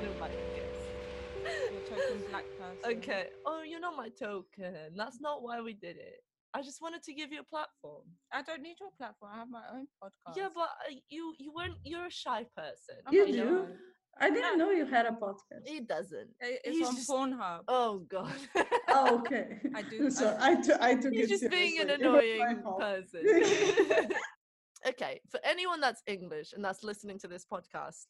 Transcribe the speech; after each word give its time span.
didn't 0.00 0.20
like 0.20 0.32
this. 0.54 1.72
Your 1.72 1.80
token 1.98 2.22
black 2.30 2.44
person. 2.58 2.98
Okay. 2.98 3.26
Oh, 3.46 3.62
you're 3.62 3.80
not 3.80 3.96
my 3.96 4.08
token. 4.08 4.74
That's 4.96 5.20
not 5.20 5.42
why 5.42 5.60
we 5.60 5.72
did 5.74 5.96
it. 5.96 6.20
I 6.54 6.62
just 6.62 6.80
wanted 6.82 7.02
to 7.04 7.12
give 7.14 7.32
you 7.32 7.40
a 7.40 7.44
platform. 7.44 8.02
I 8.32 8.42
don't 8.42 8.62
need 8.62 8.76
your 8.80 8.90
platform. 8.98 9.30
I 9.34 9.38
have 9.38 9.50
my 9.50 9.62
own 9.74 9.86
podcast. 10.02 10.36
Yeah, 10.36 10.48
but 10.54 10.62
uh, 10.62 10.94
you 11.08 11.34
you 11.38 11.52
weren't. 11.54 11.74
You're 11.84 12.06
a 12.06 12.10
shy 12.10 12.44
person. 12.56 12.96
I'm 13.06 13.14
You 13.14 13.26
do? 13.26 13.32
sure. 13.32 13.68
I 14.18 14.30
didn't 14.30 14.56
know 14.58 14.70
you 14.70 14.86
had 14.86 15.04
a 15.06 15.10
podcast. 15.10 15.66
He 15.66 15.80
doesn't. 15.80 16.28
It's 16.40 16.76
He's 16.78 16.86
on 16.88 16.94
just- 16.96 17.10
Pornhub. 17.10 17.60
Oh 17.68 17.98
god. 18.08 18.32
Oh, 18.88 19.18
okay. 19.18 19.58
I 19.74 19.82
do- 19.82 20.10
So 20.20 20.34
I, 20.40 20.54
took 20.54 21.12
You're 21.12 21.24
it 21.24 21.28
just 21.28 21.50
being 21.50 21.78
an 21.80 21.88
seriously. 21.88 22.30
It 22.30 22.38
was 22.38 22.62
my 22.64 22.86
annoying 22.86 23.02
person. 24.00 24.10
okay, 24.88 25.20
for 25.30 25.40
anyone 25.44 25.80
that's 25.80 26.02
English 26.06 26.54
and 26.54 26.64
that's 26.64 26.82
listening 26.82 27.18
to 27.18 27.28
this 27.28 27.44
podcast, 27.44 28.06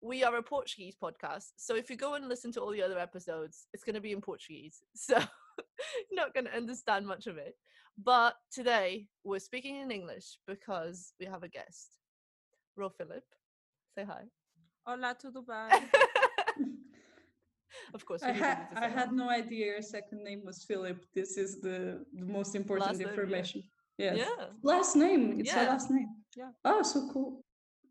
we 0.00 0.22
are 0.24 0.36
a 0.36 0.42
Portuguese 0.42 0.94
podcast. 1.02 1.52
So 1.56 1.74
if 1.76 1.90
you 1.90 1.96
go 1.96 2.14
and 2.14 2.28
listen 2.28 2.52
to 2.52 2.60
all 2.60 2.70
the 2.70 2.82
other 2.82 2.98
episodes, 2.98 3.66
it's 3.72 3.84
going 3.84 3.94
to 3.94 4.00
be 4.00 4.12
in 4.12 4.20
Portuguese. 4.20 4.82
So 4.94 5.16
you're 6.10 6.20
not 6.24 6.34
going 6.34 6.46
to 6.46 6.56
understand 6.56 7.06
much 7.06 7.26
of 7.26 7.36
it. 7.36 7.54
But 8.02 8.34
today 8.52 9.06
we're 9.24 9.40
speaking 9.40 9.76
in 9.76 9.90
English 9.90 10.38
because 10.46 11.12
we 11.18 11.26
have 11.26 11.42
a 11.42 11.48
guest, 11.48 11.88
Ro 12.76 12.90
Philip. 12.90 13.24
Say 13.96 14.04
hi. 14.04 14.22
Olá, 14.86 15.14
tudo 15.18 15.42
bem? 15.48 15.90
of 17.94 18.04
course, 18.06 18.22
I, 18.22 18.32
ha- 18.32 18.68
I 18.76 18.88
had 18.88 19.12
no 19.12 19.28
idea 19.28 19.66
your 19.66 19.82
second 19.82 20.22
name 20.22 20.42
was 20.44 20.64
Philip. 20.64 21.04
This 21.14 21.36
is 21.36 21.60
the, 21.60 22.04
the 22.14 22.24
most 22.24 22.54
important 22.54 22.88
Last 22.90 22.98
name, 22.98 23.08
yeah. 23.08 23.14
information. 23.14 23.62
Yes. 23.98 24.16
Yeah. 24.18 24.44
Last 24.62 24.94
name. 24.96 25.40
It's 25.40 25.50
Yeah. 25.52 25.68
last 25.68 25.90
name. 25.90 26.08
Yeah. 26.36 26.50
Oh, 26.64 26.82
so 26.82 27.10
cool. 27.12 27.44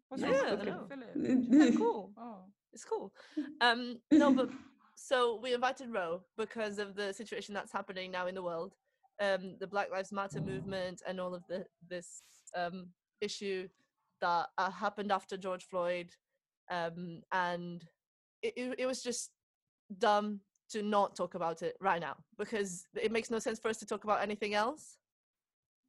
What's 0.10 0.24
Yeah, 0.24 0.30
wrong 0.30 0.46
I 0.48 0.56
with 0.56 0.66
know. 0.66 0.88
Philip? 0.90 1.78
Cool. 1.78 2.12
Oh. 2.18 2.38
It's 2.74 2.86
cool. 2.86 3.12
Um, 3.62 3.98
no, 4.12 4.32
but 4.34 4.50
so 4.96 5.40
we 5.42 5.54
invited 5.54 5.92
Ro 5.92 6.22
because 6.38 6.80
of 6.80 6.96
the 6.96 7.14
situation 7.14 7.54
that's 7.54 7.72
happening 7.72 8.12
now 8.12 8.28
in 8.28 8.36
the 8.36 8.44
world, 8.44 8.74
um, 9.22 9.56
the 9.60 9.68
Black 9.68 9.90
Lives 9.92 10.12
Matter 10.12 10.42
movement, 10.42 11.02
and 11.08 11.20
all 11.20 11.34
of 11.34 11.44
the 11.48 11.66
this 11.90 12.22
um, 12.56 12.88
issue 13.22 13.68
that 14.22 14.48
uh, 14.58 14.72
happened 14.72 15.12
after 15.12 15.38
George 15.38 15.66
Floyd, 15.66 16.12
um, 16.70 17.22
and 17.32 17.84
it, 18.44 18.54
it, 18.56 18.76
it 18.80 18.86
was 18.86 19.02
just 19.02 19.32
dumb 19.98 20.42
to 20.70 20.84
not 20.84 21.16
talk 21.16 21.36
about 21.36 21.62
it 21.62 21.76
right 21.80 22.02
now 22.02 22.16
because 22.38 22.86
it 23.02 23.12
makes 23.12 23.32
no 23.32 23.40
sense 23.40 23.60
for 23.60 23.70
us 23.70 23.78
to 23.78 23.86
talk 23.86 24.04
about 24.04 24.22
anything 24.22 24.54
else. 24.54 24.98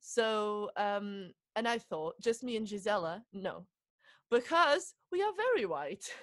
So, 0.01 0.71
um, 0.77 1.33
and 1.57 1.67
I 1.69 1.79
thought 1.79 2.15
just 2.21 2.43
me 2.43 2.57
and 2.57 2.67
Gisela, 2.67 3.25
no, 3.33 3.67
because 4.31 4.95
we 5.13 5.23
are 5.23 5.33
very 5.37 5.67
white. 5.67 6.05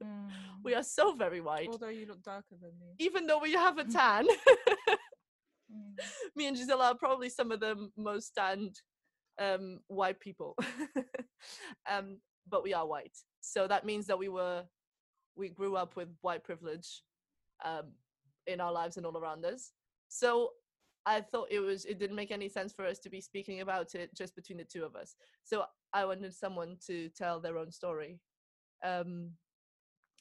Mm. 0.00 0.30
We 0.62 0.76
are 0.76 0.84
so 0.84 1.12
very 1.16 1.40
white. 1.40 1.70
Although 1.72 1.88
you 1.88 2.06
look 2.06 2.22
darker 2.22 2.54
than 2.62 2.70
me. 2.78 2.86
Even 3.00 3.26
though 3.26 3.40
we 3.40 3.54
have 3.54 3.78
a 3.78 3.84
tan, 3.98 4.28
Mm. 5.72 5.98
me 6.36 6.46
and 6.46 6.56
Gisela 6.56 6.86
are 6.92 6.94
probably 6.94 7.28
some 7.28 7.50
of 7.52 7.60
the 7.60 7.90
most 7.96 8.32
tanned 8.36 8.80
um, 9.40 9.80
white 9.88 10.20
people. 10.20 10.56
um, 11.90 12.20
but 12.48 12.62
we 12.62 12.72
are 12.72 12.86
white. 12.86 13.16
So 13.40 13.66
that 13.66 13.84
means 13.84 14.06
that 14.06 14.18
we 14.18 14.28
were, 14.28 14.64
we 15.36 15.48
grew 15.48 15.76
up 15.76 15.96
with 15.96 16.08
white 16.20 16.44
privilege 16.44 17.02
um, 17.64 17.92
in 18.46 18.60
our 18.60 18.72
lives 18.72 18.96
and 18.96 19.04
all 19.04 19.16
around 19.18 19.44
us. 19.44 19.72
So 20.08 20.50
I 21.14 21.20
thought 21.22 21.48
it 21.50 21.60
was, 21.60 21.84
it 21.86 21.98
didn't 21.98 22.16
make 22.16 22.30
any 22.30 22.48
sense 22.48 22.72
for 22.72 22.84
us 22.84 22.98
to 23.00 23.08
be 23.10 23.20
speaking 23.20 23.60
about 23.62 23.94
it 23.94 24.14
just 24.14 24.36
between 24.36 24.58
the 24.58 24.64
two 24.64 24.84
of 24.84 24.94
us. 24.94 25.14
So 25.44 25.64
I 25.94 26.04
wanted 26.04 26.34
someone 26.34 26.76
to 26.86 27.08
tell 27.20 27.40
their 27.40 27.56
own 27.56 27.70
story. 27.72 28.20
Um, 28.84 29.30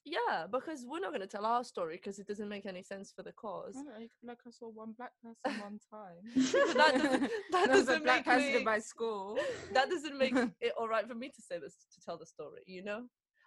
yeah, 0.06 0.46
because 0.50 0.86
we're 0.88 1.02
not 1.02 1.10
going 1.12 1.28
to 1.28 1.28
tell 1.36 1.46
our 1.46 1.66
story 1.66 1.98
because 1.98 2.18
it 2.18 2.28
doesn't 2.28 2.48
make 2.48 2.66
any 2.66 2.82
sense 2.82 3.12
for 3.14 3.24
the 3.24 3.34
cause. 3.34 3.76
I 3.78 3.82
know, 3.84 4.08
like 4.24 4.38
I 4.48 4.52
saw 4.52 4.70
one 4.70 4.94
black 4.98 5.12
person 5.22 5.62
one 5.68 5.80
time. 5.92 6.22
That 6.78 6.94
doesn't, 7.02 7.22
that 7.52 7.66
There 7.68 7.76
was 7.76 7.82
a 7.82 7.86
doesn't 7.88 8.04
black 8.04 8.26
make 8.26 8.26
person 8.26 8.48
me, 8.54 8.58
in 8.60 8.64
my 8.64 8.80
school. 8.80 9.38
that 9.74 9.90
doesn't 9.90 10.18
make 10.18 10.34
it 10.62 10.72
all 10.80 10.88
right 10.88 11.06
for 11.08 11.16
me 11.16 11.28
to 11.28 11.42
say 11.42 11.60
this 11.60 11.76
to 11.96 12.00
tell 12.06 12.18
the 12.18 12.26
story. 12.26 12.62
You 12.66 12.84
know, 12.86 13.02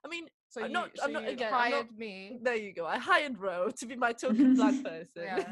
I 0.04 0.08
mean, 0.08 0.26
So 0.50 0.60
I'm 0.60 0.66
you, 0.68 0.72
not- 0.74 0.90
so 0.96 1.04
I'm 1.04 1.12
not- 1.14 1.22
you 1.22 1.30
again, 1.30 1.54
I'm 1.54 1.70
not- 1.70 1.72
hired 1.72 1.96
me. 1.96 2.38
there 2.42 2.56
you 2.56 2.74
go. 2.74 2.84
I 2.84 2.98
hired 2.98 3.38
Ro 3.38 3.70
to 3.78 3.86
be 3.86 3.96
my 3.96 4.12
token 4.12 4.54
black 4.54 4.74
person. 4.84 5.44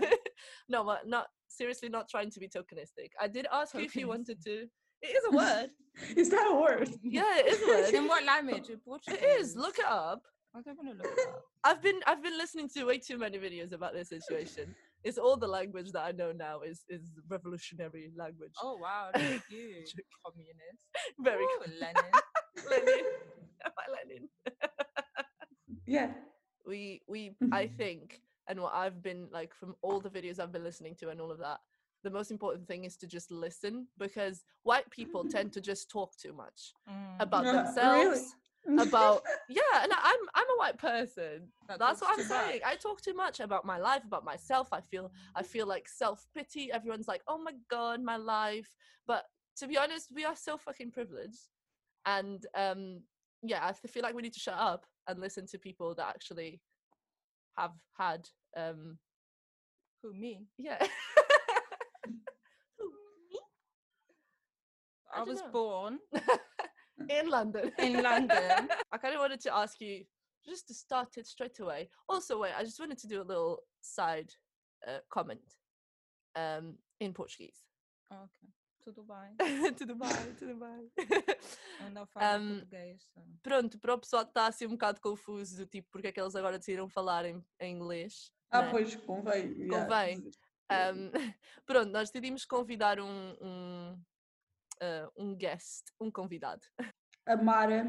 No, 0.69 0.85
but 0.85 1.09
not 1.09 1.29
seriously, 1.59 1.89
not 1.89 2.09
trying 2.09 2.31
to 2.31 2.41
be 2.41 2.49
tokenistic. 2.49 3.11
I 3.21 3.29
did 3.29 3.47
ask 3.53 3.75
you 3.75 3.81
if 3.81 3.97
you 3.97 4.09
wanted 4.09 4.43
to. 4.45 4.67
It 5.03 5.07
is 5.07 5.25
a 5.31 5.37
word. 5.37 5.71
Is 6.17 6.31
that 6.31 6.47
a 6.49 6.55
word? 6.55 6.89
yeah, 7.03 7.39
it 7.39 7.47
is 7.53 7.63
a 7.63 7.67
word. 7.67 7.95
In 7.95 8.09
what 8.09 8.25
language? 8.25 8.69
In 8.69 8.79
Portuguese? 8.79 9.21
It 9.21 9.25
is. 9.41 9.57
Look 9.57 9.79
it 9.79 9.85
up. 9.85 10.23
I 10.55 10.61
don't 10.63 10.77
want 10.77 10.91
to 10.91 10.97
look 10.97 11.13
it 11.13 11.29
up. 11.29 11.43
I've 11.65 11.83
been 11.83 12.01
I've 12.07 12.23
been 12.23 12.39
listening 12.39 12.69
to 12.77 12.85
way 12.85 12.99
too 12.99 13.19
many 13.19 13.39
videos 13.39 13.73
about 13.73 13.95
this 13.95 14.09
situation. 14.09 14.75
It's 15.03 15.19
all 15.19 15.37
the 15.37 15.49
language 15.49 15.91
that 15.93 16.03
I 16.03 16.13
know 16.13 16.33
now 16.33 16.61
is 16.61 16.85
is 16.89 17.03
revolutionary 17.29 18.13
language. 18.17 18.53
Oh 18.63 18.77
wow, 18.81 19.11
look 19.15 19.23
at 19.25 19.43
you, 19.51 19.85
communist. 20.25 20.85
Very 21.21 21.45
Ooh, 21.45 21.59
cool. 21.59 21.75
Lenin. 21.81 22.13
Lenin. 22.71 23.05
Am 23.65 23.73
I 23.77 23.87
Lenin? 23.97 24.29
Yeah. 25.87 26.11
we 26.67 27.03
we 27.09 27.35
I 27.51 27.65
mm-hmm. 27.65 27.77
think 27.77 28.21
and 28.49 28.61
what 28.61 28.75
I've 28.75 29.03
been 29.03 29.29
like 29.31 29.55
from 29.55 29.75
all 29.83 30.01
the 30.01 30.11
videos 30.11 30.39
I've 30.41 30.53
been 30.53 30.65
listening 30.65 30.95
to 30.97 31.11
and 31.11 31.21
all 31.21 31.31
of 31.31 31.39
that, 31.39 31.61
the 32.03 32.11
most 32.11 32.31
important 32.31 32.67
thing 32.67 32.85
is 32.85 32.97
to 32.99 33.07
just 33.07 33.31
listen 33.31 33.87
because 33.99 34.45
white 34.63 34.89
people 34.91 35.25
tend 35.31 35.53
to 35.53 35.61
just 35.61 35.91
talk 35.91 36.17
too 36.17 36.33
much 36.33 36.73
Mm, 36.89 37.21
about 37.21 37.45
Uh, 37.47 37.53
really? 37.53 37.57
themselves. 37.57 38.35
About 38.79 39.23
yeah, 39.49 39.83
and 39.83 39.93
I- 39.93 40.01
I'm 40.11 40.23
I'm 40.35 40.51
a 40.51 40.59
white 40.59 40.79
person. 40.79 41.49
that 41.69 41.79
That's 41.79 42.01
what 42.03 42.11
I'm 42.11 42.25
too 42.25 42.29
much. 42.35 42.47
saying. 42.49 42.61
I 42.67 42.75
talk 42.77 43.01
too 43.01 43.15
much 43.15 43.41
about 43.41 43.65
my 43.65 43.79
life, 43.79 44.05
about 44.05 44.25
myself. 44.25 44.69
I 44.73 44.81
feel 44.81 45.11
I 45.35 45.43
feel 45.43 45.67
like 45.67 45.89
self 45.89 46.27
pity. 46.35 46.71
Everyone's 46.73 47.09
like, 47.09 47.23
"Oh 47.27 47.39
my 47.39 47.53
god, 47.71 48.03
my 48.03 48.17
life." 48.17 48.69
But 49.07 49.25
to 49.59 49.67
be 49.67 49.79
honest, 49.79 50.11
we 50.15 50.25
are 50.25 50.37
so 50.37 50.59
fucking 50.59 50.91
privileged, 50.91 51.49
and 52.05 52.45
um, 52.55 53.01
yeah, 53.43 53.65
i 53.67 53.73
feel 53.73 54.03
like 54.03 54.15
we 54.15 54.23
need 54.23 54.35
to 54.35 54.41
shut 54.41 54.59
up 54.59 54.85
and 55.07 55.19
listen 55.21 55.47
to 55.47 55.59
people 55.59 55.95
that 55.95 56.09
actually 56.09 56.61
have 57.57 57.73
had 57.97 58.29
um, 58.57 58.99
Who 60.03 60.13
me? 60.15 60.47
yeah. 60.59 60.79
Who, 62.79 62.85
me? 63.31 63.39
I 65.15 65.21
I, 65.21 65.23
was 65.25 65.41
know. 65.41 65.51
born 65.53 65.99
in 67.11 67.29
London. 67.31 67.73
in 67.79 68.03
London. 68.03 68.69
I 68.93 68.99
kind 68.99 69.15
of 69.15 69.21
wanted 69.21 69.41
to 69.43 69.55
ask 69.55 69.81
you 69.81 70.05
just 70.45 70.67
to 70.69 70.75
start 70.75 71.17
it 71.17 71.27
straight 71.27 71.59
away. 71.61 71.89
Also, 72.09 72.39
wait, 72.41 72.53
I 72.57 72.63
just 72.65 72.79
wanted 72.81 72.99
to 72.99 73.07
do 73.09 73.21
a 73.23 73.25
little 73.25 73.59
side 73.81 74.31
uh, 74.87 75.01
comment 75.11 75.41
um, 76.37 76.79
in 77.01 77.13
Portuguese. 77.13 77.65
Oh, 78.11 78.17
ok. 78.25 78.49
to 78.85 78.93
Dubai. 78.93 79.37
to 79.77 79.85
Dubai, 79.87 80.35
tudo 80.39 80.55
bem. 80.57 80.91
Eu 81.85 81.91
não 81.91 82.07
falo 82.07 82.43
Um, 82.43 82.49
português. 82.61 83.03
Pronto, 83.43 83.79
para 83.79 83.95
o 83.95 83.99
pessoal 83.99 84.25
que 84.25 84.31
está 84.31 84.47
assim 84.47 84.67
um 84.67 84.71
bocado 84.71 85.01
confuso, 85.01 85.57
do 85.59 85.67
tipo, 85.67 85.89
porque 85.91 86.07
é 86.09 86.13
que 86.13 86.21
eles 86.21 86.35
agora 86.35 86.59
decidiram 86.59 86.89
falar 86.89 87.27
em, 87.27 87.45
em 87.61 87.75
inglês. 87.77 88.33
Ah, 88.51 88.63
né? 88.63 88.71
pois, 88.71 88.97
convém. 88.97 89.53
yeah. 89.59 89.85
Convém. 89.85 90.31
Um, 90.71 91.11
pronto, 91.67 91.91
nós 91.91 92.11
decidimos 92.11 92.45
convidar 92.45 93.01
um, 93.01 93.37
um, 93.41 94.03
uh, 94.83 95.13
um 95.17 95.35
guest, 95.37 95.93
um 96.01 96.11
convidado. 96.11 96.63
A 97.27 97.37
Mara 97.37 97.87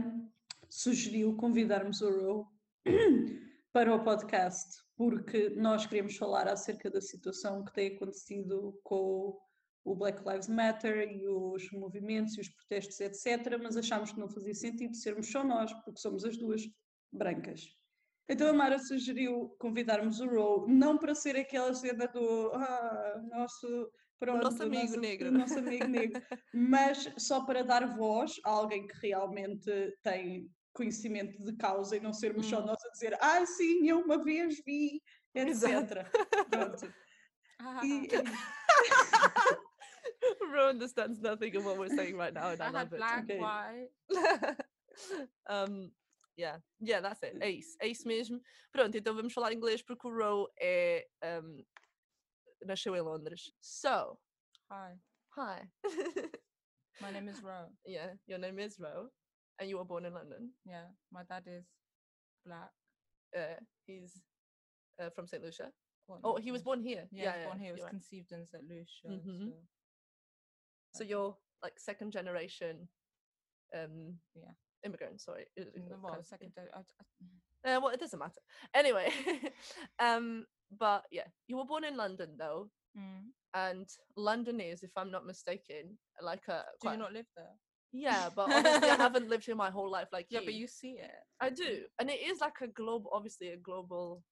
sugeriu 0.70 1.36
convidarmos 1.36 2.02
o 2.02 2.10
Ro 2.10 2.48
para 3.74 3.94
o 3.94 4.04
podcast 4.04 4.84
porque 5.00 5.50
nós 5.52 5.86
queremos 5.86 6.18
falar 6.18 6.46
acerca 6.50 6.90
da 6.90 7.00
situação 7.00 7.64
que 7.64 7.74
tem 7.74 7.96
acontecido 7.96 8.78
com 8.84 9.40
o 9.86 9.96
Black 9.96 10.22
Lives 10.28 10.50
Matter 10.50 11.10
e 11.10 11.26
os 11.26 11.72
movimentos 11.72 12.38
e 12.38 12.42
os 12.42 12.50
protestos, 12.50 13.00
etc. 13.00 13.58
Mas 13.64 13.78
achámos 13.78 14.12
que 14.12 14.20
não 14.20 14.28
fazia 14.28 14.54
sentido 14.54 14.94
sermos 14.96 15.32
só 15.32 15.42
nós, 15.42 15.72
porque 15.86 16.02
somos 16.02 16.26
as 16.26 16.38
duas 16.38 16.64
brancas. 17.14 17.62
Então 18.30 18.48
a 18.50 18.54
Mara 18.54 18.78
sugeriu 18.78 19.56
convidarmos 19.60 20.20
o 20.20 20.28
Ro, 20.28 20.68
não 20.68 20.98
para 21.00 21.16
ser 21.16 21.36
aquela 21.36 21.74
cena 21.74 22.06
do 22.08 22.52
ah, 22.54 23.22
nosso, 23.32 23.92
pronto, 24.20 24.44
nosso 24.44 24.62
amigo 24.64 24.84
nosso- 24.86 25.00
negro. 25.00 25.32
nosso 25.32 25.58
amigo 25.58 25.88
negro, 25.88 26.22
mas 26.54 27.12
só 27.18 27.44
para 27.44 27.64
dar 27.64 27.88
voz 27.98 28.36
a 28.46 28.52
alguém 28.52 28.86
que 28.86 28.96
realmente 29.00 29.72
tem 30.04 30.48
conhecimento 30.74 31.44
de 31.44 31.56
causa 31.58 31.98
e 31.98 32.00
não 32.00 32.14
sermos 32.14 32.46
só 32.46 32.62
Hum. 32.62 32.68
nós 32.68 32.78
a 32.86 32.90
dizer 32.92 33.18
ah 33.20 33.44
sim, 33.46 33.88
eu 33.90 34.00
uma 34.02 34.24
vez 34.24 34.62
vi, 34.64 35.02
etc. 35.34 36.06
Pronto. 36.50 36.94
Ah, 37.62 37.82
E, 37.84 38.08
Ro 40.54 40.70
understands 40.70 41.20
nothing 41.20 41.58
of 41.58 41.66
what 41.66 41.78
we're 41.78 41.94
saying 41.94 42.16
right 42.16 42.34
now, 42.34 42.52
and 42.52 42.62
I, 42.62 42.68
I 42.68 42.72
love 42.72 42.90
had 42.90 42.94
it. 42.94 42.98
black, 42.98 43.24
Okay. 43.26 43.38
white. 43.38 43.90
um, 45.50 45.92
yeah, 46.40 46.62
yeah, 46.80 47.02
that's 47.02 47.22
it. 47.24 47.38
É 47.42 47.50
isso, 47.50 47.78
é 47.82 47.88
isso 47.88 48.08
mesmo. 48.08 48.42
Pronto, 48.72 48.96
então 48.98 49.14
vamos 49.14 49.34
falar 49.34 49.54
inglês 49.54 49.82
porque 49.82 50.08
o 50.08 50.50
é, 50.60 51.06
um, 51.24 51.66
nasceu 52.66 52.96
em 52.96 53.02
Londres. 53.02 53.52
So, 53.62 54.18
Hi, 54.72 55.00
hi. 55.36 55.70
my 57.02 57.12
name 57.12 57.30
is 57.30 57.42
Ro. 57.42 57.70
yeah, 57.86 58.16
your 58.28 58.40
name 58.40 58.60
is 58.60 58.80
Ro, 58.80 59.10
and 59.60 59.70
you 59.70 59.78
were 59.78 59.86
born 59.86 60.06
in 60.06 60.14
London. 60.14 60.54
Yeah, 60.66 60.88
my 61.12 61.24
dad 61.24 61.44
is 61.48 61.66
black. 62.46 62.72
Uh, 63.36 63.60
he's 63.86 64.24
uh, 65.00 65.10
from 65.10 65.28
Saint 65.28 65.44
Lucia. 65.44 65.72
What, 66.08 66.22
Oh, 66.24 66.38
he 66.38 66.52
was 66.52 66.64
born 66.64 66.82
here. 66.82 67.08
Yeah, 67.12 67.24
yeah, 67.24 67.32
he 67.32 67.38
was 67.38 67.46
born 67.46 67.60
here. 67.60 67.68
He 67.68 67.74
was 67.74 67.84
right. 67.84 67.92
conceived 67.92 68.32
in 68.32 68.46
St. 68.46 68.64
Lucia. 68.68 69.08
Mhm. 69.08 69.50
So. 69.50 69.54
So 70.96 71.04
you're 71.04 71.38
like 71.62 71.80
second 71.80 72.12
generation 72.12 72.90
um 73.76 74.20
Yeah. 74.34 74.54
Immigrant, 74.86 75.22
sorry. 75.22 75.46
Mm, 75.60 76.02
Well, 76.02 76.24
second. 76.24 76.52
I, 76.58 76.80
I. 76.80 77.76
Uh, 77.76 77.80
well, 77.82 77.90
it 77.94 78.00
doesn't 78.00 78.20
matter. 78.20 78.42
Anyway, 78.74 79.12
um, 80.00 80.46
but 80.78 81.04
yeah, 81.12 81.28
you 81.48 81.58
were 81.58 81.66
born 81.66 81.84
in 81.84 81.98
London 81.98 82.36
though, 82.38 82.70
mm. 82.98 83.26
and 83.54 83.88
London 84.16 84.60
is, 84.62 84.84
if 84.84 84.92
I'm 84.96 85.12
not 85.12 85.26
mistaken, 85.26 85.98
like 86.22 86.48
a 86.48 86.64
Do 86.82 86.88
quite, 86.88 86.94
you 86.94 87.00
not 87.00 87.14
live 87.14 87.26
there? 87.36 87.54
yeah, 87.92 88.30
but 88.36 88.52
obviously 88.52 88.90
I 88.90 88.96
haven't 88.96 89.30
lived 89.30 89.46
here 89.46 89.56
my 89.56 89.70
whole 89.78 89.90
life 89.92 90.08
like 90.14 90.28
Yeah, 90.30 90.40
you. 90.42 90.46
but 90.46 90.54
you 90.54 90.68
see 90.68 90.92
it. 91.02 91.12
I 91.42 91.50
do, 91.50 91.84
and 92.00 92.10
it 92.10 92.22
is 92.22 92.40
like 92.40 92.62
a 92.62 92.68
global, 92.68 93.10
obviously 93.14 93.50
a 93.50 93.58
global 93.58 94.24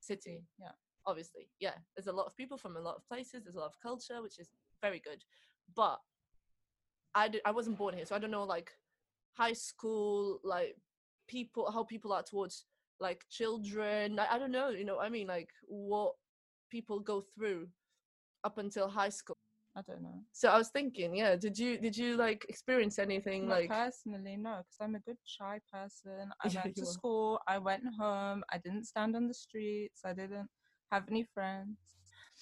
city. 0.00 0.44
Yeah. 0.58 0.72
obviously 1.06 1.48
yeah 1.60 1.74
there's 1.96 2.06
a 2.06 2.12
lot 2.12 2.26
of 2.26 2.36
people 2.36 2.56
from 2.56 2.76
a 2.76 2.80
lot 2.80 2.94
of 2.96 3.02
places 3.08 3.42
there's 3.42 3.56
a 3.56 3.58
lot 3.58 3.66
of 3.72 3.80
culture 3.82 4.22
which 4.22 4.38
is 4.38 4.48
very 4.82 5.00
good 5.08 5.22
but 5.76 5.98
i 7.14 7.28
i 7.44 7.50
wasn't 7.50 7.76
born 7.76 7.94
here 7.94 8.06
so 8.06 8.14
i 8.14 8.18
don't 8.18 8.30
know 8.30 8.44
like 8.44 8.70
high 9.34 9.52
school 9.52 10.38
like 10.44 10.76
people 11.28 11.70
how 11.70 11.84
people 11.84 12.12
are 12.12 12.22
towards 12.22 12.64
like 12.98 13.24
children 13.30 14.18
i, 14.18 14.34
I 14.34 14.38
don't 14.38 14.52
know 14.52 14.70
you 14.70 14.84
know 14.84 14.98
i 14.98 15.08
mean 15.08 15.26
like 15.26 15.48
what 15.66 16.12
people 16.70 17.00
go 17.00 17.22
through 17.34 17.68
up 18.44 18.58
until 18.58 18.88
high 18.88 19.08
school 19.08 19.36
I 19.76 19.82
don't 19.86 20.02
know. 20.02 20.24
so 20.32 20.48
i 20.48 20.58
was 20.58 20.68
thinking 20.70 21.14
yeah 21.14 21.36
did 21.36 21.56
you 21.56 21.78
did 21.78 21.96
you 21.96 22.16
like 22.16 22.44
experience 22.48 22.98
anything 22.98 23.46
Not 23.46 23.60
like 23.60 23.70
personally, 23.70 24.36
no, 24.36 24.58
because 24.58 24.76
I'm 24.80 24.96
a 24.96 25.00
good 25.00 25.16
shy 25.24 25.60
person. 25.72 26.30
I 26.42 26.48
went 26.64 26.74
to 26.76 26.86
school. 26.86 27.40
I 27.46 27.58
went 27.58 27.84
home. 27.96 28.42
I 28.52 28.58
didn't 28.58 28.84
stand 28.86 29.14
on 29.14 29.28
the 29.28 29.34
streets. 29.34 30.00
I 30.04 30.12
didn't 30.12 30.48
have 30.90 31.04
any 31.08 31.24
friends. 31.32 31.78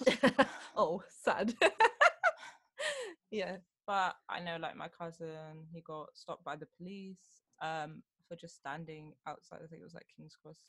oh 0.75 1.01
sad 1.23 1.53
yeah 3.31 3.57
But 3.89 4.17
I 4.29 4.39
know, 4.39 4.57
like 4.61 4.75
my 4.75 4.87
cousin, 4.87 5.65
he 5.73 5.81
got 5.81 6.09
stopped 6.13 6.43
by 6.43 6.55
the 6.55 6.67
police 6.77 7.41
um, 7.59 8.03
for 8.27 8.35
just 8.35 8.55
standing 8.55 9.13
outside. 9.25 9.61
I 9.63 9.67
think 9.67 9.81
it 9.81 9.89
was 9.89 9.95
like 9.95 10.05
King's 10.15 10.35
Cross, 10.35 10.59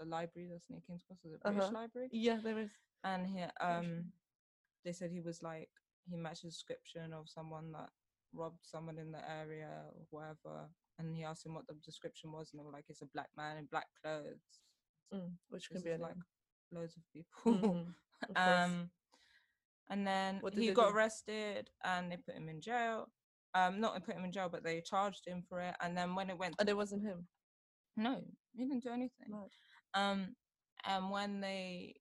a 0.00 0.04
library 0.04 0.48
that's 0.50 0.64
near 0.68 0.80
King's 0.84 1.04
Cross, 1.04 1.20
is 1.24 1.34
it 1.34 1.42
British 1.44 1.70
Uh-huh. 1.70 1.72
Library? 1.72 2.08
yeah 2.10 2.38
there 2.42 2.58
is 2.58 2.70
And 3.04 3.24
he, 3.24 3.44
um, 3.60 4.06
they 4.84 4.90
said 4.90 5.12
he 5.12 5.20
was 5.20 5.44
like 5.44 5.70
he 6.10 6.16
matched 6.16 6.42
the 6.42 6.48
description 6.48 7.12
of 7.12 7.28
someone 7.28 7.70
that 7.72 7.90
robbed 8.34 8.64
someone 8.64 8.98
in 8.98 9.12
the 9.12 9.22
area 9.30 9.70
or 9.94 10.06
whatever. 10.10 10.66
And 10.98 11.14
he 11.14 11.22
asked 11.22 11.46
him 11.46 11.54
what 11.54 11.68
the 11.68 11.74
description 11.84 12.32
was, 12.32 12.50
and 12.50 12.58
they 12.58 12.64
were 12.64 12.72
like, 12.72 12.86
"It's 12.88 13.02
a 13.02 13.06
black 13.06 13.30
man 13.36 13.58
in 13.58 13.66
black 13.66 13.86
clothes." 14.02 14.58
Mm, 15.14 15.30
which 15.50 15.70
can 15.70 15.82
be 15.82 15.96
like 15.96 16.16
loads 16.72 16.96
of 16.96 17.02
people. 17.12 17.86
um 18.36 18.44
um, 18.44 18.90
and 19.90 20.06
then 20.06 20.40
he 20.54 20.72
got 20.72 20.90
do? 20.90 20.96
arrested, 20.96 21.70
and 21.84 22.10
they 22.10 22.16
put 22.16 22.34
him 22.36 22.48
in 22.48 22.60
jail. 22.60 23.10
Um, 23.54 23.80
not 23.80 23.94
they 23.94 24.00
put 24.00 24.14
him 24.16 24.24
in 24.24 24.32
jail, 24.32 24.48
but 24.50 24.62
they 24.62 24.80
charged 24.80 25.26
him 25.26 25.42
for 25.48 25.60
it. 25.60 25.74
And 25.80 25.96
then 25.96 26.14
when 26.14 26.30
it 26.30 26.38
went, 26.38 26.54
and 26.58 26.68
it 26.68 26.76
wasn't 26.76 27.02
him 27.02 27.26
no, 27.96 28.22
he 28.56 28.64
didn't 28.64 28.84
do 28.84 28.90
anything. 28.90 29.28
Mad. 29.28 29.48
Um, 29.94 30.36
and 30.86 31.10
when 31.10 31.40
they 31.40 31.96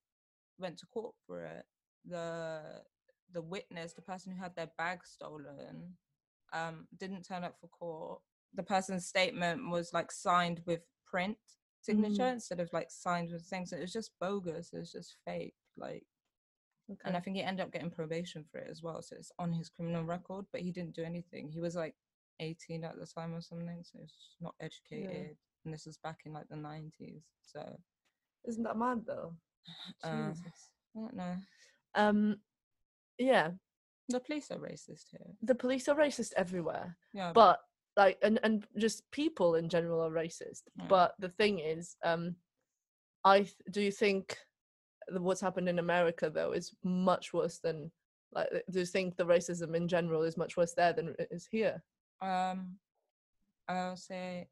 went 0.59 0.77
to 0.79 0.85
court 0.85 1.15
for 1.25 1.43
it, 1.45 1.65
the 2.05 2.83
the 3.33 3.41
witness, 3.41 3.93
the 3.93 4.01
person 4.01 4.31
who 4.31 4.41
had 4.41 4.55
their 4.55 4.69
bag 4.77 4.99
stolen, 5.03 5.97
um, 6.53 6.87
didn't 6.97 7.23
turn 7.23 7.43
up 7.43 7.55
for 7.59 7.67
court. 7.67 8.21
The 8.53 8.63
person's 8.63 9.07
statement 9.07 9.69
was 9.69 9.91
like 9.93 10.11
signed 10.11 10.61
with 10.65 10.81
print 11.05 11.37
signature 11.81 12.23
Mm. 12.23 12.33
instead 12.33 12.59
of 12.59 12.71
like 12.73 12.91
signed 12.91 13.31
with 13.31 13.45
things. 13.45 13.71
It 13.73 13.79
was 13.81 13.91
just 13.93 14.11
bogus. 14.19 14.71
It 14.73 14.77
was 14.79 14.91
just 14.91 15.15
fake. 15.25 15.55
Like, 15.75 16.05
okay. 16.91 17.01
and 17.05 17.17
I 17.17 17.19
think 17.19 17.35
he 17.35 17.43
ended 17.43 17.65
up 17.65 17.71
getting 17.71 17.89
probation 17.91 18.43
for 18.51 18.59
it 18.59 18.67
as 18.69 18.81
well. 18.83 19.01
So 19.01 19.15
it's 19.17 19.31
on 19.39 19.51
his 19.53 19.69
criminal 19.69 20.03
record, 20.03 20.45
but 20.51 20.61
he 20.61 20.71
didn't 20.71 20.95
do 20.95 21.03
anything. 21.03 21.49
He 21.49 21.59
was 21.59 21.75
like 21.75 21.95
18 22.39 22.83
at 22.83 22.99
the 22.99 23.05
time 23.05 23.33
or 23.33 23.41
something, 23.41 23.83
so 23.83 23.99
he's 23.99 24.13
not 24.41 24.55
educated. 24.61 25.37
And 25.65 25.73
this 25.73 25.85
was 25.85 25.97
back 25.97 26.19
in 26.25 26.33
like 26.33 26.47
the 26.49 26.55
90s. 26.55 27.23
So 27.41 27.77
Isn't 28.47 28.63
that 28.63 28.77
mad 28.77 29.01
though? 29.05 29.33
Uh, 30.03 30.29
Jesus. 30.31 30.69
I 30.95 30.99
don't 31.01 31.15
know. 31.15 31.35
Um, 31.95 32.37
yeah, 33.17 33.51
The 34.09 34.19
police 34.19 34.49
are 34.51 34.57
racist 34.59 35.05
here. 35.11 35.27
the 35.41 35.55
police 35.55 35.87
are 35.89 35.95
racist 35.95 36.31
everywhere, 36.37 36.95
Yeah, 37.13 37.31
but 37.33 37.59
like, 37.97 38.17
and 38.21 38.39
and 38.43 38.65
just 38.77 39.09
people 39.11 39.55
in 39.55 39.67
general 39.69 40.01
are 40.01 40.11
racist. 40.11 40.61
Yeah. 40.77 40.85
But 40.87 41.15
the 41.19 41.29
thing 41.29 41.59
is, 41.59 41.97
um, 42.03 42.35
I 43.25 43.39
th- 43.39 43.55
do 43.71 43.81
you 43.81 43.91
think 43.91 44.37
what's 45.11 45.41
happened 45.41 45.69
in 45.69 45.79
America 45.79 46.29
though 46.29 46.51
is 46.51 46.73
much 46.83 47.33
worse 47.33 47.59
than 47.59 47.91
like? 48.31 48.49
Do 48.69 48.79
you 48.79 48.85
think 48.85 49.15
the 49.15 49.25
racism 49.25 49.75
in 49.75 49.87
general 49.87 50.23
is 50.23 50.37
much 50.37 50.57
worse 50.57 50.73
there 50.73 50.93
than 50.93 51.15
it 51.19 51.27
is 51.31 51.47
here? 51.51 51.83
um, 52.21 52.77
I'll 53.69 53.97
say 53.97 54.47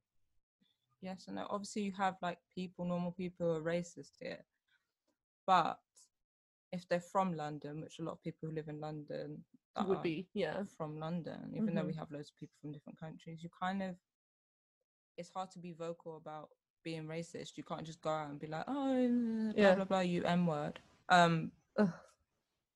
yes 1.02 1.26
and 1.28 1.36
no. 1.38 1.48
Obviously, 1.50 1.84
you 1.84 1.92
have 1.94 2.16
like 2.22 2.40
people, 2.54 2.86
normal 2.86 3.12
people 3.12 3.48
who 3.48 3.54
are 3.58 3.62
racist 3.62 4.12
here, 4.20 4.44
but 5.48 5.80
if 6.72 6.88
they're 6.90 7.00
from 7.00 7.36
London, 7.36 7.82
which 7.82 8.00
a 8.00 8.04
lot 8.04 8.14
of 8.14 8.22
people 8.24 8.50
who 8.50 8.56
live 8.56 8.68
in 8.68 8.80
London 8.82 9.44
that 9.76 9.88
Would 9.88 10.00
are 10.00 10.04
be 10.04 10.28
yeah. 10.34 10.64
from 10.78 11.00
London, 11.00 11.54
even 11.56 11.74
though 11.76 11.86
we 11.86 11.94
Mhm. 11.94 11.98
have 11.98 12.12
loads 12.12 12.30
of 12.30 12.36
people 12.36 12.56
from 12.62 12.72
different 12.72 13.00
countries, 13.00 13.44
you 13.44 13.50
kind 13.50 13.82
of 13.84 13.96
it's 15.18 15.30
hard 15.30 15.50
to 15.52 15.60
be 15.60 15.72
vocal 15.72 16.18
about 16.18 16.50
being 16.86 17.06
racist. 17.08 17.58
You 17.58 17.64
can't 17.64 17.84
just 17.84 18.00
go 18.02 18.10
out 18.12 18.30
and 18.30 18.40
be 18.40 18.48
like, 18.48 18.64
oh, 18.70 19.52
blah 19.54 19.62
Yeah. 19.62 19.76
blah 19.76 19.84
blah, 19.84 20.00
you 20.00 20.24
M 20.24 20.46
word, 20.48 20.80
um, 21.10 21.52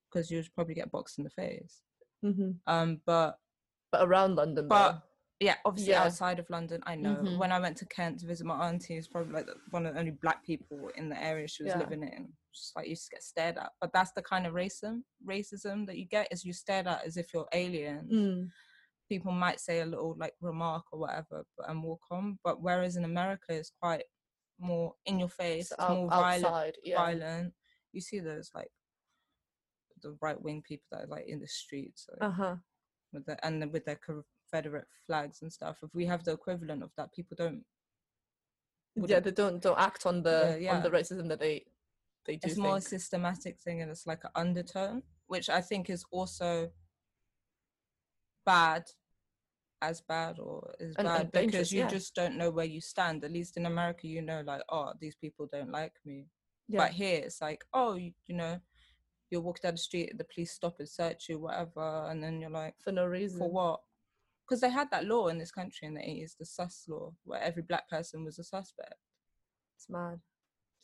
because 0.10 0.30
you'd 0.30 0.54
probably 0.56 0.74
get 0.74 0.92
boxed 0.92 1.18
in 1.20 1.24
the 1.24 1.30
face. 1.30 1.84
hmm 2.22 2.52
Um, 2.68 3.00
but 3.06 3.40
But 3.92 4.06
around 4.08 4.36
London, 4.36 4.68
But 4.68 4.94
though. 4.94 5.02
yeah, 5.40 5.56
obviously 5.66 5.94
Yeah. 5.94 6.04
outside 6.04 6.38
of 6.40 6.50
London, 6.50 6.82
I 6.86 6.96
know. 6.96 7.24
Mhm. 7.24 7.38
When 7.38 7.52
I 7.52 7.60
went 7.60 7.78
to 7.78 7.86
Kent 7.86 8.20
to 8.20 8.28
visit 8.28 8.46
my 8.46 8.68
auntie, 8.68 8.98
it's 8.98 9.08
probably 9.08 9.34
like 9.34 9.48
one 9.72 9.86
of 9.86 9.94
the 9.94 10.00
only 10.00 10.12
black 10.12 10.44
people 10.44 10.90
in 10.96 11.08
the 11.10 11.20
area 11.24 11.48
she 11.48 11.64
was 11.64 11.72
Yeah. 11.74 11.80
living 11.80 12.04
in. 12.04 12.34
Just 12.54 12.76
like 12.76 12.88
you 12.88 12.96
just 12.96 13.10
get 13.12 13.24
stared 13.24 13.58
at. 13.58 13.72
But 13.82 13.94
that's 13.94 14.12
the 14.12 14.22
kind 14.24 14.46
of 14.46 14.54
racism 14.54 15.04
racism 15.26 15.86
that 15.88 15.98
you 15.98 16.06
get 16.06 16.28
is 16.32 16.44
you 16.46 16.54
stared 16.54 16.88
at 16.88 17.04
as 17.06 17.16
if 17.18 17.34
you're 17.34 17.48
alien. 17.54 18.10
Mm. 18.10 18.52
People 19.10 19.32
might 19.32 19.60
say 19.60 19.82
a 19.82 19.86
little 19.86 20.16
like 20.20 20.34
remark 20.40 20.86
or 20.92 21.00
whatever, 21.00 21.44
but 21.58 21.68
and 21.70 21.84
walk 21.84 22.02
on. 22.12 22.38
But 22.44 22.62
whereas 22.62 22.96
in 22.96 23.04
America, 23.06 23.46
it's 23.50 23.72
quite 23.82 24.04
more 24.60 24.94
in 25.06 25.18
your 25.20 25.30
face, 25.30 25.72
it's 25.72 25.80
out- 25.80 25.92
more 25.98 26.10
violent. 26.10 26.78
yeah. 26.84 26.96
Violent. 26.98 27.54
You 27.92 28.02
see 28.02 28.20
those 28.20 28.52
like 28.54 28.70
the 30.04 30.16
right 30.22 30.40
wing 30.40 30.62
people 30.62 30.86
that 30.92 31.06
are 31.06 31.08
like 31.08 31.26
in 31.28 31.40
the 31.40 31.48
streets. 31.48 32.08
Like, 32.12 32.30
Uh 32.30 32.32
huh. 32.32 32.56
with 33.12 33.26
the, 33.26 33.44
and 33.46 33.72
with 33.74 33.86
their 33.86 34.00
Confederate 34.06 34.88
flags 35.08 35.42
and 35.42 35.52
stuff. 35.52 35.80
If 35.82 35.90
we 35.96 36.06
have 36.06 36.24
the 36.24 36.34
equivalent 36.34 36.84
of 36.84 36.92
that, 36.98 37.12
people 37.12 37.36
don't. 37.36 37.66
Yeah, 38.96 39.20
they 39.22 39.32
don't 39.32 39.60
don't 39.62 39.80
act 39.80 40.06
on 40.06 40.22
the 40.22 40.58
Yeah, 40.62 40.76
on 40.76 40.84
the 40.84 40.92
racism 40.92 41.28
that 41.30 41.40
they 41.40 41.66
they 42.26 42.36
do. 42.36 42.48
It's 42.48 42.58
more 42.58 42.78
a 42.78 42.80
think. 42.80 42.90
systematic 42.90 43.60
thing, 43.60 43.82
and 43.82 43.90
it's 43.90 44.06
like 44.06 44.24
an 44.24 44.32
undertone, 44.36 45.02
which 45.28 45.50
I 45.50 45.62
think 45.62 45.90
is 45.90 46.04
also 46.12 46.72
bad, 48.46 48.84
as 49.82 50.02
bad 50.02 50.40
or 50.40 50.74
is 50.80 50.96
And- 50.98 51.08
bad 51.08 51.22
and 51.22 51.32
because 51.52 51.72
you 51.72 51.82
yeah. 51.82 51.88
just 51.88 52.14
don't 52.16 52.36
know 52.38 52.50
where 52.52 52.66
you 52.66 52.82
stand. 52.82 53.24
At 53.24 53.32
least 53.32 53.58
in 53.58 53.66
America, 53.66 54.08
you 54.08 54.22
know, 54.22 54.42
like, 54.46 54.62
oh, 54.70 54.94
these 55.00 55.16
people 55.16 55.48
don't 55.52 55.72
like 55.72 55.94
me. 56.06 56.28
yeah. 56.68 56.80
But 56.80 56.92
here, 56.92 57.22
it's 57.26 57.42
like, 57.42 57.64
oh, 57.74 57.96
you, 57.96 58.12
you 58.28 58.36
know, 58.36 58.60
you're 59.32 59.42
walking 59.42 59.62
down 59.64 59.74
the 59.76 59.78
street, 59.80 60.18
the 60.18 60.26
police 60.34 60.52
stop 60.52 60.76
and 60.80 60.90
search 60.90 61.30
you, 61.30 61.40
whatever, 61.40 62.08
and 62.10 62.22
then 62.24 62.40
you're 62.42 62.50
like, 62.50 62.76
for 62.84 62.92
no 62.92 63.06
reason. 63.06 63.40
for 63.40 63.50
what? 63.50 63.80
Because 64.48 64.62
they 64.62 64.70
had 64.70 64.90
that 64.92 65.06
law 65.06 65.28
in 65.28 65.38
this 65.38 65.52
country 65.52 65.88
in 65.88 65.94
the 65.94 66.02
80s, 66.02 66.36
the 66.38 66.46
sus 66.46 66.86
law, 66.88 67.14
where 67.24 67.42
every 67.42 67.62
black 67.64 67.88
person 67.90 68.24
was 68.26 68.40
a 68.40 68.44
suspect. 68.44 68.96
It's 69.78 69.88
mad. 69.90 70.20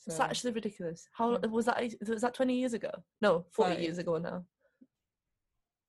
It's 0.07 0.19
actually 0.19 0.51
ridiculous. 0.53 1.07
How 1.13 1.37
Mm. 1.37 1.49
was 1.49 1.65
that? 1.65 1.81
Was 2.07 2.21
that 2.21 2.35
twenty 2.35 2.59
years 2.59 2.73
ago? 2.73 2.91
No, 3.21 3.45
forty 3.51 3.71
Thirty. 3.71 3.83
years 3.85 3.97
ago 3.97 4.19
now. 4.19 4.45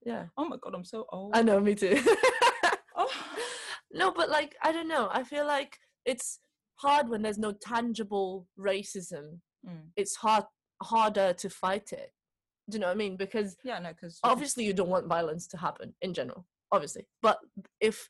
Yeah, 0.05 0.27
oh 0.39 0.47
my 0.49 0.57
god, 0.57 0.75
I'm 0.75 0.85
so 0.85 1.05
old. 1.13 1.37
I 1.37 1.43
know. 1.43 1.61
Me 1.61 1.75
too. 1.75 2.03
No, 3.97 4.11
but 4.13 4.29
like 4.31 4.57
I 4.63 4.73
don't 4.73 4.89
know. 4.89 5.09
I 5.13 5.23
feel 5.25 5.47
like 5.47 5.79
it's 6.05 6.39
hard 6.77 7.09
when 7.09 7.23
there's 7.23 7.39
no 7.39 7.53
tangible 7.53 8.47
racism. 8.59 9.41
Mm. 9.67 9.89
It's 9.97 10.17
hard 10.17 10.45
harder 10.83 11.33
to 11.33 11.49
fight 11.51 11.93
it. 11.93 12.13
Do 12.69 12.77
you 12.77 12.81
know 12.81 12.89
what 12.89 12.95
I 12.95 12.97
mean? 12.97 13.17
Because 13.17 13.57
Yeah, 13.65 13.79
no, 13.79 13.91
because 13.91 14.19
obviously 14.25 14.65
you 14.65 14.73
don't 14.75 14.89
want 14.89 15.07
violence 15.07 15.47
to 15.49 15.57
happen 15.57 15.95
in 16.03 16.13
general 16.13 16.45
obviously 16.73 17.07
but 17.23 17.39
if 17.81 18.09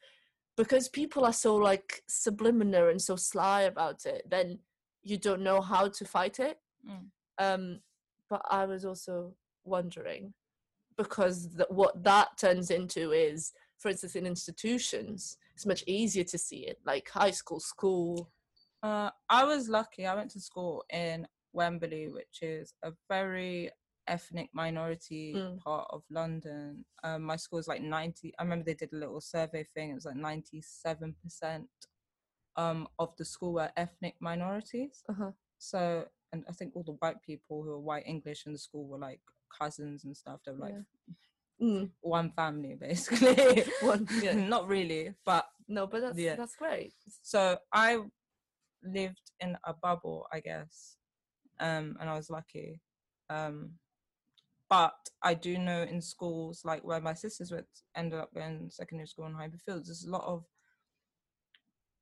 because 0.56 0.88
people 0.88 1.26
are 1.26 1.32
so 1.32 1.54
like 1.56 2.02
subliminal 2.08 2.88
and 2.88 3.02
so 3.02 3.14
sly 3.16 3.60
about 3.62 4.06
it 4.06 4.22
then 4.30 4.58
you 5.02 5.18
don't 5.18 5.42
know 5.42 5.60
how 5.60 5.86
to 5.88 6.04
fight 6.06 6.40
it 6.40 6.58
Mm. 6.88 7.06
um 7.38 7.80
but 8.30 8.40
i 8.50 8.64
was 8.64 8.84
also 8.86 9.34
wondering 9.64 10.32
because 10.96 11.48
th- 11.56 11.68
what 11.68 12.02
that 12.04 12.28
turns 12.38 12.70
into 12.70 13.12
is 13.12 13.52
for 13.76 13.90
instance 13.90 14.16
in 14.16 14.24
institutions 14.26 15.36
it's 15.56 15.66
much 15.66 15.82
easier 15.86 16.22
to 16.24 16.38
see 16.38 16.66
it 16.68 16.78
like 16.84 17.08
high 17.08 17.32
school 17.32 17.58
school 17.60 18.30
Uh, 18.82 19.10
I 19.28 19.42
was 19.44 19.68
lucky. 19.68 20.06
I 20.06 20.14
went 20.14 20.30
to 20.32 20.40
school 20.40 20.84
in 20.92 21.26
Wembley, 21.52 22.08
which 22.08 22.42
is 22.42 22.74
a 22.84 22.92
very 23.08 23.70
ethnic 24.06 24.50
minority 24.52 25.34
Mm. 25.34 25.58
part 25.64 25.88
of 25.90 26.02
London. 26.10 26.84
Um, 27.02 27.22
my 27.22 27.36
school 27.36 27.56
was 27.56 27.66
like 27.66 27.82
90. 27.82 28.32
I 28.38 28.42
remember 28.42 28.64
they 28.66 28.74
did 28.74 28.92
a 28.92 28.96
little 29.02 29.20
survey 29.20 29.64
thing. 29.74 29.90
It 29.90 29.94
was 29.94 30.04
like 30.04 30.16
97% 30.16 31.68
um, 32.56 32.86
of 32.98 33.16
the 33.16 33.24
school 33.24 33.54
were 33.54 33.72
ethnic 33.76 34.14
minorities. 34.20 35.02
Uh-huh. 35.08 35.32
So, 35.58 36.06
and 36.32 36.44
I 36.48 36.52
think 36.52 36.76
all 36.76 36.84
the 36.84 36.92
white 37.02 37.20
people 37.22 37.62
who 37.62 37.70
were 37.70 37.80
white 37.90 38.06
English 38.06 38.46
in 38.46 38.52
the 38.52 38.58
school 38.58 38.86
were 38.86 38.98
like 38.98 39.20
cousins 39.58 40.04
and 40.04 40.16
stuff. 40.16 40.40
They 40.44 40.52
were 40.52 40.58
like 40.68 40.74
Mm. 41.60 41.90
one 42.02 42.30
family, 42.32 42.76
basically. 42.78 43.64
One, 43.80 44.06
yeah. 44.22 44.34
Not 44.34 44.68
really, 44.68 45.14
but 45.24 45.46
No, 45.68 45.86
but 45.86 46.00
that's 46.02 46.18
Yeah. 46.18 46.36
that's 46.36 46.54
great. 46.56 46.92
so 47.22 47.58
I 47.72 47.98
lived 48.82 49.30
in 49.40 49.56
a 49.64 49.72
bubble, 49.72 50.26
I 50.32 50.40
guess, 50.40 50.96
um, 51.58 51.96
and 52.00 52.10
I 52.10 52.14
was 52.14 52.28
lucky. 52.30 52.80
Um, 53.30 53.78
but 54.68 54.96
I 55.22 55.34
do 55.34 55.58
know 55.58 55.82
in 55.82 56.00
schools 56.02 56.62
like 56.64 56.84
where 56.84 57.00
my 57.00 57.14
sisters 57.14 57.50
went, 57.52 57.66
ended 57.94 58.18
up 58.20 58.36
in 58.36 58.70
secondary 58.70 59.06
school 59.08 59.26
in 59.26 59.34
Highbury 59.34 59.60
Fields, 59.64 59.88
there's 59.88 60.04
a 60.04 60.10
lot 60.10 60.24
of 60.24 60.44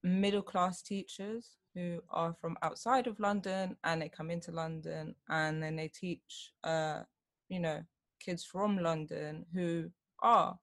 middle 0.03 0.43
class 0.43 0.83
teachers 0.83 1.57
who 1.75 2.01
are 2.11 2.35
from 2.41 2.57
outside 2.63 3.07
of 3.07 3.19
London 3.21 3.77
and 3.85 4.01
they 4.03 4.09
come 4.09 4.31
into 4.31 4.53
London 4.53 5.15
and 5.29 5.63
then 5.63 5.77
they 5.77 5.89
teach, 5.89 6.53
uh, 6.65 7.01
you 7.49 7.61
know, 7.61 7.81
kids 8.25 8.45
from 8.45 8.79
London 8.79 9.45
who 9.55 9.91
are 10.23 10.59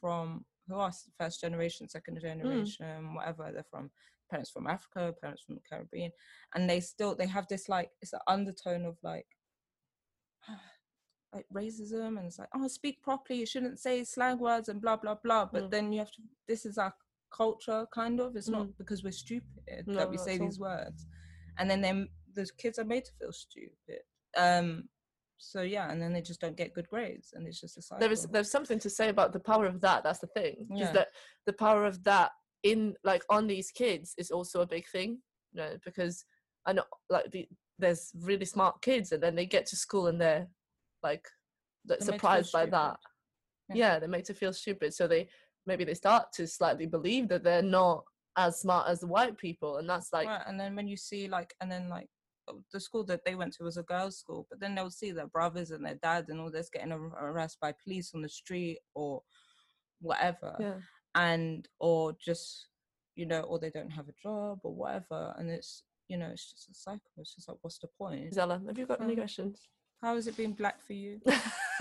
from 0.00 0.44
who 0.68 0.76
are 0.76 0.92
first 1.18 1.40
generation, 1.40 1.88
second 1.88 2.20
generation, 2.20 3.14
whatever 3.14 3.50
they're 3.52 3.64
from, 3.70 3.90
parents 4.30 4.50
from 4.50 4.66
Africa, 4.66 5.12
parents 5.20 5.42
from 5.44 5.56
the 5.56 5.60
Caribbean, 5.68 6.12
and 6.54 6.68
they 6.70 6.80
still 6.80 7.14
they 7.14 7.26
have 7.26 7.46
this 7.48 7.68
like 7.68 7.90
it's 8.00 8.12
an 8.12 8.20
undertone 8.26 8.84
of 8.84 8.96
like 9.02 9.26
like 11.34 11.46
racism 11.54 12.18
and 12.18 12.26
it's 12.26 12.38
like 12.38 12.48
oh 12.54 12.68
speak 12.68 13.02
properly 13.02 13.38
you 13.40 13.46
shouldn't 13.46 13.78
say 13.78 14.04
slang 14.04 14.38
words 14.38 14.68
and 14.68 14.80
blah 14.80 14.96
blah 14.96 15.16
blah 15.24 15.46
but 15.52 15.64
Mm. 15.64 15.70
then 15.70 15.92
you 15.92 15.98
have 15.98 16.10
to 16.12 16.22
this 16.46 16.66
is 16.66 16.76
our 16.78 16.94
culture 17.34 17.86
kind 17.92 18.20
of 18.20 18.36
it's 18.36 18.48
not 18.48 18.66
Mm. 18.66 18.74
because 18.76 19.02
we're 19.02 19.12
stupid 19.12 19.86
No, 19.86 19.94
that 19.94 20.10
we 20.10 20.18
say 20.18 20.36
these 20.36 20.58
words 20.60 21.06
and 21.58 21.70
then 21.70 21.80
them 21.80 22.08
those 22.34 22.50
kids 22.50 22.78
are 22.78 22.84
made 22.84 23.04
to 23.06 23.12
feel 23.18 23.32
stupid 23.32 24.02
um 24.36 24.88
so 25.44 25.62
yeah 25.62 25.90
and 25.90 26.00
then 26.00 26.12
they 26.12 26.20
just 26.22 26.40
don't 26.40 26.56
get 26.56 26.72
good 26.72 26.88
grades 26.88 27.32
and 27.34 27.46
it's 27.48 27.60
just 27.60 27.76
a 27.76 27.82
cycle 27.82 27.98
there 28.00 28.12
is 28.12 28.26
there's 28.26 28.50
something 28.50 28.78
to 28.78 28.88
say 28.88 29.08
about 29.08 29.32
the 29.32 29.40
power 29.40 29.66
of 29.66 29.80
that 29.80 30.04
that's 30.04 30.20
the 30.20 30.26
thing 30.28 30.66
Yeah. 30.70 30.86
is 30.86 30.92
that 30.92 31.08
the 31.46 31.52
power 31.52 31.84
of 31.84 32.02
that 32.04 32.30
in 32.62 32.94
like 33.02 33.24
on 33.28 33.48
these 33.48 33.70
kids 33.72 34.14
is 34.18 34.30
also 34.30 34.60
a 34.60 34.66
big 34.66 34.86
thing 34.88 35.18
you 35.52 35.60
know 35.60 35.76
because 35.84 36.24
i 36.64 36.72
know 36.72 36.84
like 37.10 37.28
the, 37.32 37.48
there's 37.80 38.12
really 38.20 38.44
smart 38.44 38.80
kids 38.82 39.10
and 39.10 39.20
then 39.22 39.34
they 39.34 39.44
get 39.46 39.66
to 39.66 39.76
school 39.76 40.06
and 40.06 40.20
they're 40.20 40.46
like 41.02 41.26
they're 41.84 41.96
They're 41.98 42.06
made 42.06 42.06
to 42.06 42.10
feel 42.10 42.14
surprised 42.18 42.52
by 42.52 42.60
stupid. 42.60 42.74
that 42.74 42.96
Yeah. 43.68 43.76
yeah. 43.76 43.98
they're 43.98 44.08
made 44.08 44.24
to 44.26 44.34
feel 44.34 44.52
stupid 44.52 44.94
so 44.94 45.08
they 45.08 45.28
maybe 45.66 45.84
they 45.84 45.94
start 45.94 46.26
to 46.34 46.46
slightly 46.46 46.86
believe 46.86 47.28
that 47.30 47.42
they're 47.42 47.62
not 47.80 48.04
as 48.36 48.60
smart 48.60 48.88
as 48.88 49.00
the 49.00 49.08
white 49.08 49.36
people 49.36 49.78
and 49.78 49.88
that's 49.90 50.12
like 50.12 50.28
right 50.28 50.42
and 50.46 50.58
then 50.60 50.76
when 50.76 50.86
you 50.86 50.96
see 50.96 51.26
like 51.28 51.52
and 51.60 51.70
then 51.70 51.88
like 51.88 52.08
the 52.72 52.80
school 52.80 53.04
that 53.04 53.24
they 53.24 53.34
went 53.34 53.52
to 53.52 53.64
was 53.64 53.76
a 53.76 53.82
girls 53.84 54.18
school 54.18 54.46
but 54.50 54.58
then 54.60 54.74
they'll 54.74 54.90
see 54.90 55.10
their 55.12 55.26
brothers 55.28 55.70
and 55.70 55.84
their 55.84 55.94
dads 55.96 56.28
and 56.28 56.40
all 56.40 56.50
this 56.50 56.68
getting 56.70 56.92
arrested 56.92 57.58
by 57.60 57.72
police 57.84 58.12
on 58.14 58.22
the 58.22 58.28
street 58.28 58.78
or 58.94 59.22
whatever 60.00 60.56
yeah. 60.58 60.74
and 61.14 61.68
or 61.78 62.12
just 62.24 62.66
you 63.14 63.26
know 63.26 63.40
or 63.42 63.58
they 63.58 63.70
don't 63.70 63.90
have 63.90 64.08
a 64.08 64.14
job 64.22 64.58
or 64.64 64.74
whatever 64.74 65.34
and 65.38 65.50
it's 65.50 65.84
you 66.08 66.18
know 66.18 66.26
it's 66.32 66.50
just 66.50 66.68
a 66.68 66.74
cycle. 66.74 67.00
It's 67.18 67.34
just 67.34 67.48
like 67.48 67.58
what's 67.62 67.78
the 67.78 67.88
point? 67.98 68.34
Zella 68.34 68.60
have 68.66 68.76
you 68.78 68.86
got 68.86 69.00
any 69.00 69.12
Um, 69.12 69.18
questions? 69.18 69.68
how 70.02 70.14
has 70.16 70.26
it 70.26 70.36
been 70.36 70.52
black 70.52 70.82
for 70.82 70.94
you? 70.94 71.20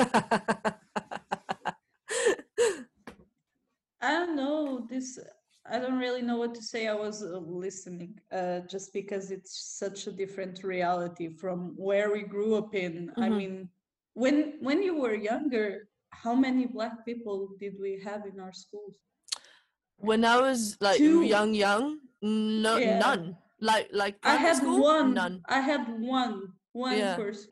I 4.03 4.09
don't 4.09 4.35
know 4.35 4.85
this. 4.89 5.19
I 5.65 5.77
don't 5.79 5.99
really 5.99 6.21
know 6.21 6.37
what 6.37 6.55
to 6.55 6.61
say. 6.61 6.87
I 6.87 6.93
was 6.93 7.21
uh, 7.21 7.37
listening, 7.37 8.19
uh, 8.31 8.61
just 8.61 8.93
because 8.93 9.29
it's 9.31 9.77
such 9.77 10.07
a 10.07 10.11
different 10.11 10.63
reality 10.63 11.29
from 11.29 11.73
where 11.77 12.11
we 12.11 12.23
grew 12.23 12.55
up 12.55 12.73
in. 12.73 13.11
I 13.17 13.29
Mhm. 13.29 13.37
mean, 13.37 13.69
when 14.13 14.57
when 14.61 14.81
you 14.81 14.95
were 14.99 15.13
younger, 15.13 15.87
how 16.09 16.33
many 16.35 16.65
black 16.65 17.05
people 17.05 17.37
did 17.59 17.79
we 17.79 17.99
have 18.03 18.25
in 18.25 18.39
our 18.39 18.53
schools? 18.53 18.95
when 19.97 20.25
I 20.25 20.41
was 20.41 20.77
like 20.81 20.97
Two. 20.97 21.21
young, 21.21 21.53
young, 21.53 21.99
no, 22.23 22.79
Yeah. 22.79 22.97
none. 22.99 23.37
Like, 23.59 23.89
like 23.93 24.17
I 24.23 24.35
had 24.35 24.55
school, 24.55 24.81
one. 24.81 25.13
none. 25.13 25.43
I 25.47 25.59
had 25.61 25.83
one. 26.01 26.53
One 26.73 26.97
Yeah. 26.97 27.15
person. 27.15 27.49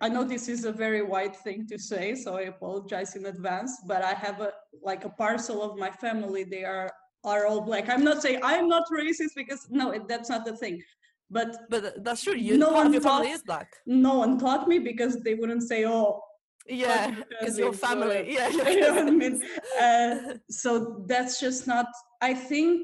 I 0.00 0.08
know 0.08 0.22
this 0.22 0.48
is 0.48 0.64
a 0.64 0.72
very 0.72 1.02
white 1.02 1.34
thing 1.34 1.66
to 1.66 1.78
say, 1.78 2.14
so 2.14 2.36
I 2.36 2.42
apologize 2.42 3.16
in 3.16 3.26
advance. 3.26 3.72
But 3.86 4.02
I 4.04 4.14
have 4.14 4.40
a 4.40 4.52
like 4.82 5.04
a 5.04 5.08
parcel 5.10 5.62
of 5.62 5.76
my 5.78 5.90
family. 5.90 6.44
They 6.44 6.64
are 6.64 6.88
are 7.24 7.46
all 7.46 7.60
black. 7.60 7.88
I'm 7.88 8.04
not 8.04 8.22
saying 8.22 8.40
I'm 8.42 8.68
not 8.68 8.84
racist 8.90 9.34
because 9.36 9.66
no, 9.70 9.90
it- 9.90 10.08
that's 10.08 10.28
not 10.30 10.44
the 10.44 10.56
thing. 10.56 10.82
But 11.30 11.56
But 11.70 12.02
that's 12.04 12.22
true. 12.24 12.34
You, 12.34 12.58
No 12.58 12.70
one 12.72 12.92
taught- 13.00 13.26
is 13.26 13.42
black. 13.42 13.68
no 13.86 14.14
one 14.18 14.38
taught 14.38 14.66
me 14.66 14.78
because 14.78 15.14
they 15.22 15.34
wouldn't 15.34 15.62
say, 15.62 15.84
"Oh, 15.84 16.20
Yeah, 16.66 17.14
because 17.28 17.58
your 17.58 17.72
family. 17.72 18.32
Yeah, 18.36 18.48
You 18.70 18.80
know 18.80 18.94
what 18.94 19.06
I 19.06 19.10
mean? 19.10 19.42
Uh, 19.84 20.14
so 20.62 20.70
that's 21.06 21.40
just 21.40 21.66
not 21.66 21.86
i 22.22 22.32
think 22.34 22.80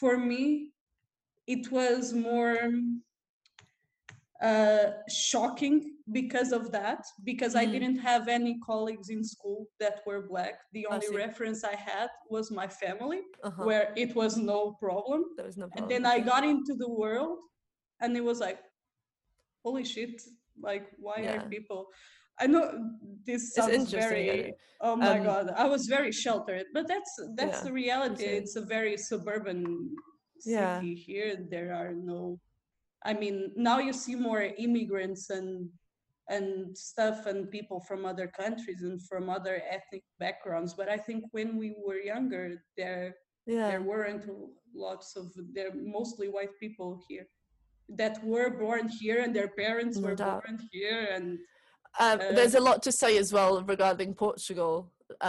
for 0.00 0.16
me 0.30 0.70
it 1.54 1.64
was 1.72 2.12
more 2.28 2.56
uh 4.42 4.86
shocking 5.08 5.95
because 6.12 6.52
of 6.52 6.70
that 6.70 7.04
because 7.24 7.54
i 7.56 7.64
Mm. 7.66 7.72
didn't 7.72 7.98
have 7.98 8.28
any 8.28 8.58
colleagues 8.60 9.08
in 9.10 9.24
school 9.24 9.66
that 9.80 10.02
were 10.06 10.22
black 10.28 10.54
the 10.72 10.86
only 10.86 11.08
reference 11.24 11.64
i 11.64 11.74
had 11.74 12.08
was 12.30 12.50
my 12.50 12.68
family 12.68 13.22
uh-huh. 13.42 13.64
where 13.64 13.92
it 13.96 14.14
was 14.14 14.36
no 14.36 14.76
problem 14.80 15.24
there 15.36 15.46
was 15.46 15.56
no 15.56 15.66
problem 15.68 15.82
and 15.82 15.90
then 15.90 16.06
i 16.06 16.18
got 16.20 16.44
into 16.44 16.74
the 16.74 16.88
world 16.88 17.38
and 18.00 18.16
it 18.16 18.22
was 18.22 18.38
like 18.38 18.60
holy 19.64 19.84
shit 19.84 20.22
like 20.60 20.86
why 20.98 21.16
Yeah. 21.22 21.32
are 21.42 21.48
people 21.48 21.88
i 22.38 22.46
know 22.46 22.64
this 23.26 23.54
sounds 23.54 23.90
very. 23.90 24.54
Oh 24.80 24.94
my 24.94 25.18
Um, 25.18 25.24
god, 25.24 25.44
I 25.56 25.64
was 25.74 25.86
very 25.86 26.12
sheltered, 26.12 26.66
but 26.76 26.86
that's 26.86 27.12
that's 27.38 27.58
Yeah, 27.60 27.64
the 27.66 27.72
reality. 27.72 28.28
It's 28.40 28.56
a 28.56 28.64
very 28.76 28.96
suburban 28.98 29.62
Yeah. 30.44 30.78
city 30.80 30.94
here. 30.94 31.30
There 31.54 31.72
are 31.72 31.92
no 31.94 32.38
I 33.10 33.12
mean, 33.14 33.52
now 33.56 33.78
you 33.78 33.92
see 33.92 34.16
more 34.16 34.42
immigrants 34.42 35.30
and 35.30 35.70
and 36.28 36.76
stuff 36.76 37.26
and 37.26 37.50
people 37.50 37.80
from 37.80 38.04
other 38.04 38.26
countries 38.26 38.82
and 38.82 39.00
from 39.08 39.30
other 39.30 39.62
ethnic 39.70 40.02
backgrounds, 40.18 40.74
but 40.74 40.88
I 40.88 40.96
think 40.96 41.24
when 41.32 41.56
we 41.56 41.76
were 41.86 41.98
younger 41.98 42.62
there 42.76 43.16
Yeah. 43.46 43.68
there 43.70 43.82
weren't 43.82 44.24
lots 44.74 45.08
of 45.16 45.24
there 45.54 45.72
mostly 45.74 46.28
white 46.28 46.54
people 46.58 46.90
here 47.08 47.26
that 48.00 48.16
were 48.24 48.50
born 48.50 48.88
here 48.88 49.18
and 49.22 49.32
their 49.34 49.48
parents 49.62 49.96
No 49.98 50.08
were 50.08 50.16
doubt. 50.16 50.42
born 50.44 50.58
here 50.72 51.00
and 51.16 51.38
Um, 51.98 52.20
Uh, 52.20 52.32
there's 52.36 52.54
a 52.62 52.66
lot 52.68 52.82
to 52.82 52.92
say 53.02 53.12
as 53.16 53.32
well 53.32 53.52
regarding 53.74 54.10
Portugal 54.14 54.74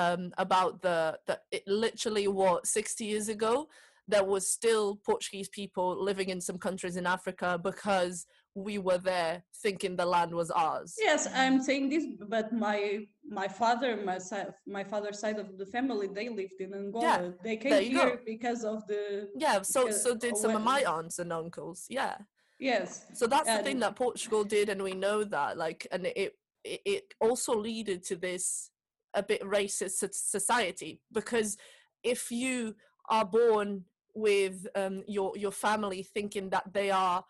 um, 0.01 0.33
about 0.45 0.81
the 0.85 0.99
that 1.27 1.41
it 1.57 1.63
literally 1.85 2.27
what 2.27 2.65
60 2.67 3.05
years 3.05 3.29
ago 3.29 3.69
there 4.09 4.23
was 4.33 4.43
still 4.59 4.85
Portuguese 5.11 5.49
people 5.49 5.87
living 6.09 6.29
in 6.29 6.39
some 6.41 6.57
countries 6.67 6.95
in 7.01 7.05
Africa 7.17 7.49
because 7.69 8.25
we 8.57 8.79
were 8.79 8.97
there 8.97 9.43
thinking 9.61 9.95
the 9.95 10.05
land 10.05 10.33
was 10.33 10.49
ours. 10.49 10.95
Yes, 10.99 11.27
I'm 11.33 11.61
saying 11.61 11.89
this, 11.89 12.05
but 12.27 12.51
my 12.51 13.05
my 13.29 13.47
father, 13.47 14.01
my 14.03 14.17
side, 14.17 14.51
my 14.65 14.83
father's 14.83 15.19
side 15.19 15.37
of 15.37 15.59
the 15.59 15.65
family, 15.65 16.07
they 16.07 16.27
lived 16.29 16.59
in 16.59 16.73
Angola. 16.73 17.03
yeah, 17.03 17.29
they 17.43 17.57
came 17.57 17.71
there 17.71 17.81
you 17.83 17.97
go. 17.97 18.05
here 18.07 18.21
because 18.25 18.63
of 18.63 18.87
the 18.87 19.29
Yeah, 19.35 19.61
so 19.61 19.91
so 19.91 20.15
did 20.15 20.35
some 20.35 20.55
of 20.55 20.63
my 20.63 20.83
aunts 20.83 21.19
and 21.19 21.31
uncles. 21.31 21.85
Yeah. 21.87 22.15
yes, 22.59 23.05
So 23.13 23.27
that's 23.27 23.47
the 23.47 23.61
thing 23.61 23.79
that 23.79 23.95
Portugal 23.95 24.43
did, 24.43 24.69
and 24.69 24.81
we 24.81 24.95
know 24.95 25.23
that. 25.23 25.55
Like, 25.55 25.85
and 25.91 26.07
it 26.07 26.33
it, 26.63 26.81
it 26.83 27.13
also 27.21 27.55
leaded 27.55 28.03
to 28.05 28.15
this 28.15 28.71
a 29.13 29.21
bit 29.21 29.41
racist 29.43 30.13
society 30.13 30.99
because 31.11 31.57
if 32.03 32.31
you 32.31 32.75
are 33.09 33.25
born 33.25 33.85
with 34.15 34.67
um, 34.75 35.03
your 35.07 35.31
your 35.37 35.51
family 35.51 36.01
thinking 36.01 36.49
that 36.49 36.73
they 36.73 36.89
are. 36.89 37.23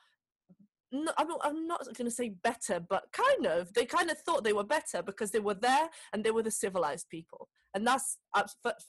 No, 0.91 1.11
I'm 1.17 1.27
not, 1.27 1.41
I'm 1.43 1.67
not 1.67 1.83
going 1.97 2.09
to 2.09 2.15
say 2.15 2.29
better, 2.29 2.79
but 2.79 3.03
kind 3.11 3.45
of. 3.45 3.73
They 3.73 3.85
kind 3.85 4.09
of 4.09 4.17
thought 4.19 4.43
they 4.43 4.53
were 4.53 4.63
better 4.63 5.01
because 5.03 5.31
they 5.31 5.39
were 5.39 5.53
there 5.53 5.89
and 6.13 6.23
they 6.23 6.31
were 6.31 6.43
the 6.43 6.51
civilized 6.51 7.09
people. 7.09 7.49
And 7.73 7.85
that's, 7.85 8.17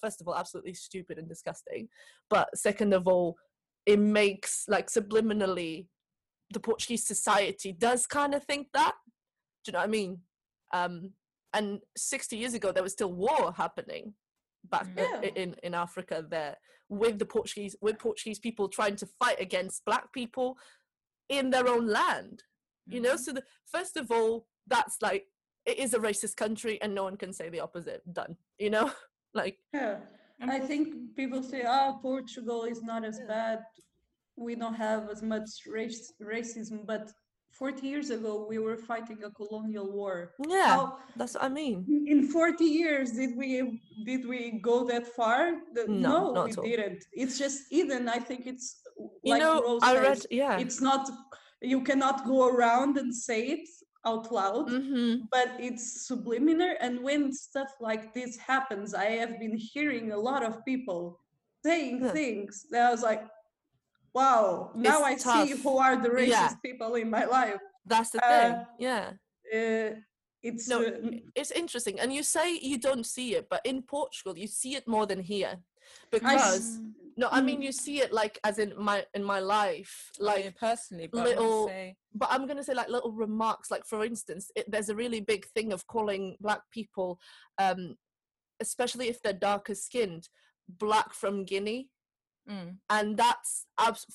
first 0.01 0.21
of 0.21 0.29
all, 0.29 0.37
absolutely 0.37 0.75
stupid 0.75 1.19
and 1.19 1.29
disgusting. 1.29 1.89
But 2.31 2.57
second 2.57 2.93
of 2.95 3.09
all, 3.09 3.37
it 3.85 3.99
makes, 3.99 4.65
like, 4.69 4.89
subliminally, 4.89 5.87
the 6.53 6.61
Portuguese 6.61 7.07
society 7.07 7.73
does 7.73 8.07
kind 8.07 8.35
of 8.35 8.45
think 8.45 8.69
that. 8.75 8.93
Do 9.65 9.71
you 9.71 9.73
know 9.73 9.81
what 9.81 9.89
I 9.89 9.91
mean? 9.91 10.19
Um, 10.73 11.11
and 11.53 11.81
60 11.97 12.37
years 12.37 12.55
ago, 12.55 12.71
there 12.73 12.83
was 12.83 12.93
still 12.93 13.13
war 13.13 13.53
happening 13.57 14.15
back 14.71 14.87
Yeah. 14.97 15.23
in, 15.35 15.57
in 15.63 15.75
Africa 15.75 16.25
there 16.29 16.57
with 16.89 17.19
the 17.19 17.27
Portuguese 17.27 17.77
with 17.83 17.99
Portuguese 17.99 18.39
people 18.39 18.69
trying 18.69 18.97
to 18.97 19.07
fight 19.07 19.41
against 19.41 19.85
black 19.85 20.11
people 20.13 20.57
in 21.29 21.51
their 21.51 21.69
own 21.69 21.87
land. 21.87 22.43
You 22.87 23.01
know, 23.01 23.15
Mhm. 23.15 23.19
so 23.19 23.33
the, 23.33 23.45
first 23.67 23.97
of 23.97 24.11
all, 24.11 24.47
that's 24.67 25.03
like 25.03 25.27
it 25.67 25.79
is 25.79 25.93
a 25.95 25.99
racist 25.99 26.37
country, 26.37 26.81
and 26.81 26.95
no 26.95 27.05
one 27.05 27.17
can 27.17 27.33
say 27.33 27.49
the 27.51 27.61
opposite. 27.61 28.03
Done. 28.13 28.37
You 28.59 28.71
know, 28.71 28.91
like 29.35 29.59
Yeah. 29.75 30.01
I 30.41 30.61
think 30.61 31.17
people 31.17 31.43
say, 31.43 31.65
oh, 31.67 31.99
Portugal 32.01 32.63
is 32.65 32.81
not 32.83 33.05
as 33.05 33.21
bad. 33.27 33.59
We 34.37 34.55
don't 34.55 34.75
have 34.75 35.11
as 35.11 35.21
much 35.21 35.49
race, 35.67 36.13
racism. 36.23 36.87
But 36.87 37.11
40 37.51 37.89
years 37.89 38.11
ago, 38.11 38.47
we 38.49 38.59
were 38.59 38.77
fighting 38.77 39.19
a 39.25 39.31
colonial 39.33 39.91
war. 39.91 40.35
yeah, 40.49 40.67
How, 40.69 40.99
that's 41.17 41.35
what 41.35 41.43
I 41.43 41.49
mean. 41.49 41.85
in 42.07 42.29
40 42.29 42.65
years, 42.65 43.13
did 43.13 43.37
we 43.37 43.81
did 44.05 44.27
we 44.29 44.61
go 44.63 44.85
that 44.85 45.07
far? 45.09 45.61
The- 45.75 45.89
No, 45.89 46.33
not 46.33 46.57
we 46.57 46.71
didn't. 46.71 47.05
It's 47.13 47.37
just 47.37 47.73
Eden. 47.73 48.09
I 48.09 48.21
think 48.21 48.47
it's 48.47 48.81
You 49.23 49.33
like 49.35 49.43
know, 49.43 49.79
I 49.83 49.97
read, 49.99 50.23
yeah. 50.31 50.59
it's 50.59 50.81
not. 50.81 51.09
You 51.61 51.81
cannot 51.83 52.25
go 52.27 52.49
around 52.49 52.99
and 52.99 53.15
say 53.15 53.41
it 53.49 53.69
out 54.07 54.31
loud 54.33 54.71
hmm 54.71 55.15
but 55.33 55.49
it's 55.59 56.07
subliminal 56.07 56.73
and 56.81 57.03
when 57.03 57.33
stuff 57.33 57.71
like 57.81 58.15
this 58.15 58.33
happens 58.39 58.95
i 58.95 59.07
have 59.21 59.35
been 59.41 59.57
hearing 59.73 60.13
a 60.13 60.17
lot 60.17 60.43
of 60.49 60.65
people 60.65 61.19
saying 61.67 61.95
Yeah. 62.01 62.13
things 62.13 62.65
that 62.71 62.83
i 62.89 62.91
was 62.95 63.03
like 63.03 63.25
wow 64.15 64.71
now 64.75 65.05
It's 65.05 65.27
i 65.27 65.47
see 65.47 65.63
who 65.63 65.79
are 65.79 65.97
the 65.97 66.09
racist 66.09 66.29
Yeah. 66.31 66.55
people 66.65 66.95
in 66.95 67.11
my 67.11 67.25
life 67.25 67.61
That's 67.87 68.11
the 68.11 68.21
Uh, 68.23 68.29
thing. 68.31 68.55
Yeah. 68.79 69.05
uh, 69.55 69.91
it's 70.43 70.69
No, 70.69 70.79
uh, 70.85 71.11
it's 71.35 71.51
interesting. 71.51 71.99
And 72.01 72.13
you 72.13 72.23
say 72.23 72.47
you 72.71 72.79
don't 72.79 73.05
see 73.07 73.29
it, 73.39 73.49
but 73.51 73.61
in 73.65 73.83
Portugal, 73.83 74.35
you 74.39 74.47
see 74.47 74.73
it 74.79 74.87
more 74.87 75.07
than 75.07 75.21
here. 75.21 75.55
Because 76.11 76.55
s- 76.57 76.81
no, 77.19 77.29
I 77.31 77.41
mean 77.43 77.61
Mm. 77.61 77.65
you 77.65 77.73
see 77.73 78.01
it 78.01 78.13
like 78.13 78.39
as 78.45 78.59
in 78.59 78.73
my 78.79 79.05
in 79.13 79.23
my 79.25 79.41
life, 79.41 79.95
Like 80.19 80.45
like. 80.45 80.57
personally, 80.57 81.09
but 81.13 81.25
little- 81.25 81.67
say, 81.69 81.97
But 82.15 82.29
I'm 82.33 82.47
gonna 82.47 82.63
say 82.65 82.75
like 82.75 82.89
little 82.89 83.13
remarks. 83.13 83.71
Like 83.71 83.85
for 83.85 84.05
instance, 84.05 84.51
it, 84.57 84.65
there's 84.71 84.89
a 84.89 84.95
really 84.95 85.21
big 85.21 85.45
thing 85.55 85.73
of 85.73 85.87
calling 85.87 86.37
black 86.41 86.63
people, 86.71 87.19
um, 87.59 87.97
especially 88.61 89.09
if 89.09 89.21
they're 89.21 89.33
darker 89.51 89.75
skinned, 89.75 90.29
black 90.69 91.13
from 91.13 91.45
Guinea. 91.45 91.91
mm, 92.49 92.79
and 92.89 93.17
that's 93.19 93.67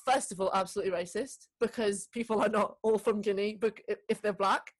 first 0.09 0.31
of 0.31 0.41
all 0.41 0.49
absolutely 0.53 0.91
racist 0.99 1.39
because 1.59 2.07
people 2.07 2.41
are 2.41 2.49
not 2.49 2.77
all 2.81 2.97
from 2.97 3.21
Guinea 3.21 3.59
if- 3.87 3.99
if 4.09 4.21
they're 4.21 4.33
black. 4.45 4.73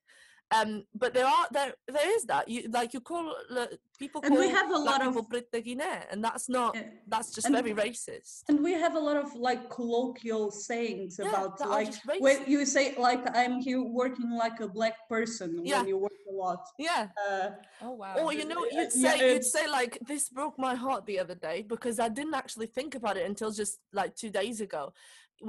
Um, 0.51 0.83
but 0.93 1.13
there 1.13 1.25
are 1.25 1.47
there 1.51 1.73
there 1.88 2.15
is 2.15 2.25
that 2.25 2.47
you 2.47 2.69
like 2.69 2.93
you 2.93 3.00
call 3.01 3.33
uh, 3.57 3.65
people 3.97 4.21
And 4.23 4.35
we 4.38 4.50
have 4.50 4.69
a 4.69 4.77
lot 4.77 5.01
of- 5.05 5.17
Guinea, 5.63 5.83
and 6.12 6.23
that's 6.23 6.47
not 6.47 6.75
Yeah. 6.75 6.89
that's 7.07 7.31
just 7.33 7.47
And- 7.47 7.55
very 7.55 7.73
racist. 7.73 8.43
and 8.50 8.62
we 8.63 8.73
have 8.73 8.95
a 8.95 9.00
lot 9.00 9.17
of 9.17 9.33
like 9.35 9.69
colloquial 9.69 10.51
sayings 10.51 11.17
Yeah, 11.19 11.29
about 11.29 11.59
like 11.77 11.93
when 12.19 12.43
you 12.53 12.65
say 12.65 12.93
like 12.97 13.23
i'm 13.41 13.55
here 13.62 13.81
working 13.81 14.29
like 14.31 14.59
a 14.59 14.67
black 14.67 14.95
person 15.09 15.50
Yeah. 15.65 15.79
when 15.79 15.88
you 15.88 15.97
work 15.97 16.19
a 16.29 16.33
lot 16.45 16.62
Yeah, 16.77 17.07
uh, 17.27 17.50
oh 17.81 17.91
wow. 18.01 18.15
or 18.19 18.33
you 18.33 18.45
know 18.45 18.62
you'd 18.65 18.93
yeah, 18.95 19.12
say 19.13 19.33
you'd 19.33 19.45
say 19.57 19.65
like 19.67 19.93
this 20.12 20.29
broke 20.29 20.57
my 20.59 20.75
heart 20.75 21.05
the 21.05 21.19
other 21.23 21.35
day 21.50 21.57
because 21.73 21.97
I 22.00 22.09
didn't 22.09 22.35
actually 22.41 22.67
think 22.67 22.91
about 23.00 23.15
it 23.17 23.25
until 23.31 23.51
just 23.51 23.79
like 24.00 24.12
two 24.15 24.29
days 24.29 24.62
ago. 24.62 24.83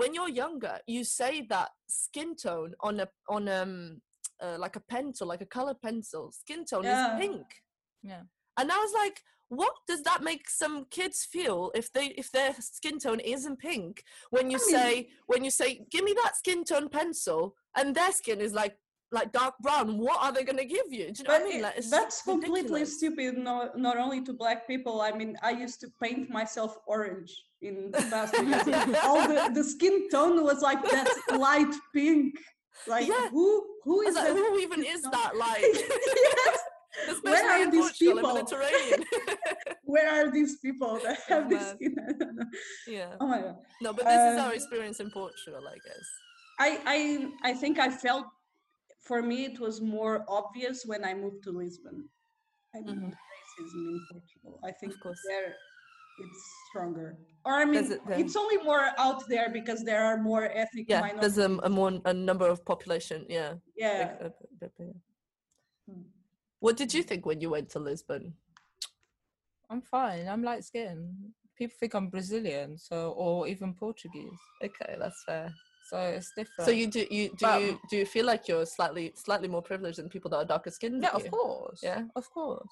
When 0.01 0.11
you're 0.15 0.35
younger, 0.45 0.77
you 0.87 1.05
say 1.05 1.33
that 1.55 1.71
skin 2.03 2.31
tone 2.37 2.75
on 2.81 2.95
a 3.01 3.09
on 3.29 3.49
um 3.49 4.01
uh, 4.45 4.57
like 4.65 4.77
a 4.77 4.81
pencil, 4.95 5.27
like 5.33 5.41
a 5.41 5.47
color 5.59 5.75
pencil, 5.87 6.33
skin 6.33 6.65
tone 6.65 6.85
Yeah. 6.85 7.15
is 7.15 7.21
pink. 7.21 7.47
Yeah. 8.03 8.23
And 8.59 8.71
I 8.71 8.77
was 8.77 8.93
like, 9.03 9.21
what 9.49 9.75
does 9.91 10.03
that 10.03 10.23
make 10.23 10.49
some 10.49 10.87
kids 10.91 11.19
feel 11.35 11.71
if 11.75 11.87
they 11.93 12.07
if 12.23 12.29
their 12.33 12.55
skin 12.61 12.99
tone 12.99 13.21
isn't 13.21 13.59
pink? 13.59 14.03
When 14.31 14.51
you 14.51 14.59
I 14.59 14.65
mean- 14.67 14.77
say 14.77 15.09
when 15.27 15.45
you 15.45 15.51
say, 15.51 15.87
give 15.91 16.05
me 16.05 16.15
that 16.23 16.37
skin 16.37 16.65
tone 16.65 16.89
pencil, 16.89 17.55
and 17.77 17.95
their 17.95 18.13
skin 18.13 18.41
is 18.41 18.53
like 18.63 18.77
like 19.19 19.31
dark 19.33 19.55
brown, 19.63 19.99
what 19.99 20.19
are 20.25 20.33
they 20.33 20.43
gonna 20.49 20.65
give 20.77 20.89
you? 20.99 21.07
Do 21.13 21.19
you 21.23 21.25
know 21.29 21.35
what 21.39 21.43
I 21.43 21.49
mean? 21.53 21.63
Like, 21.63 21.77
that's 21.97 22.23
completely 22.23 22.63
ridiculous. 22.63 22.97
stupid. 22.99 23.39
Not 23.39 23.79
not 23.87 23.97
only 24.05 24.21
to 24.23 24.33
black 24.33 24.67
people. 24.67 25.01
I 25.09 25.13
mean, 25.13 25.37
I 25.43 25.51
used 25.67 25.79
to 25.83 25.89
paint 26.03 26.31
myself 26.31 26.71
orange 26.95 27.33
in 27.63 27.75
the 27.93 27.99
past 28.13 28.35
all 29.05 29.23
the, 29.29 29.51
the 29.55 29.65
skin 29.75 30.09
tone 30.11 30.43
was 30.43 30.63
like 30.63 30.83
that 30.95 31.09
light 31.49 31.75
pink. 31.95 32.35
Like 32.89 33.07
Yeah. 33.07 33.29
who 33.31 33.47
who 33.85 34.03
is 34.03 34.15
like, 34.15 34.25
that? 34.29 34.33
who 34.37 34.59
even 34.59 34.83
is 34.95 35.03
that 35.03 35.37
like? 35.37 35.61
yes. 35.63 36.59
Especially 37.09 37.31
Where 37.33 37.51
are 37.67 37.71
these 37.71 37.81
Portugal, 37.91 38.15
people? 38.17 38.35
Mediterranean. 38.35 39.05
Where 39.83 40.09
are 40.15 40.31
these 40.31 40.57
people 40.59 40.99
that 41.03 41.19
have 41.29 41.51
this 41.51 41.75
yeah. 42.87 43.15
oh 43.21 43.27
my 43.27 43.41
god. 43.41 43.57
No, 43.83 43.93
but 43.93 44.05
this 44.05 44.15
is 44.33 44.39
our 44.41 44.51
Um, 44.51 44.55
experience 44.55 45.01
in 45.01 45.11
Portugal, 45.11 45.63
I 45.69 45.75
guess. 45.87 46.07
I 46.61 46.71
I 46.97 47.51
I 47.51 47.53
think 47.53 47.79
I 47.81 47.91
felt 47.91 48.27
for 49.01 49.23
me 49.23 49.45
it 49.45 49.59
was 49.59 49.81
more 49.81 50.25
obvious 50.29 50.87
when 50.87 51.05
I 51.05 51.15
moved 51.15 51.43
to 51.45 51.51
Lisbon. 51.51 52.09
I 52.77 52.81
mean, 52.87 53.01
Mhm. 53.01 53.13
racism 53.35 53.83
in 53.95 54.01
Portugal. 54.13 54.61
I 54.65 54.71
think 54.71 54.93
course. 55.03 55.21
there 55.29 55.51
it's 56.19 56.53
stronger. 56.71 57.17
Or 57.45 57.53
I 57.55 57.65
mean, 57.65 57.75
There's 57.75 57.91
a- 57.91 58.01
there- 58.07 58.19
it's 58.19 58.37
only 58.37 58.59
more 58.59 58.91
out 58.99 59.29
there 59.29 59.51
because 59.51 59.85
there 59.85 60.03
are 60.05 60.17
more 60.17 60.45
ethnic 60.45 60.87
Yeah, 60.89 61.01
minorities. 61.01 61.35
there's 61.37 61.51
a, 61.51 61.59
a 61.63 61.69
more 61.69 62.01
a 62.05 62.13
number 62.15 62.47
of 62.47 62.65
population. 62.65 63.27
Yeah. 63.29 63.55
yeah. 63.77 64.15
big- 64.15 64.21
a 64.21 64.31
bit- 64.31 64.61
bit 64.61 64.73
bigger. 64.79 64.95
Mm. 65.91 66.05
What 66.61 66.77
did 66.77 66.95
you 66.95 67.03
think 67.03 67.27
when 67.27 67.41
you 67.41 67.51
went 67.51 67.69
to 67.71 67.79
Lisbon? 67.79 68.35
I'm 69.71 69.83
fine. 69.83 70.29
I'm 70.29 70.43
light 70.43 70.65
skinned. 70.65 71.33
People 71.57 71.77
think 71.79 71.95
I'm 71.95 72.09
Brazilian, 72.09 72.79
so 72.79 73.13
or 73.13 73.47
even 73.47 73.75
Portuguese. 73.75 74.39
Okay, 74.63 74.97
that's 74.99 75.23
fair. 75.25 75.53
So 75.91 75.99
it's 75.99 76.33
different. 76.37 76.65
So 76.67 76.71
you 76.71 76.87
do 76.87 77.07
you 77.11 77.29
do 77.29 77.35
But- 77.41 77.63
you 77.63 77.81
do 77.91 77.97
you 77.99 78.07
feel 78.07 78.25
like 78.25 78.49
you're 78.49 78.65
slightly 78.67 79.13
slightly 79.15 79.49
more 79.49 79.63
privileged 79.63 79.99
than 79.99 80.09
people 80.09 80.31
that 80.31 80.37
are 80.39 80.45
darker 80.45 80.71
skinned? 80.71 81.03
Yeah, 81.03 81.11
of 81.11 81.25
you? 81.25 81.31
course. 81.31 81.81
Yeah? 81.83 82.05
of 82.17 82.29
course. 82.31 82.69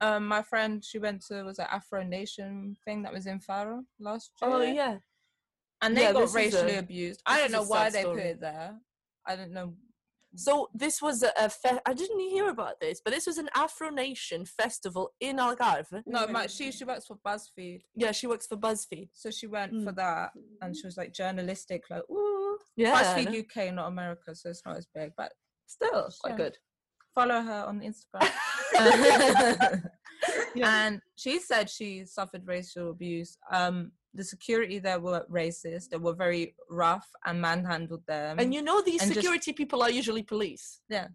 Um, 0.00 0.26
my 0.26 0.42
friend, 0.42 0.84
she 0.84 0.98
went 0.98 1.24
to 1.26 1.42
was 1.44 1.58
an 1.58 1.66
Afro 1.70 2.02
Nation 2.02 2.76
thing 2.84 3.02
that 3.02 3.12
was 3.12 3.26
in 3.26 3.40
Faro 3.40 3.84
last 3.98 4.32
year. 4.42 4.50
Oh 4.50 4.60
yeah. 4.62 4.98
and 5.82 5.96
they 5.96 6.02
Yeah, 6.02 6.12
got 6.12 6.32
racially 6.34 6.74
a- 6.74 6.78
abused. 6.80 7.22
I 7.26 7.38
don't 7.40 7.52
know 7.52 7.62
why 7.64 7.90
they 7.90 8.00
story. 8.02 8.16
put 8.16 8.26
it 8.26 8.40
there. 8.40 8.74
I 9.26 9.36
don't 9.36 9.52
know. 9.52 9.74
So 10.36 10.68
this 10.74 11.00
was 11.00 11.22
a, 11.22 11.32
a 11.38 11.48
fe- 11.48 11.78
I 11.86 11.94
didn't 11.94 12.18
hear 12.18 12.48
about 12.48 12.80
this, 12.80 13.00
but 13.04 13.14
this 13.14 13.24
was 13.26 13.38
an 13.38 13.48
Afro 13.54 13.88
Nation 13.90 14.44
festival 14.44 15.12
in 15.20 15.36
Algarve. 15.36 16.02
No, 16.06 16.26
my, 16.26 16.48
she 16.48 16.72
she 16.72 16.84
works 16.84 17.06
for 17.06 17.16
BuzzFeed, 17.24 17.82
Yeah, 17.94 18.10
she 18.10 18.26
works 18.26 18.46
for 18.48 18.56
BuzzFeed. 18.56 19.10
so 19.12 19.30
she 19.30 19.46
went 19.46 19.70
for 19.84 19.92
Mm. 19.92 19.96
that, 19.96 20.30
and 20.60 20.76
she 20.76 20.86
was 20.86 20.96
like 20.96 21.12
journalistic, 21.14 21.84
like 21.88 22.02
ooh. 22.10 22.58
Yeah, 22.76 22.94
BuzzFeed 23.00 23.44
UK, 23.44 23.72
not 23.72 23.86
America, 23.88 24.34
so 24.34 24.50
it's 24.50 24.62
not 24.66 24.76
as 24.76 24.88
big, 24.92 25.12
but 25.16 25.32
still 25.66 26.08
quite 26.20 26.30
Yeah. 26.32 26.36
good. 26.36 26.58
follow 27.14 27.40
her 27.40 27.64
on 27.68 27.80
Instagram. 27.80 28.28
And 30.62 31.00
she 31.16 31.38
said 31.38 31.68
she 31.68 32.06
suffered 32.06 32.46
racial 32.46 32.90
abuse. 32.90 33.36
Um, 33.52 33.92
the 34.14 34.24
security 34.24 34.78
there 34.78 35.00
were 35.00 35.26
racist. 35.30 35.90
They 35.90 35.98
were 35.98 36.14
very 36.14 36.54
rough 36.70 37.06
and 37.26 37.40
manhandled 37.40 38.06
them. 38.06 38.38
And 38.38 38.54
you 38.54 38.62
know 38.62 38.80
these 38.80 39.02
and 39.02 39.10
just- 39.12 39.20
security 39.20 39.52
people 39.52 39.82
are 39.82 39.90
usually 39.90 40.22
police. 40.22 40.80
Yeah. 40.88 41.08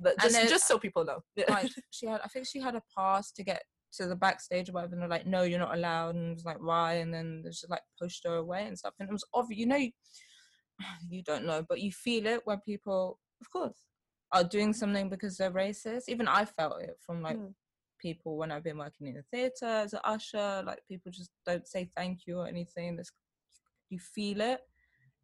But 0.00 0.18
just, 0.18 0.34
then- 0.34 0.48
just 0.48 0.66
so 0.66 0.78
people 0.78 1.04
know. 1.04 1.20
Like 1.48 1.70
she 1.90 2.06
had, 2.06 2.20
I 2.24 2.28
think 2.28 2.46
she 2.46 2.60
had 2.60 2.74
a 2.74 2.82
pass 2.96 3.30
to 3.32 3.44
get 3.44 3.62
to 3.92 4.06
the 4.06 4.16
backstage 4.16 4.68
or 4.68 4.72
whatever. 4.72 4.94
And 4.94 5.02
they're 5.02 5.08
like, 5.08 5.26
"No, 5.26 5.42
you're 5.42 5.58
not 5.58 5.76
allowed." 5.76 6.14
And 6.14 6.30
it 6.30 6.34
was 6.34 6.44
like, 6.44 6.62
"Why?" 6.62 6.94
And 6.94 7.12
then 7.12 7.42
they 7.42 7.50
just 7.50 7.68
like 7.70 7.82
pushed 8.00 8.24
her 8.26 8.36
away 8.36 8.66
and 8.66 8.78
stuff. 8.78 8.94
And 8.98 9.08
it 9.08 9.12
was 9.12 9.24
obvious, 9.34 9.60
you 9.60 9.66
know, 9.66 9.76
you 11.10 11.22
don't 11.22 11.46
know, 11.46 11.64
but 11.68 11.80
you 11.80 11.92
feel 11.92 12.26
it 12.26 12.42
when 12.44 12.60
people 12.60 13.18
of 13.40 13.50
course. 13.50 13.78
Are 14.32 14.44
doing 14.44 14.72
something 14.72 15.08
because 15.08 15.36
they're 15.36 15.50
racist. 15.50 16.04
Even 16.08 16.28
I 16.28 16.44
felt 16.44 16.82
it 16.82 16.98
from 17.00 17.22
like 17.22 17.36
Mm. 17.38 17.54
people 17.98 18.36
when 18.36 18.50
I've 18.52 18.62
been 18.64 18.78
working 18.78 19.06
in 19.08 19.14
the 19.14 19.22
theatre 19.32 19.64
as 19.66 19.92
an 19.94 20.00
usher. 20.04 20.62
Like 20.64 20.80
people 20.86 21.10
just 21.10 21.30
don't 21.46 21.66
say 21.66 21.90
thank 21.96 22.26
you 22.26 22.38
or 22.40 22.46
anything. 22.46 22.96
This 22.96 23.10
you 23.90 23.98
feel 23.98 24.40
it. 24.40 24.60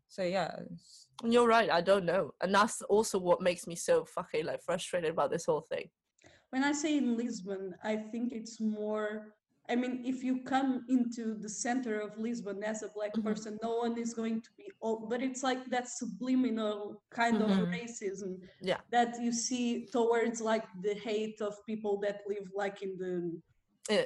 So 0.09 0.23
yeah, 0.23 0.47
it's- 0.61 1.07
And 1.23 1.33
you're 1.33 1.47
right, 1.47 1.71
I 1.71 1.81
don't 1.81 2.05
know. 2.07 2.33
And 2.41 2.55
that's 2.55 2.81
also 2.83 3.19
what 3.19 3.41
makes 3.43 3.67
me 3.67 3.75
so 3.77 4.05
fucking 4.05 4.47
like 4.47 4.63
frustrated 4.63 5.11
about 5.11 5.31
this 5.31 5.45
whole 5.47 5.61
thing. 5.63 5.91
When 6.51 6.65
I 6.65 6.73
say 6.73 6.97
in 6.97 7.17
Lisbon, 7.17 7.75
I 7.83 7.97
think 7.97 8.33
it's 8.33 8.61
more. 8.61 9.35
I 9.69 9.75
mean, 9.77 10.03
if 10.05 10.23
you 10.23 10.43
come 10.43 10.85
into 10.91 11.35
the 11.35 11.49
center 11.49 11.99
of 11.99 12.19
Lisbon 12.19 12.63
as 12.63 12.83
a 12.83 12.89
black 12.89 13.15
Mhm. 13.15 13.23
person, 13.25 13.59
no 13.63 13.77
one 13.77 13.97
is 13.97 14.13
going 14.13 14.43
to 14.43 14.51
be. 14.59 14.65
Oh, 14.83 15.07
but 15.09 15.23
it's 15.23 15.43
like 15.43 15.71
that 15.71 15.89
subliminal 15.89 17.03
kind 17.11 17.41
of 17.41 17.49
Mhm. 17.51 17.71
racism 17.73 18.33
Yeah. 18.61 18.81
that 18.91 19.19
you 19.23 19.33
see 19.33 19.87
towards 19.87 20.41
like 20.43 20.65
the 20.83 20.95
hate 20.95 21.41
of 21.41 21.55
people 21.65 21.97
that 22.01 22.23
live 22.29 22.47
like 22.55 22.83
in 22.83 22.97
the 22.99 23.41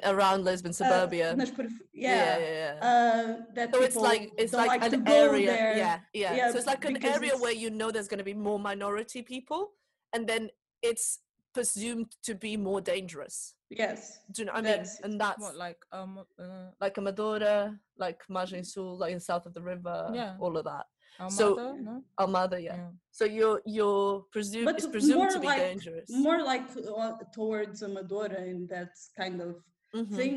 Around 0.03 0.43
Lisbon, 0.43 0.71
uh, 0.71 0.73
suburbia. 0.73 1.35
perif- 1.35 1.71
yeah, 1.93 2.15
yeah, 2.15 2.37
yeah, 2.37 2.73
yeah. 2.73 2.85
Uh, 2.89 3.45
that 3.55 3.73
so 3.73 3.81
it's 3.81 3.95
like 3.95 4.29
it's 4.37 4.51
like, 4.51 4.67
like 4.67 4.93
an 4.93 5.07
area 5.07 5.47
there. 5.51 5.77
yeah, 5.77 5.99
yeah 6.13 6.35
Yeah, 6.35 6.51
so 6.51 6.57
it's 6.57 6.67
like 6.67 6.83
an 6.83 7.01
area 7.05 7.35
where 7.37 7.53
you 7.53 7.69
know 7.69 7.89
there's 7.89 8.09
going 8.09 8.17
to 8.17 8.25
be 8.25 8.33
more 8.33 8.59
minority 8.59 9.21
people 9.21 9.71
and 10.13 10.27
then 10.27 10.49
it's 10.81 11.19
presumed 11.53 12.13
to 12.23 12.35
be 12.35 12.57
more 12.57 12.81
dangerous 12.81 13.55
Yes, 13.69 14.19
do 14.31 14.41
you 14.41 14.45
know 14.47 14.53
what 14.53 14.59
i 14.59 14.61
mean 14.63 14.71
That's- 14.71 14.99
and 15.03 15.21
that's 15.21 15.39
what 15.41 15.55
like 15.55 15.77
um 15.91 16.19
uh, 16.39 16.69
like 16.81 16.95
Amadora, 16.95 17.77
like 17.97 18.19
Margem 18.29 18.65
Sul, 18.65 18.97
like 18.97 19.13
the 19.13 19.19
south 19.19 19.45
of 19.45 19.53
the 19.53 19.61
river, 19.61 20.09
Yeah. 20.13 20.35
all 20.39 20.57
of 20.57 20.65
that. 20.65 20.85
So- 21.29 21.55
Almada? 21.57 21.81
no? 21.83 22.03
Almada, 22.19 22.57
yeah. 22.63 22.89
So 23.11 23.25
you're 23.25 23.61
you're 23.65 24.23
presumed 24.31 24.65
But 24.65 24.77
it's 24.77 24.87
presumed 24.87 25.29
to 25.31 25.39
be 25.39 25.47
like- 25.47 25.59
dangerous. 25.59 26.09
More 26.09 26.41
like 26.41 26.65
uh, 26.77 27.13
towards 27.33 27.83
Amadora 27.83 28.41
in 28.53 28.65
that 28.67 28.91
kind 29.17 29.39
of 29.41 29.55
Mhm. 29.95 30.15
thing 30.19 30.35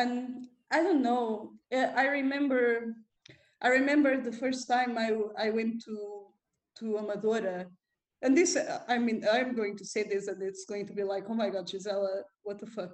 and 0.00 0.46
i 0.70 0.78
don't 0.84 1.02
know 1.02 1.52
uh, 1.76 1.88
i 2.02 2.04
remember 2.20 2.94
i 3.60 3.68
remember 3.68 4.10
the 4.28 4.32
first 4.42 4.62
time 4.74 4.92
I 4.96 5.08
I 5.46 5.50
went 5.58 5.74
to 5.86 5.96
to 6.78 6.84
amadora 7.00 7.56
and 8.22 8.36
this 8.36 8.56
i 8.88 8.98
mean 8.98 9.24
i'm 9.32 9.54
going 9.54 9.76
to 9.76 9.84
say 9.84 10.02
this 10.02 10.28
and 10.28 10.42
it's 10.42 10.64
going 10.64 10.86
to 10.86 10.92
be 10.92 11.02
like 11.02 11.24
oh 11.28 11.34
my 11.34 11.48
god 11.48 11.66
gisela 11.66 12.22
what 12.42 12.58
the 12.58 12.66
fuck 12.66 12.90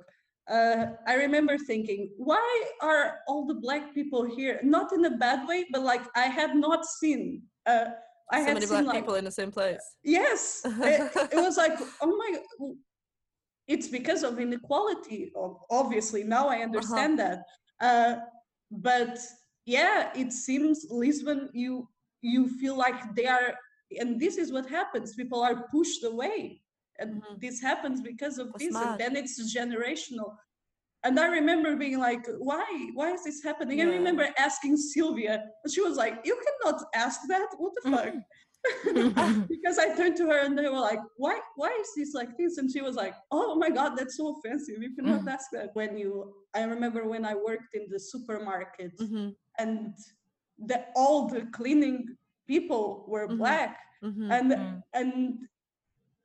uh, 0.48 0.86
I 1.08 1.14
remember 1.14 1.58
thinking, 1.58 2.08
why 2.18 2.64
are 2.80 3.18
all 3.26 3.46
the 3.46 3.54
black 3.54 3.92
people 3.92 4.24
here? 4.24 4.60
Not 4.62 4.92
in 4.92 5.04
a 5.04 5.10
bad 5.10 5.46
way, 5.48 5.66
but 5.72 5.82
like 5.82 6.02
I 6.14 6.26
had 6.26 6.54
not 6.54 6.86
seen. 6.86 7.42
Uh, 7.66 7.86
I 8.30 8.40
so 8.40 8.44
had 8.44 8.54
many 8.54 8.66
seen 8.66 8.84
black 8.84 8.94
like 8.94 9.02
people 9.02 9.14
in 9.16 9.24
the 9.24 9.30
same 9.30 9.50
place. 9.50 9.82
Yes, 10.04 10.62
it, 10.64 11.10
it 11.32 11.36
was 11.36 11.56
like, 11.56 11.76
oh 12.00 12.16
my, 12.16 12.76
it's 13.66 13.88
because 13.88 14.22
of 14.22 14.38
inequality. 14.38 15.32
Obviously, 15.70 16.22
now 16.22 16.48
I 16.48 16.58
understand 16.58 17.18
that. 17.18 17.40
Uh, 17.80 18.16
but 18.70 19.18
yeah, 19.64 20.10
it 20.14 20.32
seems 20.32 20.86
Lisbon, 20.90 21.50
you 21.52 21.88
you 22.22 22.48
feel 22.58 22.76
like 22.76 23.14
they 23.14 23.26
are, 23.26 23.54
and 23.90 24.20
this 24.20 24.36
is 24.36 24.52
what 24.52 24.68
happens. 24.68 25.14
People 25.14 25.40
are 25.42 25.66
pushed 25.70 26.04
away, 26.04 26.62
and 26.98 27.22
Mhm. 27.22 27.40
this 27.40 27.60
happens 27.60 28.00
because 28.00 28.38
of 28.38 28.52
this, 28.58 28.74
and 28.74 29.00
then 29.00 29.16
it's 29.16 29.54
generational. 29.54 30.36
And 31.04 31.20
I 31.20 31.28
remember 31.28 31.76
being 31.76 31.98
like, 31.98 32.26
why? 32.38 32.66
Why 32.94 33.12
is 33.12 33.22
this 33.24 33.42
happening? 33.42 33.80
I 33.80 33.84
remember 33.84 34.28
asking 34.38 34.76
Sylvia, 34.76 35.34
and 35.62 35.72
she 35.72 35.80
was 35.80 35.96
like, 35.96 36.14
you 36.24 36.36
cannot 36.44 36.82
ask 36.94 37.20
that. 37.28 37.48
What 37.58 37.72
the 37.76 37.90
fuck? 37.90 38.14
because 39.48 39.78
I 39.78 39.94
turned 39.94 40.16
to 40.16 40.26
her 40.26 40.40
and 40.40 40.58
they 40.58 40.68
were 40.68 40.80
like, 40.80 40.98
"Why? 41.16 41.38
Why 41.54 41.70
is 41.80 41.90
this 41.96 42.14
like 42.14 42.36
this?" 42.36 42.58
And 42.58 42.68
she 42.70 42.80
was 42.80 42.96
like, 42.96 43.14
"Oh 43.30 43.54
my 43.54 43.70
God, 43.70 43.90
that's 43.96 44.16
so 44.16 44.34
offensive. 44.36 44.82
You 44.82 44.92
cannot 44.96 45.24
Mm. 45.24 45.32
ask 45.34 45.46
that." 45.52 45.70
When 45.74 45.96
you, 45.96 46.34
I 46.54 46.62
remember 46.64 47.06
when 47.06 47.24
I 47.24 47.34
worked 47.34 47.74
in 47.74 47.86
the 47.88 48.00
supermarket 48.00 48.92
hmm 48.98 49.28
and 49.58 49.94
the 50.58 50.78
all 50.96 51.28
the 51.28 51.42
cleaning 51.58 51.98
people 52.46 53.04
were 53.08 53.28
Mhm. 53.28 53.38
black, 53.38 53.78
hmm 54.02 54.30
and 54.30 54.50
Mm. 54.52 54.82
and 54.94 55.12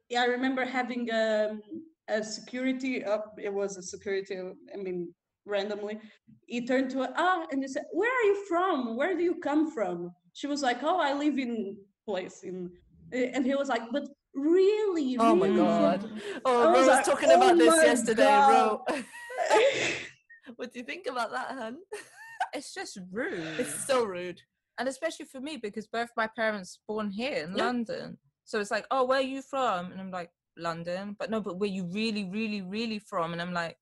yeah, 0.09 0.21
I 0.23 0.25
remember 0.25 0.65
having 0.65 1.09
um, 1.13 1.61
a 2.07 2.23
security. 2.23 3.03
Uh, 3.03 3.19
it 3.37 3.53
was 3.53 3.77
a 3.77 3.81
security. 3.81 4.35
I 4.37 4.77
mean, 4.77 5.13
randomly, 5.45 5.99
he 6.45 6.65
turned 6.65 6.89
to 6.91 6.99
her, 7.03 7.13
ah, 7.15 7.47
and 7.51 7.61
he 7.63 7.67
said, 7.67 7.85
"Where 7.93 8.11
are 8.11 8.25
you 8.31 8.37
from? 8.47 8.95
Where 8.97 9.15
do 9.15 9.23
you 9.23 9.35
come 9.39 9.71
from?" 9.71 10.11
She 10.33 10.47
was 10.47 10.61
like, 10.61 10.83
"Oh, 10.83 10.99
I 10.99 11.13
live 11.13 11.37
in 11.39 11.77
place 12.05 12.43
in," 12.43 12.69
and 13.11 13.45
he 13.45 13.55
was 13.55 13.69
like, 13.69 13.83
"But 13.91 14.03
really, 14.33 15.15
Oh 15.19 15.35
my 15.35 15.49
god. 15.49 16.01
Oh, 16.45 16.61
I 16.63 16.65
Ro 16.65 16.71
was 16.79 16.87
was 16.87 16.95
like, 16.97 17.05
talking 17.05 17.29
"Oh 17.31 17.35
about 17.35 17.57
this 17.57 17.83
yesterday, 17.83 18.35
Ro. 18.39 18.83
God." 18.87 19.05
what 20.57 20.71
do 20.73 20.79
you 20.79 20.85
think 20.85 21.07
about 21.07 21.31
that, 21.31 21.51
hun? 21.57 21.77
it's 22.53 22.73
just 22.73 22.99
rude. 23.11 23.59
It's 23.59 23.85
so 23.87 24.03
rude. 24.03 24.41
And 24.81 24.89
especially 24.89 25.27
for 25.27 25.39
me 25.39 25.57
because 25.57 25.85
both 25.85 26.09
my 26.17 26.25
parents 26.25 26.79
born 26.87 27.11
here 27.11 27.43
in 27.43 27.55
Yeah. 27.55 27.65
London. 27.65 28.17
So 28.45 28.59
it's 28.59 28.71
like, 28.71 28.87
oh, 28.89 29.05
where 29.05 29.19
are 29.19 29.33
you 29.35 29.43
from? 29.43 29.91
And 29.91 30.01
I'm 30.01 30.09
like, 30.09 30.31
London. 30.57 31.15
But 31.19 31.29
no, 31.29 31.39
but 31.39 31.59
where 31.59 31.69
you 31.69 31.85
really, 31.85 32.25
really, 32.25 32.63
really 32.63 32.97
from? 32.97 33.31
And 33.31 33.39
I'm 33.39 33.53
like, 33.53 33.77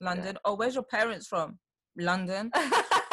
London. 0.00 0.38
Oh, 0.44 0.54
where's 0.54 0.76
your 0.76 0.84
parents 0.84 1.26
from? 1.26 1.58
London. 1.98 2.52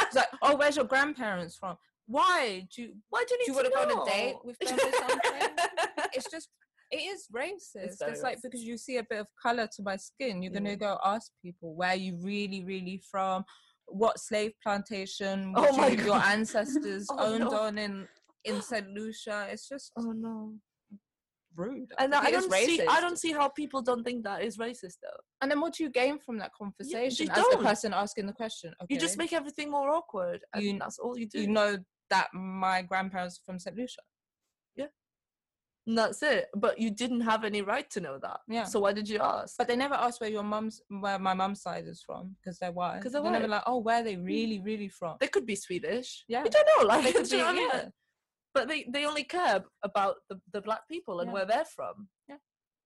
It's 0.04 0.17
like, 0.17 0.27
oh, 0.41 0.58
where's 0.58 0.75
your 0.75 0.84
grandparents 0.84 1.56
from? 1.56 1.77
Why 2.06 2.67
do 2.75 2.82
you? 2.82 2.95
Why 3.10 3.23
do 3.25 3.34
you 3.34 3.39
need 3.39 3.45
Do 3.45 3.51
you 3.54 3.63
to 3.63 3.69
want 3.80 3.89
to 3.89 3.95
go 3.95 4.01
on 4.01 4.08
a 4.08 4.12
date 4.12 4.36
with 4.43 4.60
them 4.60 4.77
or 4.77 4.91
something? 5.10 5.49
It's 6.12 6.30
just, 6.30 6.49
it 6.91 6.97
is 6.97 7.27
racist. 7.34 7.86
It's, 7.86 7.99
very 7.99 8.19
like 8.19 8.39
racist. 8.39 8.41
because 8.43 8.62
you 8.62 8.77
see 8.77 8.97
a 8.97 9.06
bit 9.10 9.21
of 9.21 9.27
color 9.41 9.69
to 9.73 9.82
my 9.82 9.95
skin, 9.95 10.43
you're 10.43 10.51
gonna 10.51 10.71
mm. 10.71 10.80
go 10.80 10.97
ask 11.06 11.32
people 11.41 11.73
where 11.75 11.95
you 11.95 12.17
really, 12.19 12.62
really 12.65 13.01
from. 13.10 13.45
What 13.91 14.19
slave 14.19 14.54
plantation 14.63 15.54
Oh 15.56 15.88
you, 15.88 16.04
your 16.06 16.15
ancestors 16.36 17.08
Oh, 17.10 17.34
owned 17.34 17.45
no. 17.45 17.60
on 17.60 17.77
in 17.77 18.08
in 18.45 18.62
Saint 18.62 18.89
Lucia? 18.89 19.47
It's 19.51 19.67
just 19.67 19.91
oh 19.97 20.12
no. 20.12 20.54
rude. 21.56 21.91
And 21.99 22.13
think 22.13 22.25
I 22.25 22.32
don't 22.32 22.51
see 22.51 22.82
I 22.88 23.01
don't 23.01 23.19
see 23.19 23.32
how 23.32 23.49
people 23.49 23.82
don't 23.82 24.04
think 24.04 24.23
that 24.23 24.41
is 24.43 24.58
racist 24.58 24.97
though. 25.04 25.19
And 25.41 25.51
then 25.51 25.60
what 25.60 25.73
do 25.73 25.84
you 25.84 25.89
gain 25.89 26.19
from 26.19 26.38
that 26.39 26.51
conversation 26.54 27.30
as 27.30 27.36
don't. 27.38 27.51
the 27.60 27.63
person 27.63 27.93
asking 27.93 28.27
the 28.27 28.34
question? 28.34 28.73
Okay, 28.82 28.93
You 28.95 28.99
just 28.99 29.17
make 29.17 29.34
everything 29.34 29.69
more 29.69 29.89
awkward. 29.89 30.43
And 30.54 30.63
You- 30.63 30.80
that's 30.80 30.97
all 30.99 31.17
you 31.17 31.27
do. 31.27 31.41
you 31.41 31.47
know 31.47 31.77
that 32.10 32.27
my 32.34 32.82
grandparents 32.82 33.39
are 33.39 33.43
from 33.45 33.60
Saint 33.60 33.77
Lucia. 33.77 34.01
And 35.91 35.97
that's 35.97 36.23
it. 36.23 36.47
But 36.56 36.80
you 36.80 36.89
didn't 36.89 37.21
have 37.21 37.43
any 37.43 37.62
right 37.62 37.89
to 37.91 37.99
know 37.99 38.17
that. 38.21 38.39
Yeah. 38.47 38.63
So 38.63 38.80
why 38.80 38.93
did 38.93 39.10
you 39.10 39.19
ask? 39.19 39.58
But 39.58 39.67
they 39.67 39.75
never 39.75 39.95
asked 39.95 40.21
where 40.21 40.30
your 40.30 40.43
mum's 40.43 40.82
where 40.88 41.19
my 41.19 41.34
mum's 41.34 41.62
side 41.62 41.86
is 41.86 42.01
from 42.01 42.36
because 42.39 42.58
they're 42.60 42.71
white. 42.71 43.01
'Cause 43.01 43.12
they're 43.12 43.21
never 43.23 43.39
white. 43.41 43.49
like, 43.49 43.63
oh, 43.67 43.80
where 43.80 43.97
are 43.99 44.04
they 44.04 44.15
really, 44.15 44.60
really 44.62 44.88
from? 44.88 45.17
they 45.19 45.27
could 45.27 45.45
be 45.45 45.56
Swedish. 45.56 46.23
Yeah. 46.30 46.43
We 46.43 46.49
don't 46.49 46.67
know. 46.80 46.88
Like 46.88 47.04
They 47.04 47.12
could 47.12 47.30
be, 47.30 47.38
know 47.38 47.47
I 47.47 47.54
mean? 47.54 47.69
yeah. 47.73 47.89
But 48.54 48.67
they, 48.69 48.86
they 48.93 49.06
only 49.06 49.23
care 49.25 49.63
about 49.84 50.15
the, 50.30 50.39
the 50.54 50.62
black 50.62 50.88
people 50.88 51.19
and 51.19 51.27
Yeah. 51.30 51.34
where 51.34 51.45
they're 51.45 51.65
from. 51.65 52.08
Yeah. 52.30 52.38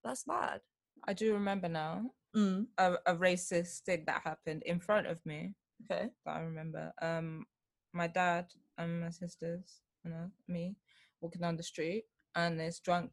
That's 0.04 0.26
mad. 0.26 0.62
I 1.08 1.13
do 1.13 1.34
remember 1.34 1.70
now 1.70 2.12
Mm. 2.36 2.68
a, 2.78 2.96
a 3.06 3.15
racist 3.15 3.80
thing 3.86 4.04
that 4.08 4.22
happened 4.26 4.63
in 4.65 4.80
front 4.82 5.08
of 5.08 5.26
me 5.26 5.54
Okay. 5.89 6.10
that 6.26 6.36
I 6.36 6.41
remember. 6.41 6.91
Um, 7.02 7.46
my 7.94 8.08
dad 8.08 8.48
and 8.78 9.02
my 9.02 9.10
sisters, 9.10 9.80
you 10.04 10.12
know, 10.12 10.30
me, 10.50 10.76
walking 11.22 11.41
down 11.41 11.56
the 11.56 11.63
street, 11.63 12.04
and 12.36 12.60
this 12.60 12.80
drunk 12.80 13.12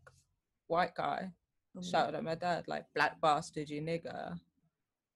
white 0.68 0.94
guy 0.94 1.30
Oh, 1.76 1.80
shouted 1.82 2.14
at 2.14 2.22
my 2.24 2.34
dad 2.34 2.64
like 2.68 2.84
"black 2.94 3.18
bastard, 3.22 3.70
you 3.70 3.80
nigger," 3.80 4.38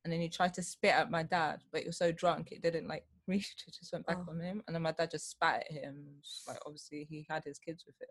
and 0.04 0.12
then 0.12 0.20
he 0.22 0.28
tried 0.30 0.54
to 0.54 0.62
spit 0.62 0.94
at 0.94 1.10
my 1.10 1.22
dad, 1.22 1.62
but 1.70 1.82
he 1.82 1.86
was 1.86 1.98
so 1.98 2.10
drunk 2.12 2.50
it 2.50 2.62
didn't 2.62 2.88
like 2.88 3.04
reach. 3.26 3.54
It 3.66 3.74
just 3.78 3.92
went 3.92 4.06
back 4.06 4.18
Oh. 4.26 4.30
on 4.30 4.40
him, 4.40 4.62
and 4.66 4.74
then 4.74 4.82
my 4.82 4.92
dad 4.92 5.10
just 5.10 5.28
spat 5.30 5.66
at 5.68 5.72
him. 5.72 6.06
Like 6.48 6.58
obviously 6.64 7.04
he 7.10 7.26
had 7.28 7.44
his 7.44 7.58
kids 7.58 7.84
with 7.86 7.94
him. 8.00 8.08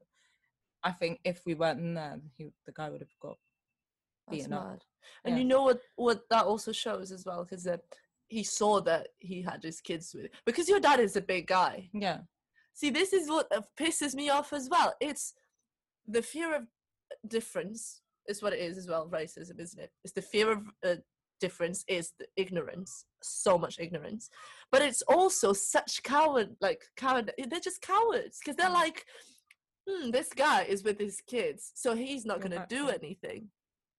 I 0.84 0.92
think 0.92 1.20
if 1.24 1.42
we 1.48 1.56
weren't 1.56 1.96
there, 1.96 2.20
he, 2.38 2.52
the 2.68 2.72
guy 2.72 2.90
would 2.92 3.02
have 3.02 3.20
got 3.20 3.38
That's 4.28 4.38
beaten 4.38 4.54
up. 4.54 4.80
And 5.24 5.36
Yeah. 5.36 5.42
you 5.42 5.48
know 5.48 5.64
what 5.64 5.80
what 5.96 6.30
that 6.30 6.46
also 6.46 6.72
shows 6.72 7.12
as 7.12 7.26
well 7.26 7.44
because 7.46 7.66
uh, 7.66 7.78
he 8.28 8.44
saw 8.44 8.80
that 8.82 9.08
he 9.18 9.42
had 9.42 9.64
his 9.64 9.82
kids 9.82 10.14
with 10.14 10.30
because 10.46 10.70
your 10.70 10.80
dad 10.80 11.00
is 11.00 11.16
a 11.16 11.22
big 11.22 11.48
guy. 11.48 11.90
Yeah, 11.94 12.20
See, 12.74 12.92
this 12.92 13.12
is 13.14 13.28
what 13.28 13.50
pisses 13.76 14.14
me 14.14 14.30
off 14.30 14.54
as 14.54 14.70
well. 14.70 14.94
It's 15.00 15.34
the 16.08 16.22
fear 16.22 16.56
of 16.56 16.64
difference 17.28 18.02
is 18.28 18.42
what 18.42 18.54
it 18.54 18.60
is 18.60 18.78
as 18.78 18.88
well. 18.88 19.08
Racism, 19.10 19.60
isn't 19.60 19.80
it? 19.80 19.92
It's 20.04 20.14
the 20.14 20.22
fear 20.22 20.52
of 20.52 20.60
uh, 20.86 20.96
difference 21.40 21.84
is 21.88 22.14
the 22.20 22.28
ignorance, 22.36 23.06
so 23.22 23.58
much 23.58 23.80
ignorance. 23.80 24.30
But 24.72 24.82
it's 24.82 25.02
also 25.04 25.54
such 25.54 26.02
coward, 26.04 26.56
like 26.62 26.84
coward. 26.96 27.32
They're 27.38 27.60
just 27.60 27.82
cowards 27.82 28.40
because 28.40 28.56
they're 28.56 28.70
Mm. 28.70 28.74
like, 28.74 29.06
hmm, 29.88 30.10
this 30.12 30.30
guy 30.34 30.64
is 30.64 30.84
with 30.84 31.00
his 31.00 31.22
kids, 31.22 31.72
so 31.76 31.96
he's 31.96 32.26
not 32.26 32.40
going 32.42 32.52
to 32.60 32.66
do 32.70 32.90
anything. 32.90 33.50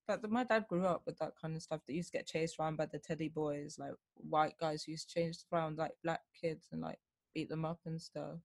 but 0.07 0.29
my 0.31 0.45
dad 0.45 0.65
grew 0.69 0.85
up 0.85 1.01
with 1.05 1.17
that 1.19 1.33
kind 1.41 1.53
of 1.55 1.61
stuff. 1.61 1.81
That 1.85 1.93
used 1.93 2.11
to 2.13 2.17
get 2.17 2.25
chased 2.27 2.57
around 2.59 2.77
by 2.77 2.85
the 2.85 2.97
teddy 2.97 3.27
boys, 3.27 3.77
like 3.77 3.91
white 4.15 4.57
guys 4.57 4.83
who 4.83 4.93
used 4.93 5.09
to 5.09 5.15
chase 5.15 5.43
around 5.51 5.77
like 5.77 5.91
black 6.01 6.21
kids 6.41 6.67
and 6.71 6.79
like 6.81 6.97
beat 7.35 7.49
them 7.49 7.65
up 7.65 7.79
and 7.85 8.01
stuff. 8.01 8.39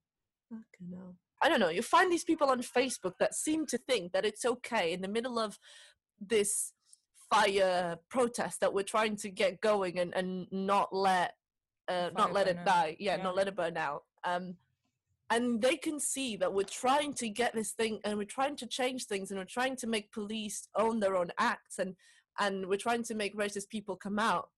Fucking 0.51 0.97
hell. 0.97 1.15
I 1.43 1.49
don't 1.49 1.61
know. 1.61 1.69
You 1.69 1.83
find 1.83 2.11
these 2.11 2.25
people 2.25 2.49
on 2.51 2.61
Facebook 2.63 3.15
that 3.19 3.35
seem 3.35 3.67
to 3.67 3.79
think 3.79 4.13
that 4.13 4.25
it's 4.25 4.45
okay 4.45 4.93
in 4.93 5.01
the 5.03 5.09
middle 5.09 5.39
of 5.39 5.59
this 6.21 6.73
fire 7.33 7.97
protest 8.09 8.61
that 8.61 8.73
we're 8.73 8.83
trying 8.83 9.17
to 9.17 9.29
get 9.31 9.61
going 9.61 9.99
and, 9.99 10.15
and 10.15 10.47
not 10.53 10.95
let 10.95 11.35
uh, 11.89 12.11
not 12.17 12.33
let 12.33 12.47
it 12.47 12.59
out. 12.59 12.67
die. 12.67 12.97
Yeah, 13.01 13.17
Yeah. 13.17 13.25
not 13.25 13.35
let 13.35 13.49
it 13.49 13.57
burn 13.57 13.77
out. 13.77 14.05
Um, 14.25 14.57
and 15.31 15.61
they 15.61 15.77
can 15.77 15.99
see 15.99 16.37
that 16.37 16.53
we're 16.53 16.63
trying 16.63 17.15
to 17.15 17.29
get 17.29 17.55
this 17.55 17.73
thing 17.73 18.01
and 18.05 18.19
we're 18.19 18.25
trying 18.25 18.55
to 18.57 18.67
change 18.67 19.07
things 19.07 19.31
and 19.31 19.41
we're 19.41 19.47
trying 19.47 19.77
to 19.77 19.87
make 19.87 20.13
police 20.13 20.69
own 20.77 21.01
their 21.01 21.17
own 21.17 21.31
acts 21.39 21.79
and 21.79 21.97
and 22.39 22.67
we're 22.67 22.77
trying 22.77 23.03
to 23.05 23.15
make 23.15 23.37
racist 23.37 23.69
people 23.69 23.97
come 23.97 24.19
out. 24.19 24.51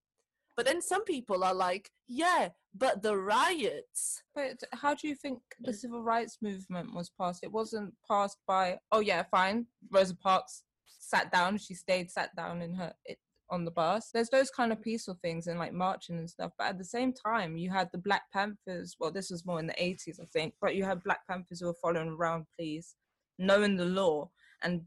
But 0.57 0.67
then 0.67 0.81
some 0.81 1.05
people 1.05 1.43
are 1.43 1.55
like, 1.55 1.91
yeah, 2.07 2.51
but 2.75 3.03
the 3.03 3.17
riots. 3.17 4.23
But 4.35 4.63
how 4.73 4.95
do 4.95 5.09
you 5.09 5.15
think 5.15 5.41
the 5.61 5.73
civil 5.73 6.03
rights 6.03 6.39
movement 6.43 6.95
was 6.95 7.11
passed? 7.21 7.43
It 7.43 7.53
wasn't 7.53 7.95
passed 8.09 8.39
by, 8.47 8.79
oh 8.93 9.01
yeah, 9.01 9.25
fine. 9.31 9.67
Rosa 9.91 10.17
Parks 10.17 10.63
sat 10.87 11.33
down. 11.33 11.59
She 11.59 11.75
stayed, 11.75 12.11
sat 12.11 12.35
down 12.37 12.63
in 12.63 12.75
her 12.75 12.93
it, 13.05 13.19
on 13.51 13.65
the 13.65 13.71
bus. 13.71 14.11
There's 14.13 14.31
those 14.31 14.51
kind 14.51 14.73
of 14.73 14.83
peaceful 14.83 15.19
things 15.23 15.47
and 15.47 15.59
like 15.59 15.73
marching 15.73 16.19
and 16.19 16.31
stuff. 16.31 16.53
But 16.59 16.69
at 16.69 16.79
the 16.79 16.85
same 16.85 17.13
time, 17.13 17.57
you 17.57 17.71
had 17.71 17.89
the 17.93 17.99
Black 17.99 18.23
Panthers. 18.33 18.97
Well, 18.99 19.11
this 19.11 19.31
was 19.31 19.45
more 19.45 19.61
in 19.61 19.67
the 19.67 19.75
80s, 19.75 20.21
I 20.21 20.27
think. 20.33 20.55
But 20.61 20.75
you 20.75 20.85
had 20.85 21.03
Black 21.03 21.27
Panthers 21.29 21.61
who 21.61 21.67
were 21.67 21.75
following 21.83 22.11
around 22.11 22.47
police, 22.57 22.95
knowing 23.39 23.77
the 23.77 23.85
law 23.85 24.31
and 24.63 24.83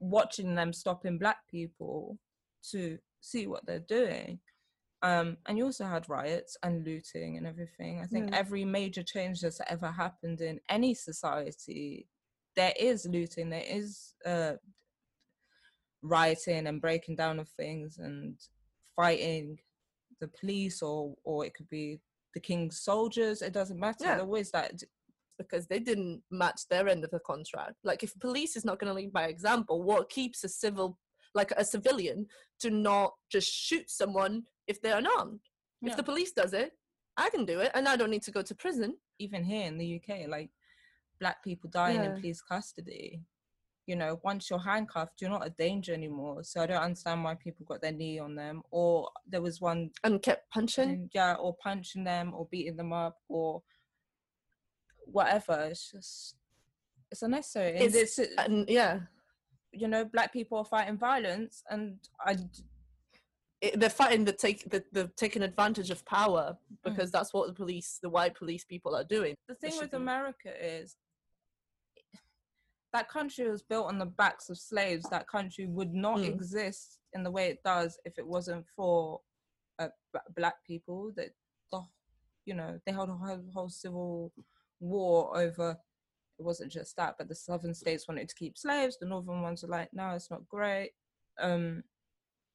watching 0.00 0.54
them 0.54 0.72
stopping 0.72 1.16
black 1.16 1.38
people 1.50 2.18
to 2.70 2.98
see 3.20 3.46
what 3.46 3.64
they're 3.66 3.78
doing. 3.78 4.40
Um, 5.02 5.36
and 5.46 5.58
you 5.58 5.64
also 5.64 5.84
had 5.84 6.08
riots 6.08 6.56
and 6.62 6.84
looting 6.84 7.36
and 7.36 7.46
everything. 7.46 8.00
I 8.00 8.06
think 8.06 8.30
Yeah. 8.30 8.38
every 8.38 8.64
major 8.64 9.02
change 9.02 9.40
that's 9.40 9.60
ever 9.66 9.90
happened 9.90 10.40
in 10.40 10.60
any 10.68 10.94
society, 10.94 12.08
there 12.54 12.72
is 12.78 13.04
looting, 13.06 13.50
there 13.50 13.64
is 13.66 14.14
uh, 14.24 14.54
rioting 16.02 16.66
and 16.66 16.80
breaking 16.80 17.16
down 17.16 17.38
of 17.40 17.48
things 17.50 17.98
and 17.98 18.38
fighting 18.96 19.58
the 20.20 20.28
police, 20.28 20.82
or 20.82 21.14
or 21.24 21.44
it 21.44 21.54
could 21.54 21.68
be 21.68 22.00
the 22.34 22.40
king's 22.40 22.80
soldiers. 22.80 23.42
It 23.42 23.52
doesn't 23.52 23.78
matter. 23.80 24.04
Yeah. 24.04 24.10
There's 24.12 24.22
always 24.22 24.50
that. 24.52 24.82
because 25.38 25.66
they 25.66 25.80
didn't 25.80 26.22
match 26.30 26.60
their 26.70 26.86
end 26.88 27.02
of 27.02 27.10
the 27.10 27.18
contract. 27.20 27.74
Like 27.82 28.04
if 28.04 28.16
police 28.20 28.54
is 28.54 28.64
not 28.64 28.78
going 28.78 28.88
to 28.88 28.94
lead 28.94 29.12
by 29.12 29.24
example, 29.24 29.82
what 29.82 30.08
keeps 30.08 30.44
a 30.44 30.48
civil, 30.48 30.98
like 31.34 31.50
a 31.56 31.64
civilian, 31.64 32.28
to 32.60 32.70
not 32.70 33.14
just 33.30 33.50
shoot 33.50 33.90
someone 33.90 34.44
if 34.66 34.80
they're 34.80 34.98
unarmed? 34.98 35.40
If 35.82 35.96
the 35.96 36.02
police 36.02 36.32
does 36.32 36.52
it, 36.52 36.72
I 37.16 37.28
can 37.30 37.44
do 37.44 37.60
it, 37.60 37.72
and 37.74 37.88
I 37.88 37.96
don't 37.96 38.10
need 38.10 38.22
to 38.22 38.30
go 38.30 38.42
to 38.42 38.54
prison. 38.54 38.96
even 39.18 39.44
here 39.44 39.66
in 39.66 39.78
the 39.78 39.96
UK, 40.00 40.26
like 40.28 40.50
black 41.20 41.44
people 41.44 41.70
dying 41.70 41.96
Yeah. 42.02 42.14
in 42.14 42.20
police 42.20 42.42
custody. 42.42 43.22
You 43.86 43.94
know, 43.96 44.20
once 44.24 44.48
you're 44.50 44.58
handcuffed, 44.58 45.20
you're 45.20 45.30
not 45.30 45.46
a 45.46 45.50
danger 45.50 45.92
anymore. 45.92 46.42
So 46.42 46.60
I 46.62 46.66
don't 46.66 46.82
understand 46.82 47.22
why 47.22 47.34
people 47.36 47.64
got 47.66 47.80
their 47.82 47.92
knee 47.92 48.18
on 48.18 48.34
them. 48.34 48.62
Or 48.70 49.10
there 49.26 49.42
was 49.42 49.60
one, 49.60 49.90
And 50.02 50.20
kept 50.22 50.50
punching. 50.50 50.88
mm, 50.90 51.08
yeah, 51.14 51.34
or 51.34 51.54
punching 51.56 52.02
them, 52.04 52.32
or 52.34 52.46
beating 52.46 52.76
them 52.76 52.92
up, 52.92 53.20
or 53.28 53.62
whatever. 55.04 55.68
It's 55.70 55.90
just, 55.90 56.36
it's 57.10 57.22
unnecessary. 57.22 57.72
And 57.78 57.82
It's- 57.94 58.18
it's, 58.18 58.34
And 58.38 58.68
yeah, 58.68 59.00
you 59.72 59.88
know, 59.88 60.04
black 60.04 60.32
people 60.32 60.58
are 60.58 60.64
fighting 60.64 60.96
violence, 60.98 61.62
and 61.70 61.98
I, 62.20 62.36
it, 63.62 63.78
they're 63.80 63.88
fighting 63.88 64.24
the 64.24 64.32
take 64.32 64.68
the, 64.70 64.82
the 64.92 65.08
taking 65.16 65.42
advantage 65.42 65.90
of 65.90 66.04
power 66.04 66.58
because 66.84 67.10
that's 67.12 67.32
what 67.32 67.46
the 67.46 67.54
police, 67.54 67.98
the 68.02 68.08
white 68.10 68.34
police 68.34 68.64
people, 68.64 68.94
are 68.94 69.04
doing. 69.04 69.34
the 69.48 69.54
thing 69.54 69.72
with 69.80 69.92
be- 69.92 69.96
America 69.96 70.50
is 70.60 70.96
that 72.92 73.08
country 73.08 73.48
was 73.48 73.62
built 73.62 73.86
on 73.86 73.98
the 73.98 74.04
backs 74.06 74.50
of 74.50 74.58
slaves. 74.58 75.08
That 75.10 75.26
country 75.28 75.66
would 75.66 75.94
not 75.94 76.18
Mm. 76.18 76.34
exist 76.34 76.98
in 77.14 77.22
the 77.22 77.30
way 77.30 77.46
it 77.48 77.62
does 77.64 77.98
if 78.04 78.18
it 78.18 78.26
wasn't 78.26 78.66
for 78.76 79.20
uh, 79.78 79.88
b- 80.12 80.18
black 80.36 80.56
people. 80.66 81.10
That 81.16 81.30
the, 81.70 81.80
you 82.44 82.54
know, 82.54 82.78
they 82.84 82.92
held 82.92 83.08
a 83.08 83.14
whole, 83.14 83.44
whole 83.54 83.68
civil 83.70 84.32
war 84.80 85.34
over. 85.38 85.78
It 86.38 86.42
wasn't 86.42 86.72
just 86.72 86.96
that, 86.96 87.14
but 87.16 87.28
the 87.28 87.34
southern 87.34 87.72
states 87.74 88.08
wanted 88.08 88.28
to 88.28 88.34
keep 88.34 88.58
slaves. 88.58 88.98
The 88.98 89.06
northern 89.06 89.40
ones 89.42 89.62
were 89.62 89.68
like, 89.68 89.90
no, 89.94 90.10
it's 90.10 90.30
not 90.30 90.46
great. 90.48 90.90
Um, 91.40 91.84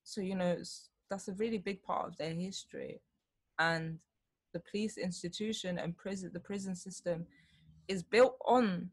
so 0.04 0.22
you 0.22 0.36
know, 0.36 0.52
it's, 0.52 0.89
that's 1.10 1.28
a 1.28 1.34
really 1.34 1.58
big 1.58 1.82
part 1.84 2.08
of 2.08 2.17
their 2.17 2.34
history, 2.34 3.02
and 3.60 4.00
the 4.54 4.60
police 4.72 4.98
institution 4.98 5.78
and 5.78 5.96
prison, 5.98 6.32
the 6.34 6.39
prison 6.39 6.76
system, 6.76 7.26
is 7.88 8.04
built 8.04 8.38
on 8.46 8.91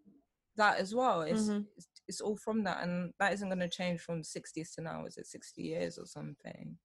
that 0.57 0.79
as 0.79 0.94
well. 0.94 1.22
It's 1.22 1.48
Mhm. 1.48 1.66
it's, 1.77 1.88
it's 2.07 2.20
all 2.20 2.37
from 2.37 2.62
that, 2.64 2.83
and 2.83 3.12
that 3.18 3.33
isn't 3.33 3.48
going 3.48 3.59
to 3.59 3.68
change 3.68 4.00
from 4.00 4.18
the 4.18 4.24
60s 4.24 4.74
to 4.74 4.83
now. 4.83 5.05
Is 5.07 5.16
it 5.18 5.27
60 5.27 5.62
years 5.62 5.98
or 5.98 6.07
something? 6.07 6.79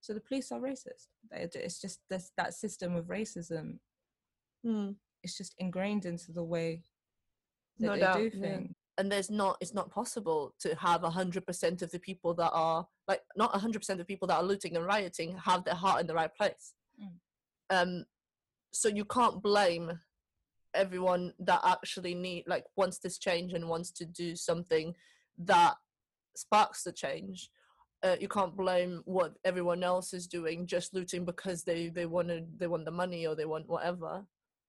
So 0.00 0.12
the 0.14 0.20
police 0.20 0.52
are 0.52 0.60
racist. 0.60 1.08
It's 1.30 1.80
just 1.80 2.00
this, 2.08 2.30
that 2.36 2.54
system 2.54 2.94
of 2.94 3.06
racism. 3.06 3.78
Hmm. 4.62 4.92
It's 5.22 5.36
just 5.36 5.54
ingrained 5.58 6.04
into 6.04 6.32
the 6.32 6.44
way 6.44 6.82
that 7.78 7.86
No 7.86 7.94
they 7.94 8.00
doubt, 8.00 8.18
do 8.18 8.30
things. 8.30 8.74
And 8.98 9.10
there's 9.10 9.30
not 9.30 9.56
it's 9.60 9.74
not 9.74 9.90
possible 9.90 10.54
to 10.60 10.74
have 10.76 11.02
100% 11.02 11.82
of 11.82 11.90
the 11.90 11.98
people 11.98 12.34
that 12.34 12.50
are 12.52 12.86
like 13.08 13.22
not 13.36 13.52
100% 13.52 14.00
of 14.00 14.06
people 14.06 14.28
that 14.28 14.36
are 14.36 14.42
looting 14.42 14.76
and 14.76 14.86
rioting 14.86 15.36
have 15.36 15.64
their 15.64 15.74
heart 15.74 16.00
in 16.00 16.06
the 16.06 16.14
right 16.14 16.34
place. 16.34 16.74
Mm. 17.00 17.10
um 17.70 18.04
so 18.72 18.88
you 18.88 19.04
can't 19.04 19.42
blame 19.42 19.98
everyone 20.74 21.32
that 21.38 21.60
actually 21.64 22.14
need 22.14 22.44
like 22.46 22.64
wants 22.76 22.98
this 22.98 23.18
change 23.18 23.52
and 23.52 23.68
wants 23.68 23.90
to 23.92 24.04
do 24.04 24.34
something 24.34 24.94
that 25.38 25.74
sparks 26.36 26.82
the 26.82 26.92
change. 26.92 27.50
Uh, 28.02 28.16
you 28.20 28.28
can't 28.28 28.56
blame 28.56 29.00
what 29.06 29.34
everyone 29.44 29.82
else 29.82 30.12
is 30.12 30.26
doing 30.26 30.66
just 30.66 30.92
looting 30.92 31.24
because 31.24 31.62
they 31.64 31.88
they 31.88 32.06
want 32.06 32.28
to 32.28 32.44
they 32.58 32.66
want 32.66 32.84
the 32.84 32.90
money 32.90 33.26
or 33.26 33.34
they 33.34 33.46
want 33.46 33.68
whatever. 33.68 34.24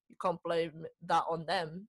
You 0.09 0.15
can't 0.21 0.41
blame 0.43 0.85
that 1.07 1.23
on 1.29 1.45
them 1.45 1.88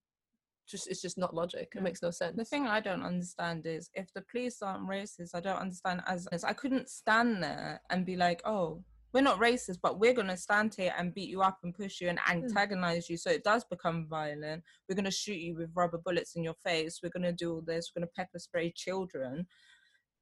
just 0.67 0.89
it's 0.89 1.03
just 1.03 1.19
not 1.19 1.35
logic 1.35 1.71
Yeah. 1.75 1.81
it 1.81 1.85
makes 1.85 2.03
no 2.03 2.11
sense 2.11 2.37
The 2.37 2.45
thing 2.45 2.67
I 2.67 2.81
don't 2.81 3.03
understand 3.03 3.67
is 3.67 3.91
if 3.95 4.13
the 4.13 4.23
police 4.23 4.63
aren't 4.63 4.89
racist, 4.89 5.35
I 5.35 5.41
don't 5.41 5.59
understand 5.59 6.03
as, 6.07 6.27
as 6.29 6.45
I 6.45 6.53
couldn't 6.53 6.89
stand 6.89 7.43
there 7.43 7.81
and 7.91 8.05
be 8.05 8.17
like, 8.17 8.43
oh, 8.45 8.83
we're 9.13 9.23
not 9.23 9.39
racist, 9.39 9.79
but 9.83 9.99
we're 9.99 10.13
gonna 10.13 10.37
stand 10.37 10.75
here 10.75 10.93
and 10.99 11.15
beat 11.15 11.31
you 11.31 11.41
up 11.41 11.59
and 11.63 11.75
push 11.75 12.01
you 12.01 12.09
and 12.09 12.19
hmm. 12.19 12.33
antagonize 12.33 13.09
you 13.09 13.17
so 13.17 13.31
it 13.31 13.45
does 13.45 13.65
become 13.65 14.07
violent. 14.09 14.63
We're 14.89 14.97
gonna 14.97 15.11
shoot 15.11 15.39
you 15.39 15.55
with 15.57 15.71
rubber 15.75 15.99
bullets 15.99 16.37
in 16.37 16.45
your 16.45 16.57
face. 16.63 17.01
We're 17.03 17.11
gonna 17.11 17.33
do 17.33 17.55
all 17.55 17.63
this. 17.63 17.93
We're 17.95 18.01
gonna 18.01 18.13
pepper 18.17 18.39
spray 18.39 18.73
children 18.77 19.47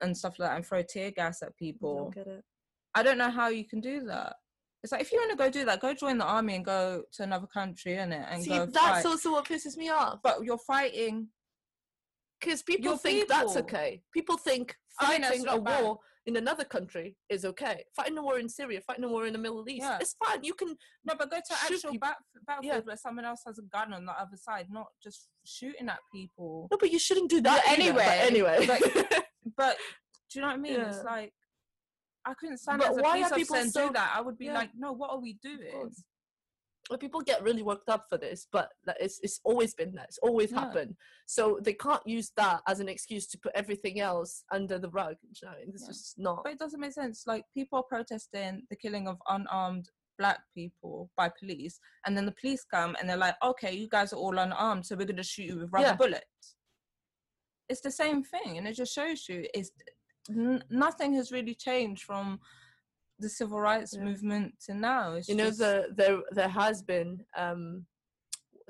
and 0.00 0.16
stuff 0.16 0.38
like 0.38 0.50
that 0.50 0.56
and 0.56 0.66
throw 0.66 0.82
tear 0.82 1.10
gas 1.10 1.42
at 1.42 1.48
I 1.48 1.52
people. 1.58 1.96
don't 1.96 2.14
get 2.14 2.26
it 2.26 2.44
I 2.94 3.02
don't 3.02 3.18
know 3.18 3.30
how 3.30 3.48
you 3.48 3.64
can 3.64 3.80
do 3.80 4.04
that. 4.04 4.36
It's 4.84 4.92
like 4.92 5.00
if 5.00 5.10
you 5.10 5.18
want 5.18 5.30
to 5.30 5.36
go 5.36 5.48
do 5.50 5.64
that, 5.64 5.80
go 5.80 5.94
join 5.94 6.18
the 6.18 6.26
army 6.26 6.56
and 6.56 6.64
go 6.64 7.02
to 7.14 7.22
another 7.22 7.46
country, 7.46 7.92
innit? 7.92 8.26
And 8.30 8.42
see 8.44 8.50
go 8.50 8.66
that's 8.66 9.02
fight. 9.02 9.06
also 9.06 9.32
what 9.32 9.46
pisses 9.46 9.78
me 9.78 9.88
off 9.88 10.18
But 10.22 10.44
you're 10.44 10.58
fighting 10.58 11.28
because 12.38 12.62
people 12.62 12.84
Your 12.84 12.98
think 12.98 13.26
that's 13.26 13.56
okay 13.56 14.02
people 14.12 14.36
think 14.36 14.76
fighting 15.00 15.46
a 15.48 15.58
bad. 15.58 15.82
war 15.82 15.98
in 16.26 16.36
another 16.36 16.64
country 16.64 17.16
is 17.30 17.46
okay 17.46 17.82
fighting 17.96 18.18
a 18.18 18.22
war 18.22 18.38
in 18.38 18.48
syria 18.50 18.80
fighting 18.86 19.04
a 19.04 19.08
war 19.08 19.24
in 19.26 19.32
the 19.32 19.38
middle 19.38 19.66
east 19.66 19.80
Yeah. 19.84 19.96
it's 20.00 20.14
fine 20.22 20.44
you 20.44 20.52
can 20.52 20.76
No, 21.06 21.14
but 21.18 21.30
go 21.30 21.38
to 21.38 21.52
actual 21.54 21.92
people. 21.92 21.98
bat- 22.08 22.16
battlefield 22.46 22.86
where 22.86 22.96
someone 22.98 23.24
else 23.24 23.40
has 23.46 23.58
a 23.58 23.62
gun 23.62 23.94
on 23.94 24.04
the 24.04 24.12
other 24.12 24.36
side, 24.36 24.66
not 24.70 24.88
just 25.02 25.28
shooting 25.46 25.88
at 25.88 26.00
people. 26.12 26.68
no 26.70 26.76
but 26.78 26.90
you 26.92 26.98
shouldn't 26.98 27.30
do 27.30 27.40
that 27.40 27.62
Well, 27.66 27.80
either, 27.80 27.92
but 27.94 28.06
anyway, 28.06 28.58
anyway 28.68 29.04
But 29.56 29.76
do 30.30 30.32
you 30.34 30.40
know 30.42 30.48
what 30.48 30.54
I 30.54 30.58
mean? 30.58 30.72
Yeah. 30.74 30.88
It's 30.88 31.04
like 31.04 31.32
I 32.26 32.34
couldn't 32.34 32.58
stand 32.58 32.78
But 32.78 32.90
as 32.92 32.96
a 32.96 33.02
why 33.02 33.22
police 33.28 33.50
officer 33.50 33.70
so- 33.70 33.86
do 33.88 33.92
that. 33.94 34.12
I 34.16 34.20
would 34.20 34.38
be 34.38 34.46
Yeah. 34.46 34.54
like, 34.54 34.70
no, 34.74 34.92
what 34.92 35.10
are 35.10 35.18
we 35.20 35.34
doing? 35.34 35.94
Well, 36.90 36.98
people 36.98 37.22
get 37.22 37.42
really 37.42 37.62
worked 37.62 37.88
up 37.88 38.06
for 38.10 38.18
this, 38.18 38.46
but 38.52 38.70
it's 39.00 39.18
it's 39.22 39.40
always 39.42 39.74
been 39.74 39.94
that. 39.94 40.08
It's 40.08 40.18
always 40.18 40.52
Yeah. 40.52 40.60
happened. 40.60 40.96
So 41.26 41.58
they 41.62 41.72
can't 41.72 42.06
use 42.06 42.30
that 42.36 42.62
as 42.68 42.78
an 42.80 42.90
excuse 42.90 43.26
to 43.28 43.38
put 43.38 43.52
everything 43.54 44.00
else 44.00 44.44
under 44.52 44.78
the 44.78 44.90
rug. 44.90 45.16
You 45.22 45.48
know, 45.48 45.54
it's 45.58 45.82
Yeah. 45.82 45.88
just 45.88 46.18
not. 46.18 46.44
But 46.44 46.52
it 46.52 46.58
doesn't 46.58 46.78
make 46.80 46.92
sense. 46.92 47.26
Like 47.26 47.44
people 47.54 47.78
are 47.78 47.84
protesting 47.84 48.66
the 48.68 48.76
killing 48.76 49.08
of 49.08 49.20
unarmed 49.28 49.90
black 50.18 50.42
people 50.54 51.10
by 51.16 51.30
police, 51.30 51.80
and 52.04 52.14
then 52.16 52.26
the 52.26 52.32
police 52.40 52.64
come 52.64 52.94
and 53.00 53.08
they're 53.08 53.16
like, 53.16 53.36
okay, 53.42 53.72
you 53.74 53.88
guys 53.88 54.12
are 54.12 54.16
all 54.16 54.38
unarmed, 54.38 54.84
so 54.86 54.94
we're 54.94 55.06
gonna 55.06 55.22
shoot 55.24 55.44
you 55.46 55.58
with 55.60 55.72
rubber 55.72 55.86
Yeah. 55.88 55.96
bullets. 55.96 56.56
It's 57.70 57.80
the 57.80 57.90
same 57.90 58.22
thing, 58.22 58.58
and 58.58 58.68
it 58.68 58.74
just 58.74 58.92
shows 58.94 59.26
you 59.28 59.48
it's 59.54 59.70
n- 60.30 60.64
nothing 60.70 61.14
has 61.14 61.32
really 61.32 61.54
changed 61.54 62.02
from 62.04 62.40
the 63.18 63.28
civil 63.28 63.60
rights 63.60 63.94
Yeah. 63.94 64.04
movement 64.04 64.54
to 64.66 64.74
now. 64.74 65.14
It's 65.14 65.28
you 65.28 65.34
know, 65.36 65.46
just- 65.46 65.58
the 65.58 65.88
there 65.96 66.18
there 66.32 66.48
has 66.48 66.82
been 66.82 67.24
um 67.36 67.86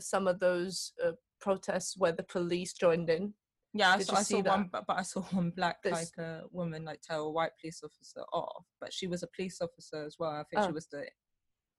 some 0.00 0.26
of 0.26 0.40
those 0.40 0.92
uh, 1.04 1.12
protests 1.40 1.96
where 1.96 2.12
the 2.12 2.24
police 2.24 2.72
joined 2.72 3.08
in. 3.08 3.32
Yeah, 3.76 3.90
I 3.94 3.98
saw, 4.00 4.16
I 4.16 4.22
saw 4.22 4.40
one, 4.40 4.68
but, 4.70 4.86
but 4.86 4.98
I 4.98 5.02
saw 5.02 5.22
one 5.22 5.50
black 5.50 5.82
This- 5.82 5.92
like 5.92 6.18
a 6.18 6.42
woman 6.50 6.84
like 6.84 7.00
tell 7.02 7.24
a 7.26 7.30
white 7.30 7.52
police 7.60 7.80
officer 7.82 8.22
off, 8.32 8.64
but 8.80 8.92
she 8.92 9.06
was 9.06 9.22
a 9.22 9.28
police 9.34 9.60
officer 9.60 10.04
as 10.04 10.16
well. 10.18 10.30
I 10.32 10.44
think 10.44 10.62
she 10.62 10.68
Oh. 10.68 10.72
was 10.72 10.86
the 10.88 11.06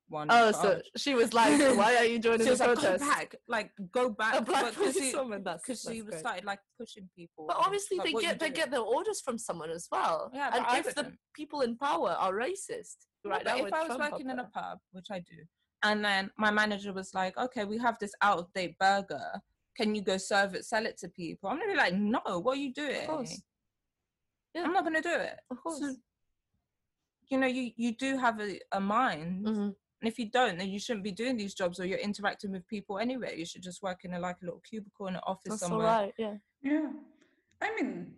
one. 0.08 0.28
Oh, 0.30 0.52
so 0.52 0.82
she 0.98 1.16
was 1.16 1.34
like, 1.34 1.60
"Why 1.78 1.96
are 1.98 2.06
you 2.06 2.20
joining 2.20 2.46
the 2.46 2.56
like, 2.56 2.60
protest?" 2.74 3.04
go 3.04 3.10
back, 3.10 3.36
like 3.48 3.72
go 3.92 4.10
back. 4.10 4.36
A 4.36 4.42
black 4.42 4.64
but 4.66 4.76
'cause 4.76 4.94
she- 4.94 5.00
policewoman. 5.00 5.44
That's 5.44 5.64
because 5.66 5.82
she 5.82 6.02
great. 6.02 6.20
started 6.20 6.46
like 6.46 6.60
pushing 6.80 7.10
people. 7.16 7.46
But 7.48 7.58
obviously, 7.58 7.98
like, 7.98 8.06
they 8.08 8.12
get 8.22 8.40
they 8.40 8.46
doing?" 8.48 8.54
get 8.56 8.72
their 8.72 8.82
orders 8.82 9.22
from 9.22 9.38
someone 9.38 9.70
as 9.72 9.88
well. 9.92 10.32
Yeah, 10.34 10.52
and 10.54 10.66
I 10.66 10.80
if 10.80 10.94
the 10.96 11.14
people 11.34 11.62
in 11.62 11.78
power 11.78 12.12
are 12.12 12.34
racist, 12.34 12.98
right 13.24 13.42
if 13.42 13.48
I 13.48 13.62
was 13.62 13.70
Trump 13.96 14.12
working 14.12 14.30
in 14.30 14.40
a 14.40 14.46
pub, 14.46 14.80
which 14.92 15.08
I 15.12 15.20
do, 15.20 15.38
and 15.84 16.04
then 16.06 16.32
my 16.38 16.52
manager 16.52 16.94
was 16.94 17.14
like, 17.14 17.36
"Okay, 17.38 17.66
we 17.66 17.78
have 17.80 17.98
this 18.00 18.14
out 18.22 18.38
of 18.40 18.54
date 18.54 18.78
burger. 18.80 19.42
Can 19.76 19.94
you 19.96 20.02
go 20.02 20.18
serve 20.18 20.54
it, 20.56 20.66
sell 20.66 20.86
it 20.86 20.98
to 21.00 21.10
people?" 21.10 21.50
I'm 21.50 21.58
gonna 21.60 21.72
be 21.72 21.78
like, 21.78 21.94
"No, 21.96 22.22
what 22.40 22.58
are 22.58 22.62
you 22.62 22.74
doing? 22.74 23.08
course. 23.08 23.42
Yeah. 24.54 24.64
I'm 24.64 24.74
not 24.74 24.84
gonna 24.84 25.02
do 25.02 25.10
it." 25.14 25.40
of 25.50 25.58
course. 25.62 25.80
So, 25.80 25.96
you 27.30 27.38
know, 27.40 27.48
you 27.48 27.72
you 27.76 27.92
do 27.96 28.18
have 28.18 28.40
a, 28.40 28.60
a 28.72 28.80
mind, 28.80 29.46
Mhm. 29.48 29.76
And 30.06 30.12
if 30.14 30.20
you 30.20 30.30
don't, 30.30 30.60
then 30.60 30.70
you 30.70 30.78
shouldn't 30.80 31.04
be 31.04 31.12
doing 31.12 31.36
these 31.36 31.56
jobs, 31.56 31.80
or 31.80 31.86
you're 31.86 31.98
interacting 31.98 32.52
with 32.52 32.68
people 32.68 33.00
anyway. 33.00 33.36
You 33.40 33.44
should 33.46 33.64
just 33.64 33.82
work 33.82 34.02
in 34.06 34.14
a 34.14 34.20
like 34.20 34.36
a 34.44 34.46
little 34.46 34.62
cubicle 34.70 35.08
in 35.08 35.16
an 35.16 35.22
office 35.26 35.42
That's 35.48 35.62
somewhere. 35.62 35.88
right. 35.88 36.14
Yeah. 36.20 36.36
Yeah. 36.62 36.92
I 37.60 37.74
mean, 37.76 38.14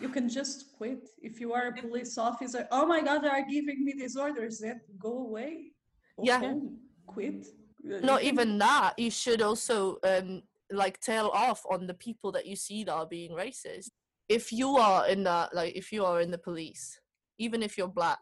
you 0.00 0.08
can 0.08 0.28
just 0.28 0.76
quit. 0.76 1.08
If 1.20 1.40
you 1.40 1.52
are 1.52 1.66
a 1.66 1.72
police 1.82 2.16
officer, 2.16 2.68
oh 2.70 2.86
my 2.86 3.00
God, 3.02 3.22
they 3.24 3.28
are 3.28 3.44
giving 3.44 3.84
me 3.84 3.94
these 3.98 4.16
orders, 4.16 4.60
then 4.60 4.80
go 5.00 5.18
away. 5.26 5.72
Go 6.16 6.22
Yeah. 6.22 6.38
home, 6.38 6.78
Quit. 7.08 7.46
Not 7.82 8.22
even 8.22 8.58
that. 8.58 8.94
You 8.96 9.10
should 9.10 9.42
also 9.42 9.98
um 10.04 10.42
like 10.70 11.00
tail 11.00 11.30
off 11.34 11.60
on 11.68 11.88
the 11.88 11.94
people 11.94 12.30
that 12.32 12.46
you 12.46 12.54
see 12.54 12.84
that 12.84 12.92
are 12.94 13.06
being 13.06 13.32
racist. 13.32 13.90
If 14.28 14.52
you 14.52 14.76
are 14.76 15.08
in 15.08 15.24
that, 15.24 15.54
like, 15.54 15.74
if 15.74 15.90
you 15.92 16.04
are 16.04 16.20
in 16.20 16.30
the 16.30 16.38
police, 16.38 17.00
even 17.38 17.62
if 17.62 17.76
you're 17.78 17.86
black, 17.88 18.18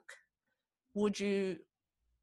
would 0.95 1.19
you 1.19 1.57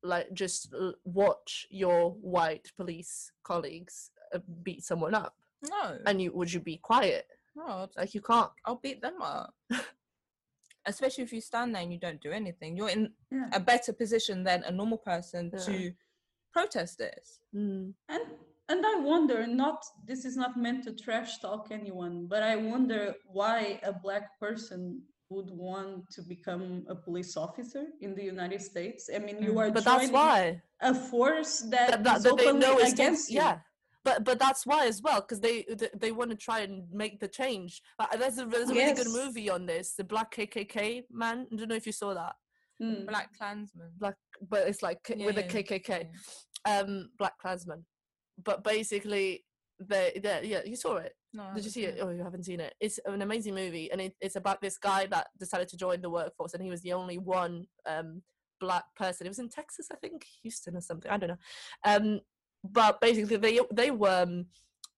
like 0.03 0.33
just 0.33 0.73
watch 1.03 1.67
your 1.69 2.11
white 2.21 2.71
police 2.77 3.31
colleagues 3.43 4.11
uh, 4.33 4.39
beat 4.63 4.83
someone 4.83 5.13
up? 5.15 5.35
No, 5.69 5.97
And 6.05 6.21
you 6.21 6.31
would 6.33 6.51
you 6.51 6.59
be 6.59 6.77
quiet? 6.77 7.27
no, 7.55 7.65
I'll- 7.67 7.91
Like 7.97 8.13
you 8.13 8.21
can't. 8.21 8.51
I'll 8.65 8.77
beat 8.81 9.01
them 9.01 9.21
up. 9.21 9.53
Especially 10.85 11.23
if 11.23 11.31
you 11.31 11.41
stand 11.41 11.75
there 11.75 11.83
and 11.83 11.93
you 11.93 11.99
don't 11.99 12.19
do 12.21 12.31
anything, 12.31 12.75
you're 12.75 12.89
in 12.89 13.13
Yeah. 13.31 13.49
a 13.53 13.59
better 13.59 13.93
position 13.93 14.43
than 14.43 14.63
a 14.63 14.71
normal 14.71 14.97
person 14.97 15.51
Yeah. 15.53 15.59
to 15.65 15.93
protest 16.53 16.97
this. 16.97 17.39
Mm. 17.55 17.93
And 18.09 18.23
and 18.69 18.85
I 18.85 18.95
wonder, 19.01 19.45
not 19.45 19.83
this 20.07 20.23
is 20.25 20.37
not 20.37 20.55
meant 20.57 20.83
to 20.85 20.93
trash 20.93 21.39
talk 21.39 21.67
anyone, 21.71 22.25
but 22.25 22.41
I 22.41 22.55
wonder 22.55 23.13
why 23.25 23.79
a 23.83 23.91
black 23.93 24.39
person 24.39 25.03
would 25.31 25.49
want 25.49 26.09
to 26.15 26.21
become 26.21 26.83
a 26.89 26.95
police 26.95 27.37
officer 27.37 27.85
in 28.01 28.13
the 28.13 28.23
United 28.23 28.61
States. 28.61 29.09
I 29.15 29.19
mean, 29.19 29.37
you 29.41 29.53
Mm. 29.53 29.59
are 29.61 29.71
But 29.71 29.85
that's 29.85 30.01
joining 30.07 30.13
why. 30.13 30.61
a 30.81 30.93
force 30.93 31.53
that, 31.73 31.89
that, 31.91 32.03
that, 32.03 32.17
is 32.17 32.23
that 32.23 32.37
they 32.37 32.51
know 32.51 32.77
is 32.79 32.93
against 32.93 33.31
you. 33.31 33.39
yeah 33.41 33.57
but 34.03 34.17
but 34.27 34.37
that's 34.39 34.63
why 34.69 34.81
as 34.87 34.99
well 35.05 35.19
because 35.21 35.39
they 35.47 35.57
they 36.03 36.11
want 36.19 36.29
to 36.31 36.39
try 36.47 36.59
and 36.67 36.75
make 37.03 37.15
the 37.23 37.27
change 37.41 37.71
uh, 37.99 38.07
there's 38.19 38.39
a, 38.39 38.45
there's 38.53 38.71
a 38.71 38.73
really 38.79 38.95
good 39.01 39.13
movie 39.21 39.47
on 39.57 39.61
this 39.71 39.93
the 39.99 40.03
black 40.13 40.29
kkk 40.35 41.03
man 41.23 41.37
i 41.51 41.55
don't 41.55 41.69
know 41.71 41.75
if 41.83 41.85
you 41.91 41.95
saw 42.03 42.11
that 42.21 42.35
Mm. 42.81 43.05
Black 43.11 43.29
Klansman. 43.37 43.91
black 44.01 44.15
but 44.53 44.61
it's 44.69 44.81
like 44.87 44.99
k- 45.07 45.23
with 45.27 45.37
a 45.37 45.43
kkk 45.53 45.89
yeah. 45.99 46.79
um 46.79 46.91
black 47.19 47.35
klansman 47.41 47.81
but 48.47 48.57
basically 48.63 49.27
they 49.87 50.19
they 50.21 50.41
yeah 50.43 50.61
you 50.65 50.75
saw 50.75 50.97
it. 50.97 51.15
No, 51.33 51.45
did 51.55 51.63
you 51.63 51.71
see 51.71 51.85
it? 51.85 51.95
seen 51.97 52.03
oh 52.03 52.09
you 52.11 52.23
haven't 52.23 52.45
seen 52.45 52.59
it. 52.59 52.75
It's 52.79 52.99
an 53.05 53.21
amazing 53.21 53.55
movie 53.55 53.91
and 53.91 54.01
it, 54.01 54.15
it's 54.21 54.35
about 54.35 54.61
this 54.61 54.77
guy 54.77 55.05
that 55.07 55.27
decided 55.39 55.67
to 55.69 55.77
join 55.77 56.01
the 56.01 56.09
workforce 56.09 56.53
and 56.53 56.63
he 56.63 56.69
was 56.69 56.81
the 56.81 56.93
only 56.93 57.17
one 57.17 57.67
um 57.87 58.21
black 58.59 58.83
person. 58.95 59.25
It 59.25 59.31
was 59.31 59.39
in 59.39 59.49
texas 59.49 59.87
i 59.91 59.95
think? 59.95 60.25
Houston 60.43 60.75
or 60.75 60.81
something? 60.81 61.11
I 61.11 61.17
don't 61.17 61.29
know. 61.29 61.37
Um 61.85 62.21
but 62.63 63.01
basically 63.01 63.37
they 63.37 63.59
they 63.71 63.91
were 63.91 64.23
um, 64.23 64.45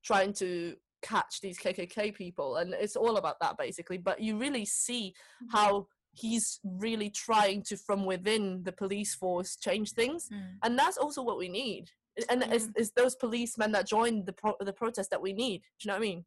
trying 0.03 0.33
to 0.33 0.75
catch 1.01 1.41
these 1.41 1.59
kkk 1.59 2.15
people 2.15 2.55
and 2.57 2.73
it's 2.73 2.95
all 2.95 3.17
about 3.17 3.39
that 3.41 3.57
basically. 3.57 3.97
But 3.97 4.21
you 4.21 4.37
really 4.37 4.65
see 4.65 5.13
how 5.51 5.87
he's 6.11 6.59
really 6.63 7.09
trying 7.09 7.63
to 7.63 7.75
from 7.77 8.05
within 8.05 8.61
the 8.63 8.71
police 8.71 9.15
force 9.15 9.55
change 9.55 9.91
things. 9.91 10.29
Mm. 10.31 10.43
and 10.63 10.77
that's 10.77 10.97
also 10.97 11.23
what 11.23 11.37
we 11.37 11.47
need 11.47 11.89
and 12.29 12.43
it's, 12.51 12.69
it's 12.75 12.91
those 12.91 13.15
policemen 13.15 13.71
that 13.71 13.87
join 13.87 14.23
the 14.25 14.33
pro- 14.33 14.55
the 14.59 14.73
protest 14.73 15.09
that 15.09 15.21
we 15.21 15.33
need 15.33 15.61
do 15.61 15.67
you 15.83 15.87
know 15.87 15.93
what 15.95 16.05
i 16.05 16.09
mean 16.09 16.25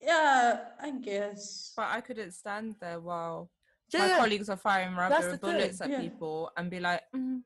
Yeah, 0.00 0.58
I 0.80 0.90
guess. 0.98 1.72
But 1.76 1.86
I 1.96 2.00
couldn't 2.00 2.32
stand 2.32 2.74
there 2.80 2.98
while 3.00 3.50
yeah, 3.92 4.08
my 4.08 4.16
colleagues 4.18 4.48
are 4.48 4.56
firing 4.56 4.96
rubber 4.96 5.30
the 5.30 5.38
bullets 5.38 5.78
thing, 5.78 5.84
at 5.86 5.90
yeah. 5.92 6.00
people 6.00 6.50
and 6.56 6.70
be 6.70 6.80
like, 6.80 7.02
mm, 7.14 7.40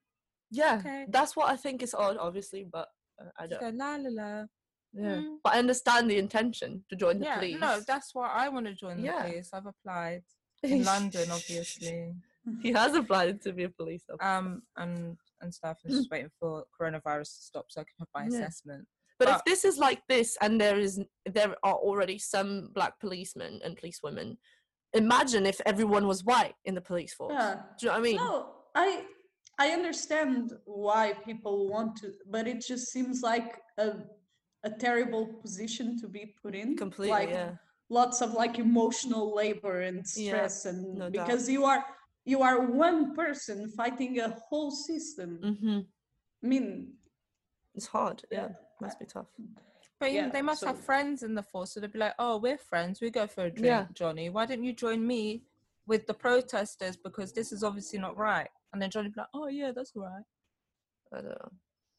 yeah 0.51 0.79
okay. 0.81 1.05
that's 1.09 1.35
what 1.37 1.49
i 1.51 1.57
think 1.57 1.83
is 1.83 1.93
odd 1.93 2.17
obviously 2.19 2.65
but 2.77 2.89
uh, 3.21 3.31
i 3.39 3.47
don't 3.47 3.61
go 3.61 3.71
la 3.85 3.97
la 3.97 4.11
la. 4.21 4.45
yeah 4.95 5.17
mm. 5.21 5.37
but 5.43 5.55
i 5.55 5.59
understand 5.59 6.09
the 6.09 6.17
intention 6.19 6.85
to 6.89 6.95
join 6.97 7.19
the 7.19 7.25
Yeah, 7.25 7.39
police 7.39 7.61
no, 7.61 7.81
that's 7.87 8.15
why 8.15 8.29
I 8.29 8.49
want 8.49 8.67
to 8.67 8.75
join 8.75 8.97
the 8.99 9.09
Yeah. 9.11 9.23
police. 9.23 9.51
I've 9.53 9.67
applied 9.67 10.23
in 10.63 10.85
London, 10.85 11.27
obviously, 11.31 12.15
he 12.63 12.73
has 12.73 12.95
applied 12.95 13.43
to 13.43 13.53
be 13.53 13.65
a 13.65 13.69
police 13.81 14.05
officer 14.09 14.29
um, 14.39 14.63
and 14.77 15.17
and 15.41 15.53
stuff. 15.53 15.79
and 15.85 15.93
mm. 15.93 15.97
just 15.97 16.11
waiting 16.11 16.31
for 16.41 16.65
coronavirus 16.79 17.37
to 17.37 17.43
stop 17.43 17.67
so 17.69 17.81
I 17.81 17.85
can 17.85 17.95
have 17.99 18.09
my 18.15 18.27
Yeah. 18.29 18.45
assessment. 18.45 18.87
But, 19.19 19.29
if 19.29 19.45
this 19.45 19.65
is 19.65 19.79
like 19.79 20.03
this, 20.09 20.37
and 20.43 20.61
there 20.61 20.79
is 20.79 21.01
there 21.25 21.55
are 21.63 21.75
already 21.75 22.19
some 22.19 22.69
black 22.75 23.01
policemen 23.01 23.61
and 23.65 23.77
policewomen, 23.77 24.37
imagine 24.93 25.47
if 25.47 25.59
everyone 25.65 26.07
was 26.07 26.23
white 26.25 26.55
in 26.67 26.75
the 26.75 26.83
police 26.83 27.15
force. 27.15 27.33
Yeah. 27.33 27.55
Do 27.79 27.87
you 27.87 27.89
know 27.89 27.93
what 27.93 27.99
I 27.99 28.03
mean? 28.03 28.17
No, 28.17 28.55
I 28.75 29.05
I 29.59 29.71
understand 29.71 30.53
why 30.67 31.15
people 31.25 31.69
want 31.69 31.97
to, 32.01 32.13
but 32.29 32.47
it 32.47 32.61
just 32.61 32.93
seems 32.93 33.23
like 33.23 33.63
a 33.79 33.89
a 34.65 34.71
terrible 34.71 35.27
position 35.43 35.99
to 36.01 36.09
be 36.09 36.35
put 36.43 36.55
in. 36.55 36.77
Completely, 36.77 37.11
like 37.11 37.31
yeah. 37.31 37.53
lots 37.89 38.21
of 38.21 38.35
like 38.35 38.59
emotional 38.59 39.35
labor 39.35 39.81
and 39.83 40.05
Yeah, 40.15 40.29
stress, 40.29 40.67
and 40.67 40.95
no 40.95 41.09
doubt. 41.09 41.27
because 41.27 41.49
you 41.49 41.65
are 41.65 41.85
you 42.27 42.43
are 42.43 42.61
one 42.61 43.15
person 43.15 43.69
fighting 43.71 44.19
a 44.21 44.29
whole 44.49 44.71
system. 44.71 45.39
hmm 45.43 45.81
I 46.43 46.47
mean, 46.47 46.93
It's 47.75 47.87
hard. 47.87 48.23
Yeah, 48.31 48.49
Yeah. 48.49 48.55
must 48.81 48.99
be 48.99 49.07
tough. 49.07 49.29
But 49.99 50.13
Yeah, 50.13 50.29
they 50.29 50.43
must 50.43 50.65
have 50.65 50.79
friends 50.79 51.23
in 51.23 51.35
the 51.35 51.43
force, 51.43 51.73
so 51.73 51.81
they'd 51.81 51.93
be 51.93 51.99
like, 51.99 52.15
"Oh, 52.19 52.37
we're 52.39 52.59
friends. 52.59 53.01
We 53.01 53.11
go 53.11 53.27
for 53.27 53.45
a 53.45 53.51
drink, 53.51 53.67
Yeah. 53.67 53.87
Johnny. 53.95 54.29
Why 54.29 54.45
don't 54.47 54.63
you 54.65 54.73
join 54.75 55.07
me 55.07 55.45
with 55.87 56.07
the 56.07 56.15
protesters? 56.15 56.97
Because 56.97 57.33
this 57.33 57.53
is 57.53 57.63
obviously 57.65 57.99
not 57.99 58.17
right." 58.17 58.51
And 58.73 58.81
then 58.83 58.91
Johnny 58.91 59.09
would 59.09 59.15
be 59.15 59.21
like, 59.21 59.35
"Oh 59.35 59.49
yeah, 59.49 59.73
that's 59.73 59.93
all 59.97 60.03
right." 60.03 60.25
I 61.13 61.21
don't 61.23 61.39
know. 61.43 61.53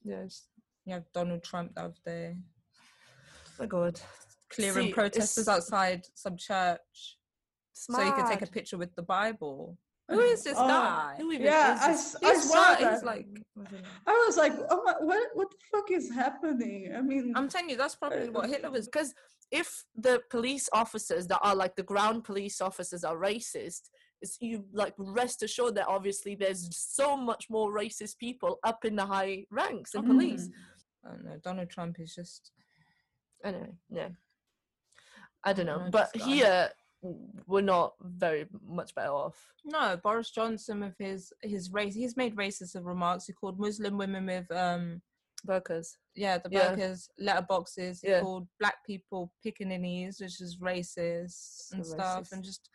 Yeah. 0.03 0.21
It's, 0.23 0.49
You 0.85 0.93
have 0.93 1.11
Donald 1.13 1.43
Trump 1.43 1.75
the 1.75 1.81
other 1.85 2.01
day 2.05 2.37
my 3.59 3.65
God. 3.65 3.99
clearing 4.49 4.87
See, 4.87 4.93
protesters 4.93 5.47
outside 5.47 6.07
some 6.13 6.37
church 6.37 7.17
It's 7.71 7.85
so 7.85 8.01
you 8.01 8.13
can 8.13 8.25
take 8.27 8.41
a 8.41 8.47
picture 8.47 8.77
with 8.77 8.95
the 8.95 9.01
Bible. 9.01 9.77
Who 10.09 10.19
is 10.21 10.43
this 10.43 10.55
Oh, 10.57 10.67
guy? 10.67 11.15
Who 11.19 11.31
even 11.33 11.45
yeah, 11.45 11.75
is 11.75 11.81
I, 11.81 11.91
this? 11.91 12.15
s- 12.15 12.23
I 12.23 12.33
He's 12.33 12.49
saw 12.49 12.55
what? 12.55 12.79
that. 12.79 12.93
He's 12.93 13.03
like, 13.03 13.27
I 13.59 13.63
don't 13.69 13.81
know. 13.83 13.89
I 14.07 14.23
was 14.27 14.37
like, 14.37 14.53
oh 14.69 14.81
my, 14.85 14.93
what 14.99 15.21
what 15.33 15.49
the 15.51 15.57
fuck 15.71 15.91
is 15.91 16.09
happening? 16.13 16.93
I 16.95 17.01
mean, 17.01 17.33
I'm 17.35 17.49
telling 17.49 17.69
you, 17.69 17.77
that's 17.77 17.95
probably 17.95 18.27
uh, 18.29 18.31
what 18.31 18.49
Hitler 18.49 18.71
was. 18.71 18.87
because 18.87 19.13
if 19.51 19.83
the 19.95 20.21
police 20.29 20.69
officers 20.73 21.27
that 21.27 21.39
are 21.43 21.55
like 21.55 21.75
the 21.75 21.83
ground 21.83 22.23
police 22.23 22.61
officers 22.61 23.03
are 23.03 23.17
racist 23.17 23.89
is 24.21 24.37
you 24.41 24.65
like 24.73 24.93
rest 24.97 25.43
assured 25.43 25.75
that 25.75 25.87
obviously 25.87 26.35
there's 26.35 26.67
so 26.75 27.15
much 27.15 27.45
more 27.49 27.71
racist 27.71 28.17
people 28.17 28.59
up 28.63 28.83
in 28.85 28.95
the 28.95 29.05
high 29.05 29.45
ranks 29.51 29.93
in 29.93 30.03
mm. 30.03 30.07
police 30.07 30.49
I 31.05 31.11
don't 31.11 31.25
know. 31.25 31.37
Donald 31.43 31.69
Trump 31.69 31.97
is 31.99 32.13
just. 32.15 32.51
anyway 33.45 33.71
yeah 33.89 34.09
i 35.43 35.53
don't 35.53 35.67
know 35.67 35.77
know, 35.85 35.89
but 35.91 36.11
this 36.13 36.23
here 36.25 36.43
w- 36.43 36.69
we're 37.45 37.61
not 37.61 37.93
very 38.01 38.47
much 38.67 38.93
better 38.95 39.11
off 39.11 39.37
No, 39.65 39.97
Boris 40.03 40.31
Johnson 40.31 40.79
with 40.81 40.95
his 40.97 41.31
his 41.41 41.71
race, 41.71 41.95
he's 41.95 42.17
made 42.17 42.35
racist 42.35 42.75
remarks. 42.83 43.25
He 43.27 43.33
called 43.33 43.59
Muslim 43.59 43.97
women 43.97 44.25
with 44.25 44.49
um 44.51 45.01
workers 45.45 45.97
yeah 46.15 46.37
the 46.39 46.49
Yeah. 46.49 46.75
burkas 46.75 47.09
letterboxes. 47.21 47.99
He 48.01 48.09
Yeah. 48.09 48.21
called 48.21 48.47
black 48.59 48.77
people 48.85 49.31
pickaninnies, 49.45 50.19
which 50.21 50.41
is 50.41 50.57
racist 50.57 51.71
and 51.73 51.85
So 51.85 51.93
stuff, 51.93 52.23
racist. 52.23 52.31
and 52.33 52.43
just 52.43 52.69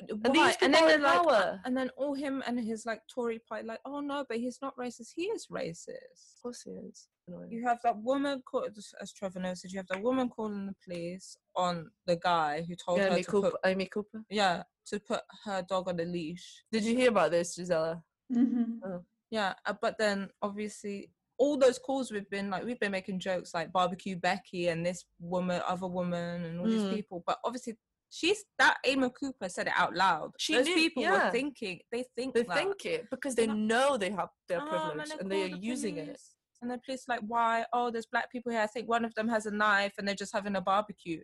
and 0.00 0.36
and 0.62 0.74
then 0.74 1.02
like, 1.02 1.58
and 1.64 1.76
then 1.76 1.90
all 1.96 2.14
him 2.14 2.42
and 2.46 2.58
his 2.60 2.86
like 2.86 3.02
Tory 3.12 3.40
party 3.48 3.66
like, 3.66 3.80
oh 3.84 4.00
no, 4.00 4.24
but 4.28 4.38
he's 4.38 4.58
not 4.62 4.76
racist. 4.76 5.10
He 5.14 5.24
is 5.24 5.48
racist. 5.50 6.36
of 6.36 6.42
course 6.42 6.62
he 6.62 6.70
is 6.70 7.08
annoying. 7.28 7.50
You 7.52 7.64
have 7.66 7.78
that 7.84 7.96
woman 7.98 8.42
called, 8.50 8.70
as 9.00 9.12
Trevor 9.12 9.40
knows, 9.40 9.62
you 9.64 9.78
have 9.78 9.86
that 9.88 10.02
woman 10.02 10.28
calling 10.28 10.66
the 10.66 10.74
police 10.84 11.36
on 11.54 11.90
the 12.06 12.16
guy 12.16 12.64
who 12.66 12.74
told 12.74 12.98
yeah, 12.98 13.04
her 13.04 13.10
amy 13.12 13.22
to 13.24 13.30
cooper 13.30 13.50
put, 13.50 13.60
amy 13.64 13.86
cooper 13.86 14.22
yeah, 14.30 14.62
to 14.86 14.98
put 15.00 15.20
her 15.44 15.62
dog 15.68 15.88
on 15.88 16.00
a 16.00 16.04
leash. 16.04 16.64
did 16.72 16.84
you 16.84 16.96
hear 16.96 17.10
about 17.10 17.30
this 17.30 17.54
gisela 17.56 18.02
mhm. 18.32 19.02
Yeah, 19.30 19.52
uh, 19.66 19.74
but 19.80 19.98
then 19.98 20.30
obviously 20.40 21.10
all 21.36 21.56
those 21.58 21.78
calls 21.78 22.10
we've 22.10 22.28
been 22.30 22.48
like 22.50 22.64
we've 22.64 22.80
been 22.80 22.92
making 22.92 23.20
jokes 23.20 23.52
like 23.54 23.70
barbecue 23.72 24.16
Becky 24.16 24.68
and 24.68 24.84
this 24.84 25.04
woman, 25.20 25.60
other 25.68 25.86
woman, 25.86 26.44
and 26.44 26.58
all 26.60 26.66
Mm. 26.66 26.70
these 26.70 26.94
people. 26.96 27.22
But 27.26 27.38
obviously, 27.44 27.74
she's 28.10 28.42
that 28.58 28.78
Amy 28.84 29.08
Cooper 29.20 29.48
said 29.50 29.66
it 29.66 29.74
out 29.76 29.94
loud. 29.94 30.30
She 30.38 30.54
those 30.54 30.64
knew- 30.66 30.74
people 30.74 31.02
yeah. 31.04 31.26
were 31.26 31.30
thinking. 31.30 31.78
They 31.92 32.04
think. 32.16 32.34
they 32.34 32.42
that. 32.44 32.56
think 32.56 32.84
it 32.86 33.10
because 33.10 33.34
they 33.34 33.46
They're 33.46 33.54
know 33.54 33.96
they 33.98 34.10
have 34.10 34.30
their 34.48 34.62
Um, 34.62 34.68
privilege 34.68 35.08
they 35.10 35.18
and 35.20 35.30
they 35.30 35.42
are 35.44 35.48
the 35.56 35.58
using 35.58 35.98
it 35.98 36.04
police, 36.06 36.34
And 36.60 36.70
the 36.70 36.78
police 36.78 37.04
like, 37.08 37.20
why? 37.26 37.64
Oh, 37.72 37.90
there's 37.90 38.06
black 38.06 38.30
people 38.32 38.50
here. 38.50 38.60
I 38.62 38.66
think 38.66 38.88
one 38.88 39.04
of 39.04 39.14
them 39.14 39.28
has 39.28 39.46
a 39.46 39.50
knife, 39.50 39.92
and 39.98 40.06
they're 40.06 40.14
just 40.14 40.32
having 40.32 40.56
a 40.56 40.60
barbecue. 40.60 41.22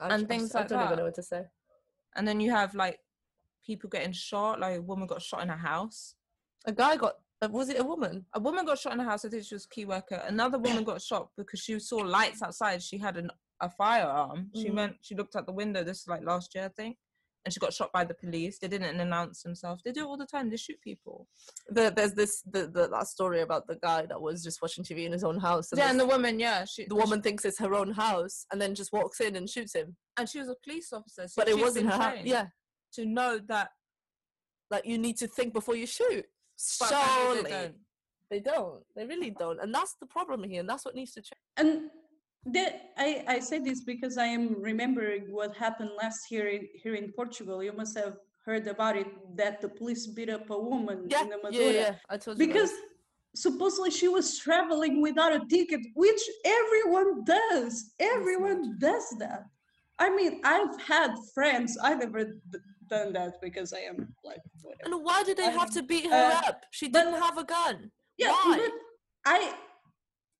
I 0.00 0.08
And 0.14 0.20
j- 0.20 0.24
I 0.24 0.28
things 0.28 0.42
just- 0.44 0.56
I 0.56 0.60
like 0.60 0.68
don't 0.68 0.84
even 0.84 0.98
know 0.98 1.04
what 1.04 1.14
to 1.14 1.22
say 1.22 1.44
And 2.14 2.26
then 2.26 2.40
you 2.40 2.50
have 2.50 2.74
like 2.74 3.00
people 3.64 3.90
getting 3.90 4.12
shot. 4.12 4.60
Like 4.60 4.78
a 4.78 4.82
woman 4.82 5.06
got 5.06 5.22
shot 5.22 5.42
in 5.42 5.48
her 5.48 5.56
house. 5.56 6.14
a 6.64 6.72
guy 6.72 6.96
got 6.96 7.14
uh, 7.42 7.48
was 7.50 7.68
it 7.68 7.78
a 7.78 7.84
woman 7.84 8.24
A 8.32 8.40
woman 8.40 8.64
got 8.64 8.78
shot 8.78 8.92
in 8.94 8.98
her 9.00 9.04
house. 9.10 9.24
I 9.24 9.28
think 9.28 9.44
she 9.44 9.54
was 9.54 9.66
a 9.66 9.68
key 9.68 9.84
worker. 9.84 10.22
Another 10.26 10.58
woman 10.58 10.84
got 10.84 11.02
shot 11.02 11.30
because 11.36 11.60
she 11.60 11.78
saw 11.78 11.96
lights 11.98 12.42
outside. 12.42 12.82
She 12.82 12.96
had 12.98 13.16
an, 13.18 13.30
a 13.60 13.68
firearm. 13.68 14.50
She 14.54 14.68
Mhm. 14.70 14.74
went. 14.74 14.96
She 15.02 15.14
looked 15.14 15.36
out 15.36 15.44
the 15.46 15.52
window. 15.52 15.84
This 15.84 16.00
is 16.00 16.08
like 16.08 16.22
last 16.24 16.54
year, 16.54 16.64
I 16.64 16.68
think. 16.68 16.96
And 17.46 17.52
she 17.52 17.60
got 17.60 17.72
shot 17.72 17.92
by 17.92 18.02
the 18.04 18.12
police. 18.12 18.58
They 18.58 18.66
didn't 18.66 18.98
announce 18.98 19.44
themselves. 19.44 19.80
They 19.84 19.92
do 19.92 20.00
it 20.00 20.06
all 20.06 20.16
the 20.16 20.26
time. 20.26 20.50
They 20.50 20.56
shoot 20.56 20.80
people. 20.80 21.28
the, 21.70 21.92
there's 21.94 22.12
this 22.12 22.42
the, 22.42 22.66
the 22.66 22.88
that 22.88 23.06
story 23.06 23.40
about 23.40 23.68
the 23.68 23.76
guy 23.76 24.04
that 24.06 24.20
was 24.20 24.42
just 24.42 24.60
watching 24.60 24.82
TV 24.82 25.06
in 25.06 25.12
his 25.12 25.22
own 25.22 25.38
house 25.38 25.70
and 25.70 25.78
yeah, 25.78 25.88
and 25.88 26.00
the 26.00 26.06
woman, 26.06 26.40
yeah, 26.40 26.64
she, 26.64 26.86
the 26.86 26.96
woman 26.96 27.22
thinks 27.22 27.44
it's 27.44 27.60
her 27.60 27.72
own 27.72 27.92
house 27.92 28.46
and 28.50 28.60
then 28.60 28.74
just 28.74 28.92
walks 28.92 29.20
in 29.20 29.36
and 29.36 29.48
shoots 29.48 29.74
him 29.76 29.94
and 30.18 30.28
she 30.28 30.40
was 30.40 30.48
a 30.48 30.56
police 30.64 30.92
officer. 30.92 31.28
So 31.28 31.40
but 31.40 31.48
it 31.48 31.56
wasn't 31.56 31.86
her 31.86 31.96
house 31.96 32.18
yeah 32.24 32.46
to 32.94 33.06
know 33.06 33.38
that. 33.48 33.68
like 34.70 34.84
you 34.84 34.98
need 34.98 35.16
to 35.18 35.28
think 35.28 35.54
before 35.54 35.76
you 35.76 35.86
shoot 35.86 36.24
but 36.80 36.88
surely 36.88 37.42
they 37.42 37.50
don't. 37.50 37.74
they 38.30 38.40
don't 38.40 38.82
they 38.96 39.06
really 39.06 39.30
don't 39.30 39.60
and 39.62 39.72
that's 39.72 39.94
the 40.00 40.06
problem 40.06 40.42
here 40.42 40.60
and 40.60 40.68
that's 40.68 40.84
what 40.84 40.94
needs 40.96 41.12
to 41.12 41.20
change 41.20 41.40
And 41.56 41.90
that 42.52 42.90
I, 42.96 43.24
I 43.26 43.38
say 43.40 43.58
this 43.58 43.80
because 43.82 44.18
I 44.18 44.26
am 44.26 44.60
remembering 44.60 45.32
what 45.32 45.56
happened 45.56 45.90
last 45.98 46.30
year 46.30 46.48
in, 46.48 46.68
here 46.74 46.94
in 46.94 47.12
Portugal. 47.12 47.62
You 47.62 47.72
must 47.72 47.96
have 47.98 48.16
heard 48.44 48.66
about 48.68 48.96
it 48.96 49.08
that 49.36 49.60
the 49.60 49.68
police 49.68 50.06
beat 50.06 50.30
up 50.30 50.48
a 50.50 50.58
woman 50.58 51.06
Yeah, 51.08 51.22
in 51.22 51.28
the 51.30 51.38
Madura 51.42 51.72
yeah. 51.72 51.94
I 52.08 52.16
told 52.16 52.38
you 52.38 52.46
because 52.46 52.70
this. 52.70 52.80
supposedly 53.34 53.90
she 53.90 54.08
was 54.08 54.38
traveling 54.38 55.02
without 55.02 55.32
a 55.32 55.40
ticket, 55.48 55.80
which 55.94 56.20
everyone 56.44 57.24
does. 57.24 57.92
Everyone 57.98 58.78
does 58.78 59.04
that. 59.18 59.46
I 59.98 60.14
mean, 60.14 60.40
I've 60.44 60.80
had 60.80 61.14
friends. 61.34 61.76
I 61.82 61.94
never 61.94 62.24
d- 62.24 62.58
done 62.88 63.12
that 63.14 63.40
because 63.40 63.72
I 63.72 63.80
am 63.80 64.14
like 64.24 64.40
whatever. 64.62 64.94
And 64.94 65.04
why 65.04 65.22
did 65.24 65.38
they 65.38 65.50
have 65.50 65.70
to 65.72 65.82
beat 65.82 66.04
her 66.08 66.32
uh, 66.44 66.48
up? 66.48 66.62
She 66.70 66.88
but- 66.88 67.04
didn't 67.04 67.20
have 67.20 67.38
a 67.38 67.44
gun. 67.44 67.90
Yeah, 68.18 68.28
Why? 68.30 68.68
I 69.26 69.54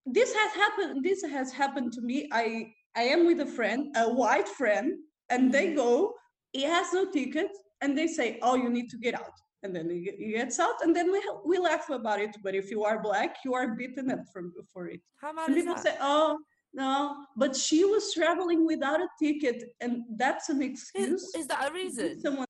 this 0.07 0.33
has 0.35 0.53
happened. 0.55 1.05
This 1.05 1.23
has 1.23 1.53
happened 1.53 1.93
to 1.95 2.01
me. 2.01 2.29
I 2.33 2.73
I 2.97 3.03
am 3.03 3.27
with 3.27 3.41
a 3.41 3.47
friend, 3.47 3.95
a 3.97 4.09
white 4.13 4.49
friend, 4.49 4.99
and 5.29 5.53
they 5.53 5.67
Mm-hmm. 5.67 5.77
go. 5.77 6.15
He 6.53 6.63
has 6.63 6.93
no 6.93 7.11
ticket, 7.11 7.51
and 7.83 7.97
they 7.99 8.07
say, 8.07 8.39
"Oh, 8.43 8.55
you 8.57 8.71
need 8.71 8.89
to 8.91 8.99
get 8.99 9.15
out." 9.15 9.33
And 9.63 9.75
then 9.75 9.91
he, 9.91 10.33
gets 10.33 10.59
out, 10.61 10.77
and 10.83 10.95
then 10.95 11.11
we 11.13 11.21
we 11.45 11.59
laugh 11.59 11.91
about 11.91 12.21
it. 12.21 12.37
But 12.43 12.55
if 12.55 12.71
you 12.71 12.85
are 12.85 13.03
black, 13.03 13.37
you 13.45 13.55
are 13.55 13.69
beaten 13.75 14.11
up 14.11 14.23
from 14.33 14.53
for 14.73 14.87
it. 14.89 15.01
How 15.21 15.33
mad 15.33 15.49
And 15.49 15.57
is 15.57 15.65
people 15.65 15.75
that? 15.75 15.83
say, 15.83 15.97
"Oh, 16.01 16.39
no," 16.73 16.93
but 17.37 17.57
she 17.57 17.85
was 17.85 18.13
traveling 18.15 18.65
without 18.67 19.01
a 19.01 19.09
ticket, 19.19 19.59
and 19.81 20.05
that's 20.17 20.49
an 20.49 20.63
excuse. 20.63 21.35
is 21.35 21.47
that 21.49 21.69
a 21.71 21.73
reason? 21.75 22.21
Someone, 22.21 22.47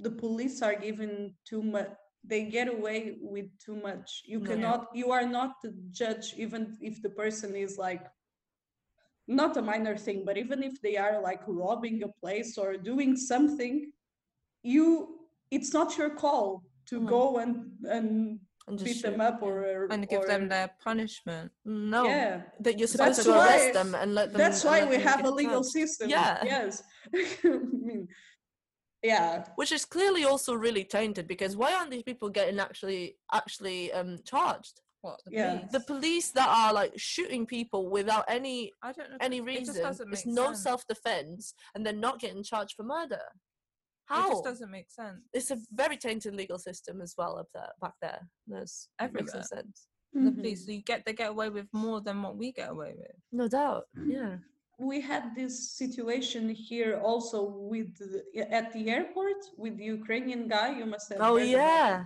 the 0.00 0.10
police 0.10 0.62
are 0.62 0.74
given 0.74 1.34
too 1.48 1.62
much. 1.62 1.90
They 2.26 2.44
get 2.44 2.68
away 2.68 3.16
with 3.20 3.46
too 3.64 3.76
much. 3.76 4.22
You 4.26 4.40
No. 4.40 4.46
cannot. 4.50 4.80
You 4.94 5.12
are 5.12 5.26
not 5.26 5.50
the 5.62 5.72
judge, 5.90 6.34
even 6.36 6.76
if 6.80 7.00
the 7.02 7.10
person 7.10 7.54
is 7.54 7.78
like 7.78 8.04
not 9.28 9.56
a 9.56 9.62
minor 9.62 9.96
thing, 9.96 10.24
but 10.24 10.36
even 10.36 10.62
if 10.62 10.80
they 10.82 10.96
are 10.96 11.20
like 11.20 11.42
robbing 11.46 12.02
a 12.02 12.08
place 12.20 12.58
or 12.58 12.76
doing 12.76 13.16
something, 13.16 13.92
you 14.62 15.20
it's 15.50 15.72
not 15.72 15.96
your 15.98 16.10
call 16.10 16.46
to 16.90 17.00
Mhm. 17.00 17.08
go 17.08 17.38
and 17.38 17.54
and 17.96 18.40
And 18.68 18.82
beat 18.82 19.00
them 19.02 19.20
up 19.20 19.38
or 19.42 19.86
and 19.94 20.08
give 20.08 20.22
or, 20.22 20.26
them 20.26 20.48
their 20.48 20.68
punishment. 20.88 21.52
No. 21.64 22.02
yeah. 22.04 22.42
That 22.64 22.74
you're 22.78 22.88
supposed 22.88 23.18
That's 23.18 23.28
to 23.28 23.38
arrest 23.38 23.72
them 23.78 23.94
and 23.94 24.12
let 24.18 24.32
them. 24.32 24.38
That's 24.42 24.64
why 24.64 24.78
we 24.92 24.96
have 25.10 25.24
a 25.24 25.30
legal 25.30 25.62
system. 25.62 26.10
Yeah. 26.10 26.42
Yes. 26.44 26.82
I 27.44 27.48
mean, 27.88 28.08
yeah. 29.06 29.44
Which 29.56 29.72
is 29.72 29.84
clearly 29.84 30.24
also 30.24 30.52
really 30.54 30.84
tainted 30.84 31.26
because 31.28 31.56
why 31.56 31.70
aren't 31.74 31.90
these 31.90 32.02
people 32.10 32.28
getting 32.28 32.58
actually 32.60 33.16
actually 33.32 33.92
um 33.92 34.18
charged? 34.24 34.80
What 35.02 35.20
the 35.24 35.30
Yeah. 35.32 35.50
police? 35.58 35.72
The 35.72 35.80
police 35.92 36.28
that 36.32 36.48
are 36.48 36.72
like 36.80 36.92
shooting 36.96 37.46
people 37.46 37.82
without 37.98 38.24
any 38.28 38.72
I 38.82 38.92
don't 38.92 39.10
know. 39.10 39.16
any 39.20 39.38
it 39.38 39.44
just 39.46 39.68
reason. 39.68 39.82
doesn't 39.82 40.12
It's 40.12 40.26
no 40.26 40.46
sense. 40.46 40.62
self 40.62 40.86
defense 40.86 41.54
and 41.74 41.80
they're 41.84 42.04
not 42.08 42.20
getting 42.20 42.42
charged 42.42 42.74
for 42.76 42.82
murder. 42.84 43.22
how 44.08 44.18
It 44.18 44.22
How? 44.22 44.30
just 44.30 44.44
doesn't 44.44 44.70
make 44.70 44.90
sense. 44.90 45.20
It's 45.32 45.50
a 45.50 45.58
very 45.72 45.96
tainted 45.96 46.34
legal 46.36 46.58
system 46.58 47.00
as 47.00 47.14
well 47.18 47.38
up 47.38 47.48
there 47.54 47.72
back 47.80 47.94
there. 48.00 48.20
There's 48.46 48.88
makes 49.12 49.34
no 49.34 49.42
sense. 49.42 49.88
The 50.12 50.30
Mhm. 50.30 50.36
police, 50.36 50.66
you 50.68 50.80
get 50.82 51.04
they 51.04 51.12
get 51.12 51.30
away 51.30 51.48
with 51.50 51.68
more 51.72 52.00
than 52.00 52.22
what 52.22 52.36
we 52.36 52.52
get 52.52 52.70
away 52.70 52.92
with. 52.96 53.16
No 53.32 53.48
doubt. 53.48 53.84
Yeah. 54.16 54.38
We 54.78 55.00
had 55.00 55.34
this 55.34 55.70
situation 55.70 56.48
here 56.50 57.00
also 57.02 57.42
with 57.42 57.92
at 58.50 58.72
the 58.72 58.90
airport 58.90 59.40
with 59.56 59.76
the 59.78 59.84
Ukrainian 59.84 60.48
guy. 60.48 60.76
You 60.78 60.86
must 60.86 61.08
have. 61.10 61.20
Oh 61.20 61.36
yeah. 61.36 62.04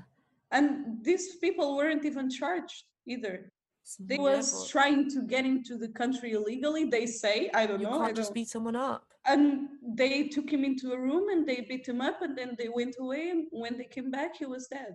And 0.52 1.04
these 1.04 1.36
people 1.36 1.76
weren't 1.76 2.04
even 2.04 2.28
charged 2.30 2.84
either. 3.06 3.52
They 3.98 4.18
was 4.18 4.68
trying 4.68 5.08
to 5.10 5.22
get 5.22 5.44
into 5.44 5.76
the 5.76 5.88
country 5.88 6.32
illegally. 6.32 6.84
They 6.84 7.06
say, 7.06 7.50
I 7.54 7.66
don't 7.66 7.80
You 7.80 7.86
know. 7.88 8.00
I 8.02 8.06
can't 8.06 8.16
just 8.16 8.30
don't- 8.30 8.34
beat 8.34 8.48
someone 8.48 8.76
up. 8.76 9.04
and 9.32 9.68
they 10.02 10.14
took 10.34 10.48
him 10.54 10.62
into 10.70 10.86
a 10.96 10.98
room 11.06 11.24
and 11.32 11.42
they 11.48 11.60
beat 11.70 11.86
him 11.92 12.00
up 12.00 12.18
and 12.22 12.32
then 12.38 12.50
they 12.60 12.68
went 12.80 12.94
away. 13.04 13.22
And 13.32 13.40
when 13.62 13.74
they 13.78 13.88
came 13.96 14.10
back, 14.18 14.30
he 14.42 14.46
was 14.54 14.64
dead. 14.68 14.92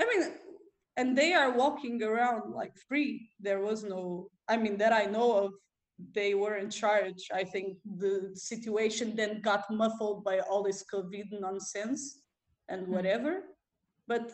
I 0.00 0.04
mean, 0.10 0.22
and 0.98 1.08
they 1.20 1.30
are 1.40 1.50
walking 1.64 1.96
around 2.10 2.42
like 2.60 2.74
free. 2.88 3.12
There 3.46 3.60
was 3.68 3.78
no, 3.94 4.28
I 4.52 4.56
mean, 4.62 4.76
that 4.82 4.92
I 4.92 5.04
know 5.16 5.28
of, 5.42 5.50
they 6.14 6.34
were 6.34 6.56
in 6.56 6.70
charge. 6.70 7.28
I 7.32 7.44
think 7.44 7.78
the 7.98 8.30
situation 8.34 9.14
then 9.16 9.40
got 9.40 9.70
muffled 9.70 10.24
by 10.24 10.40
all 10.40 10.62
this 10.62 10.84
COVID 10.92 11.28
nonsense 11.40 12.22
and 12.68 12.86
Hmm. 12.86 12.92
whatever. 12.94 13.32
But 14.08 14.32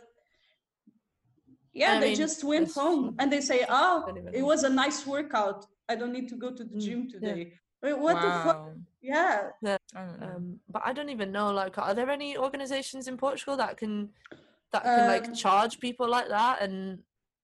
yeah, 1.72 1.92
I 1.96 2.00
they 2.00 2.08
mean, 2.08 2.16
just 2.16 2.42
went 2.44 2.72
home 2.72 3.14
and 3.18 3.32
they 3.32 3.40
say, 3.40 3.64
oh, 3.68 4.04
it 4.32 4.42
was 4.42 4.64
a 4.64 4.68
nice 4.70 5.06
workout. 5.06 5.66
I 5.88 5.94
don't 5.94 6.12
need 6.12 6.28
to 6.28 6.36
go 6.36 6.50
to 6.50 6.64
the 6.64 6.76
Mm, 6.76 6.80
gym 6.80 7.02
yeah. 7.04 7.18
today. 7.20 7.52
Wait, 7.82 7.98
what 7.98 8.20
the 8.20 8.32
fuck? 8.32 8.56
Wow. 8.56 8.72
Yeah. 9.00 9.50
I. 9.94 10.00
Um, 10.26 10.60
but 10.68 10.82
I 10.84 10.92
don't 10.92 11.10
even 11.10 11.30
know. 11.32 11.50
Like, 11.52 11.78
are 11.78 11.94
there 11.94 12.10
any 12.10 12.36
organizations 12.36 13.06
in 13.08 13.16
Portugal 13.16 13.56
that 13.56 13.76
can 13.76 14.10
that 14.72 14.82
can 14.84 15.00
Um, 15.02 15.06
like 15.06 15.32
charge 15.34 15.78
people 15.80 16.08
like 16.08 16.28
that? 16.28 16.60
And 16.60 16.98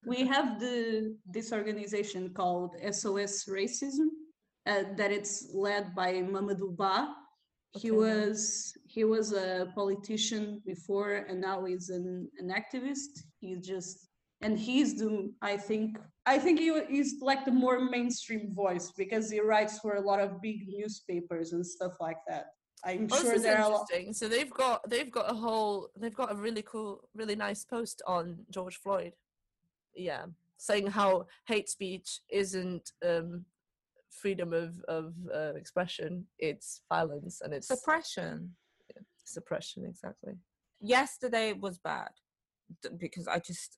we 0.05 0.25
have 0.25 0.59
the 0.59 1.15
this 1.25 1.51
organization 1.51 2.33
called 2.33 2.75
SOS 2.91 3.45
Racism 3.45 4.07
uh, 4.65 4.83
that 4.97 5.11
it's 5.11 5.49
led 5.53 5.95
by 5.95 6.13
Mamadou 6.15 6.75
Ba. 6.75 7.13
He 7.77 7.91
was 7.91 8.73
he 8.87 9.03
was 9.03 9.33
a 9.33 9.71
politician 9.75 10.61
before 10.65 11.25
and 11.27 11.41
now 11.41 11.65
he's 11.65 11.89
an, 11.89 12.29
an 12.39 12.49
activist. 12.49 13.23
He's 13.39 13.65
just 13.65 14.07
and 14.41 14.57
he's 14.57 14.97
the 14.97 15.31
I 15.41 15.57
think 15.57 15.97
I 16.25 16.37
think 16.37 16.59
he 16.59 16.71
he's 16.89 17.15
like 17.21 17.43
the 17.43 17.51
more 17.51 17.79
mainstream 17.79 18.53
voice 18.53 18.93
because 18.97 19.29
he 19.29 19.41
writes 19.41 19.79
for 19.79 19.95
a 19.95 20.01
lot 20.01 20.19
of 20.21 20.41
big 20.41 20.67
newspapers 20.67 21.51
and 21.51 21.65
stuff 21.65 21.93
like 21.99 22.19
that. 22.27 22.45
I'm 22.85 23.07
oh, 23.11 23.21
sure 23.21 23.39
there 23.39 23.57
are 23.57 23.65
a 23.65 23.69
lot. 23.69 23.87
interesting. 23.91 24.13
So 24.13 24.27
they've 24.27 24.49
got 24.49 24.87
they've 24.89 25.11
got 25.11 25.29
a 25.29 25.33
whole 25.33 25.89
they've 25.97 26.13
got 26.13 26.31
a 26.31 26.35
really 26.35 26.61
cool, 26.61 27.09
really 27.13 27.35
nice 27.35 27.65
post 27.65 28.01
on 28.05 28.45
George 28.51 28.77
Floyd. 28.77 29.13
Yeah, 29.95 30.25
saying 30.57 30.87
how 30.87 31.27
hate 31.47 31.69
speech 31.69 32.19
isn't 32.29 32.91
um, 33.05 33.45
freedom 34.11 34.53
of 34.53 34.79
of 34.87 35.13
uh, 35.33 35.53
expression; 35.55 36.25
it's 36.39 36.81
violence 36.89 37.41
and 37.41 37.53
it's 37.53 37.67
Suppression. 37.67 38.55
suppression. 39.23 39.85
Exactly. 39.85 40.33
Yesterday 40.81 41.53
was 41.53 41.77
bad 41.79 42.09
because 42.97 43.27
I 43.27 43.39
just 43.39 43.77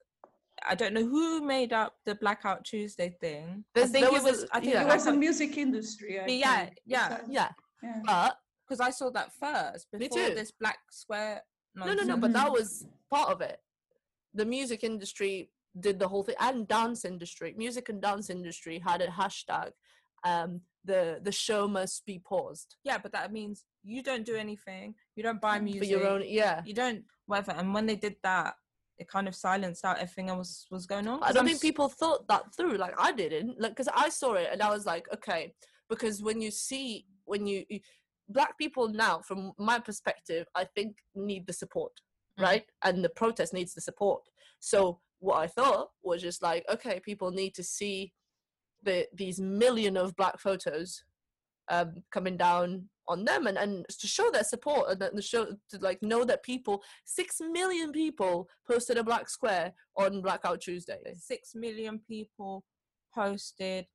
I 0.67 0.73
don't 0.75 0.93
know 0.93 1.05
who 1.05 1.45
made 1.45 1.71
up 1.71 1.93
the 2.05 2.15
Blackout 2.15 2.65
Tuesday 2.65 3.15
thing. 3.21 3.63
There's- 3.75 3.89
I 3.89 3.91
think 3.93 4.05
there 4.05 4.09
it 4.19 4.23
was 4.23 4.31
was. 4.31 4.43
a- 4.45 4.55
I 4.55 4.59
think 4.59 4.73
yeah. 4.73 4.81
It 4.81 4.87
it 4.87 4.93
was 4.95 5.05
a 5.07 5.11
was. 5.11 5.19
music 5.19 5.57
industry. 5.57 6.19
I 6.19 6.25
Yeah, 6.25 6.65
think. 6.65 6.77
yeah, 6.85 7.17
Yeah, 7.27 7.49
yeah. 7.83 8.01
but 8.05 8.37
because 8.65 8.79
I 8.79 8.89
saw 8.89 9.11
that 9.11 9.31
first 9.33 9.87
Me 9.93 9.99
before 10.07 10.29
too. 10.29 10.33
this 10.35 10.51
black 10.51 10.79
square. 10.91 11.43
no, 11.75 11.93
no, 11.93 12.03
no. 12.03 12.17
But 12.17 12.33
that 12.33 12.51
was 12.51 12.85
part 13.09 13.29
of 13.29 13.39
it. 13.41 13.59
The 14.33 14.45
music 14.45 14.83
industry 14.83 15.51
did 15.79 15.99
the 15.99 16.07
whole 16.07 16.23
thing, 16.23 16.35
and 16.39 16.67
dance 16.67 17.05
industry, 17.05 17.53
music 17.57 17.89
and 17.89 18.01
dance 18.01 18.29
industry 18.29 18.79
had 18.79 19.01
a 19.01 19.07
hashtag. 19.07 19.71
Um, 20.23 20.61
the 20.83 21.19
the 21.21 21.31
show 21.31 21.67
must 21.67 22.05
be 22.05 22.17
paused 22.19 22.75
Yeah, 22.83 22.97
but 22.97 23.11
that 23.11 23.31
means 23.31 23.65
you 23.83 24.01
don't 24.01 24.25
do 24.25 24.35
anything. 24.35 24.95
You 25.15 25.23
don't 25.23 25.39
buy 25.41 25.59
music. 25.59 25.81
for 25.83 25.85
your 25.85 26.07
own. 26.07 26.23
Yeah, 26.25 26.61
You 26.65 26.73
don't 26.73 27.03
whatever. 27.27 27.51
And 27.51 27.73
when 27.73 27.85
they 27.85 27.95
did 27.95 28.15
that, 28.23 28.55
it 28.97 29.07
kind 29.07 29.27
of 29.27 29.35
silenced 29.35 29.85
out 29.85 29.97
everything 29.99 30.29
else 30.29 30.65
was 30.71 30.87
going 30.87 31.07
on. 31.07 31.21
i 31.21 31.27
don't 31.31 31.41
I'm 31.41 31.45
think 31.45 31.57
s- 31.57 31.61
people 31.61 31.87
thought 31.87 32.27
that 32.29 32.55
through. 32.55 32.77
Like 32.77 32.95
I 32.97 33.11
didn't. 33.11 33.61
Like 33.61 33.71
because 33.73 33.89
I 33.93 34.09
saw 34.09 34.33
it 34.33 34.49
and 34.51 34.61
I 34.61 34.69
was 34.69 34.85
like, 34.87 35.05
okay, 35.13 35.53
because 35.89 36.23
when 36.23 36.41
you 36.41 36.51
see 36.51 37.05
when 37.25 37.45
you, 37.45 37.63
you 37.69 37.79
black 38.29 38.57
people 38.57 38.87
now, 38.87 39.19
from 39.19 39.53
my 39.59 39.77
perspective, 39.79 40.47
I 40.55 40.63
think 40.75 40.95
need 41.15 41.45
the 41.45 41.53
support, 41.53 41.91
Mhm. 42.39 42.43
right? 42.43 42.65
And 42.83 43.03
the 43.05 43.09
protest 43.09 43.53
needs 43.53 43.73
the 43.75 43.81
support. 43.81 44.23
So 44.59 44.99
what 45.19 45.37
I 45.37 45.47
thought 45.47 45.89
was 46.03 46.21
just 46.21 46.41
like, 46.41 46.63
okay, 46.71 46.99
people 46.99 47.31
need 47.31 47.55
to 47.55 47.63
see 47.63 48.13
the 48.83 49.07
these 49.13 49.39
million 49.39 49.97
of 49.97 50.15
black 50.15 50.39
photos 50.39 51.03
um 51.69 51.95
coming 52.11 52.37
down 52.37 52.87
on 53.07 53.25
them 53.25 53.47
and, 53.47 53.57
and 53.57 53.85
to 53.87 54.07
show 54.07 54.29
their 54.29 54.43
support 54.43 54.89
and 54.89 55.15
to 55.15 55.21
show 55.21 55.45
to 55.69 55.77
like 55.79 56.01
know 56.03 56.23
that 56.23 56.43
people 56.43 56.83
six 57.05 57.37
million 57.39 57.91
people 57.91 58.47
posted 58.67 58.97
a 58.97 59.03
black 59.03 59.29
square 59.29 59.73
on 59.97 60.21
blackout 60.21 60.61
tuesday 60.61 60.99
six 61.15 61.53
million 61.55 61.99
people 62.07 62.63
posted 63.15 63.85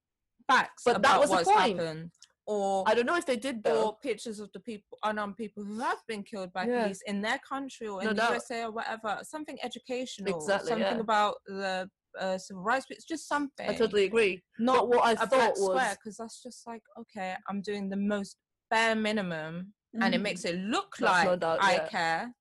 facts 0.51 0.83
But 0.85 1.03
that 1.03 1.21
was 1.21 1.31
the 1.31 1.45
point. 1.45 1.79
happened, 1.79 2.11
or 2.47 2.83
i 2.89 2.95
don't 2.95 3.07
know 3.07 3.17
if 3.17 3.25
they 3.27 3.37
did 3.37 3.63
though 3.63 3.85
or 3.87 3.97
pictures 3.99 4.41
of 4.41 4.51
the 4.53 4.61
people 4.61 4.99
unarmed 5.05 5.37
people 5.37 5.63
who 5.65 5.79
have 5.79 5.99
been 6.09 6.23
killed 6.23 6.53
by 6.53 6.67
Yeah. 6.67 6.83
police 6.83 7.01
in 7.07 7.21
their 7.23 7.39
country 7.49 7.87
or 7.87 8.01
in 8.03 8.09
No 8.09 8.13
the. 8.15 8.23
USA 8.23 8.65
or 8.65 8.73
whatever. 8.73 9.21
Something 9.23 9.59
educational, 9.63 10.37
Exactly, 10.37 10.69
something 10.71 10.97
yeah. 10.97 11.01
about 11.09 11.35
the 11.47 11.89
uh, 12.19 12.37
civil 12.39 12.63
rights. 12.63 12.87
It's 12.91 13.05
just 13.05 13.29
something. 13.29 13.69
i 13.71 13.75
totally 13.75 14.05
agree 14.05 14.43
not 14.59 14.77
but 14.81 14.89
what 14.89 15.05
i 15.07 15.15
thought 15.15 15.55
was 15.57 15.97
because 15.97 16.17
that's 16.19 16.43
just 16.43 16.67
like 16.67 16.83
okay, 16.99 17.35
I'm 17.49 17.61
doing 17.63 17.89
the 17.89 17.97
most 17.97 18.37
bare 18.71 18.95
minimum, 18.95 19.73
and 20.01 20.15
it 20.15 20.19
Mhm. 20.19 20.23
makes 20.23 20.45
it 20.45 20.57
look 20.57 20.97
That's 20.99 21.13
like 21.13 21.27
no 21.29 21.37
doubt, 21.37 21.59
I 21.63 21.75
yeah. 21.75 21.89
care, 21.89 22.35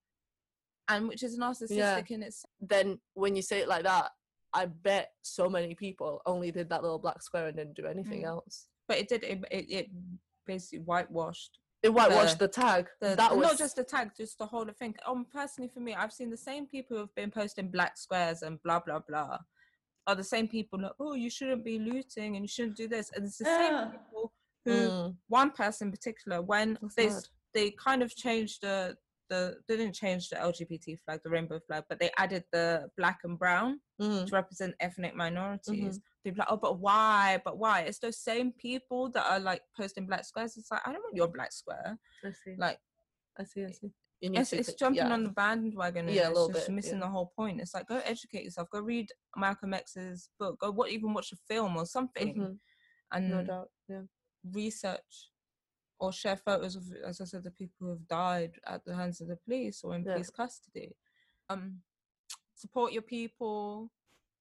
and 0.88 1.08
which 1.08 1.22
is 1.22 1.38
narcissistic 1.38 2.10
in 2.10 2.22
itself. 2.22 2.50
then 2.60 2.98
when 3.14 3.36
you 3.36 3.42
say 3.42 3.60
it 3.60 3.68
like 3.68 3.84
that 3.84 4.10
i 4.54 4.66
bet 4.66 5.10
so 5.22 5.48
many 5.48 5.74
people 5.74 6.20
only 6.26 6.50
did 6.50 6.68
that 6.68 6.82
little 6.82 6.98
black 6.98 7.22
square 7.22 7.46
and 7.48 7.56
didn't 7.56 7.74
do 7.76 7.86
anything 7.86 8.22
Mm. 8.22 8.26
else 8.34 8.66
But 8.88 8.98
it 8.98 9.08
did. 9.08 9.24
It, 9.24 9.44
it, 9.50 9.66
it 9.70 9.90
basically 10.46 10.80
whitewashed 10.80 11.58
it 11.82 11.92
whitewashed 11.92 12.38
the- 12.38 12.46
the 12.46 12.52
tag. 12.52 12.88
the, 13.00 13.14
that 13.16 13.36
was 13.36 13.48
not 13.48 13.58
just 13.58 13.76
the 13.76 13.84
tag, 13.84 14.10
just 14.16 14.38
the 14.38 14.46
whole 14.46 14.66
thing. 14.78 14.94
Um, 15.06 15.26
personally, 15.32 15.68
for 15.72 15.80
me, 15.80 15.94
I've 15.94 16.12
seen 16.12 16.30
the 16.30 16.36
same 16.36 16.66
people 16.66 16.96
who've 16.96 17.14
been 17.14 17.30
posting 17.30 17.68
black 17.70 17.96
squares 17.96 18.42
and 18.42 18.62
blah 18.62 18.80
blah 18.80 19.00
blah, 19.00 19.38
are 20.06 20.14
the 20.14 20.24
same 20.24 20.46
people 20.48 20.80
like, 20.80 20.92
oh, 21.00 21.14
you 21.14 21.30
shouldn't 21.30 21.64
be 21.64 21.78
looting 21.78 22.36
and 22.36 22.44
you 22.44 22.48
shouldn't 22.48 22.76
do 22.76 22.88
this, 22.88 23.10
and 23.14 23.24
it's 23.24 23.38
the 23.38 23.44
Yeah. 23.46 23.56
same 23.58 23.90
people 23.92 24.32
who 24.64 24.90
Mm, 24.90 25.16
one 25.28 25.50
person 25.50 25.88
in 25.88 25.92
particular 25.92 26.40
when 26.40 26.78
That's 26.80 26.94
they 26.94 27.10
they 27.54 27.70
kind 27.72 28.02
of 28.02 28.14
changed 28.14 28.62
the 28.62 28.96
the 29.32 29.56
they 29.66 29.76
didn't 29.78 29.94
change 29.94 30.28
the 30.28 30.36
LGBT 30.36 30.98
flag, 31.04 31.20
the 31.24 31.30
rainbow 31.30 31.58
flag, 31.66 31.84
but 31.88 31.98
they 31.98 32.10
added 32.18 32.44
the 32.52 32.88
black 32.98 33.20
and 33.24 33.38
brown 33.38 33.80
mm, 34.00 34.26
to 34.26 34.34
represent 34.34 34.74
ethnic 34.80 35.16
minorities. 35.16 35.98
Mm-hmm. 35.98 36.22
People 36.22 36.42
are 36.42 36.44
like, 36.44 36.52
oh, 36.52 36.58
but 36.58 36.78
why? 36.78 37.40
But 37.42 37.58
why? 37.58 37.80
It's 37.80 37.98
those 37.98 38.18
same 38.18 38.52
people 38.52 39.10
that 39.12 39.24
are 39.26 39.40
like 39.40 39.62
posting 39.74 40.06
black 40.06 40.26
squares. 40.26 40.56
It's 40.58 40.70
like 40.70 40.82
I 40.84 40.92
don't 40.92 41.02
want 41.02 41.16
your 41.16 41.28
black 41.28 41.52
square. 41.52 41.98
I 42.22 42.30
see. 42.30 42.54
Like 42.58 42.78
I 43.40 43.44
see. 43.44 43.64
I 43.64 43.70
see. 43.70 43.90
You 44.20 44.30
it's, 44.34 44.52
it's 44.52 44.74
jumping 44.74 45.06
yeah. 45.06 45.12
on 45.12 45.24
the 45.24 45.30
bandwagon. 45.30 46.06
Yeah, 46.08 46.26
a 46.26 46.30
it's 46.30 46.38
little 46.38 46.52
just 46.52 46.68
bit, 46.68 46.74
missing 46.74 46.98
yeah. 46.98 47.06
the 47.06 47.10
whole 47.10 47.32
point. 47.34 47.60
It's 47.60 47.74
like 47.74 47.88
go 47.88 48.00
educate 48.04 48.44
yourself. 48.44 48.68
Go 48.70 48.80
read 48.80 49.08
Malcolm 49.36 49.74
X's 49.74 50.28
book. 50.38 50.60
Go 50.60 50.70
what 50.70 50.90
even 50.92 51.14
watch 51.14 51.32
a 51.32 51.36
film 51.48 51.76
or 51.76 51.86
something, 51.86 52.36
Mhm, 52.36 52.58
and 53.12 53.30
No 53.30 53.42
doubt. 53.42 53.70
Yeah. 53.88 54.02
research 54.52 55.31
or 56.02 56.12
share 56.12 56.36
photos 56.36 56.74
of, 56.74 56.82
as 57.06 57.20
I 57.20 57.24
said, 57.24 57.44
the 57.44 57.50
people 57.52 57.76
who 57.78 57.90
have 57.90 58.08
died 58.08 58.54
at 58.66 58.84
the 58.84 58.92
hands 59.00 59.20
of 59.20 59.28
the 59.28 59.36
police 59.36 59.84
or 59.84 59.94
in 59.94 60.02
Yeah. 60.04 60.14
police 60.14 60.30
custody. 60.30 60.96
Um, 61.48 61.80
support 62.56 62.92
your 62.92 63.02
people. 63.02 63.88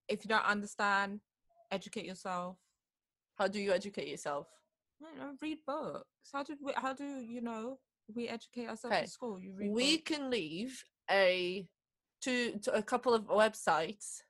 If 0.07 0.25
you 0.25 0.29
don't 0.29 0.43
understand, 0.55 1.21
educate 1.69 2.05
yourself. 2.05 2.57
How 3.35 3.47
do 3.47 3.59
you 3.59 3.71
educate 3.73 4.07
yourself? 4.07 4.47
You 4.99 5.15
know, 5.19 5.33
read 5.39 5.59
books. 5.67 6.07
How 6.33 6.41
do 6.43 6.57
we, 6.59 6.73
how 6.75 6.93
do 6.93 7.05
you 7.05 7.41
know 7.41 7.79
we 8.15 8.27
educate 8.27 8.67
ourselves 8.67 8.95
Okay, 8.95 9.03
at 9.03 9.09
school? 9.09 9.39
You 9.39 9.53
read 9.55 9.69
we 9.71 9.97
books. 9.97 10.07
can 10.11 10.29
leave 10.31 10.83
a 11.11 11.67
to, 12.21 12.57
to 12.59 12.73
a 12.73 12.81
couple 12.81 13.13
of 13.13 13.25
websites 13.27 14.21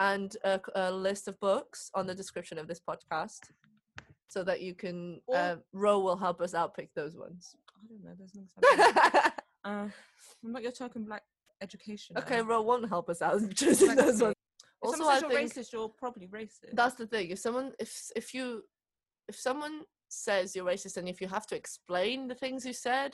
and 0.00 0.36
a 0.44 0.90
list 0.90 1.28
of 1.28 1.38
books 1.38 1.88
on 1.94 2.04
the 2.08 2.14
description 2.16 2.58
of 2.58 2.66
this 2.66 2.80
podcast 2.80 3.42
so 4.34 4.42
that 4.48 4.60
you 4.66 4.74
can 4.74 5.20
uh, 5.32 5.56
ro 5.72 5.94
will 6.00 6.16
help 6.26 6.38
us 6.46 6.52
out 6.60 6.74
pick 6.78 6.90
those 6.94 7.14
ones 7.26 7.42
I 7.80 7.86
don't 7.88 8.02
know. 8.04 8.14
There's 8.18 8.34
nothing. 8.34 9.32
uh, 9.64 9.88
I'm 10.44 10.52
not 10.54 10.62
your 10.62 10.72
token 10.72 11.02
black 11.04 11.22
education. 11.66 12.18
okay 12.18 12.40
ro 12.42 12.60
won't 12.62 12.88
help 12.88 13.06
us 13.14 13.20
out 13.22 13.40
choosing 13.60 13.88
Like 13.88 13.98
those 14.04 14.20
ones 14.20 14.34
If 14.82 14.88
also 15.00 15.04
i 15.08 15.20
think 15.20 15.52
racist, 15.52 15.72
you're 15.72 15.88
probably 16.04 16.26
racist. 16.38 16.72
that's 16.80 16.96
the 17.02 17.06
thing 17.12 17.26
if 17.34 17.38
someone 17.46 17.68
if 17.78 17.90
if 18.20 18.26
you 18.36 18.46
if 19.30 19.36
someone 19.48 19.76
says 20.08 20.46
you're 20.56 20.66
racist 20.74 20.96
and 20.98 21.08
if 21.14 21.18
you 21.22 21.28
have 21.36 21.46
to 21.50 21.56
explain 21.62 22.16
the 22.32 22.38
things 22.42 22.66
you 22.70 22.72
said 22.88 23.10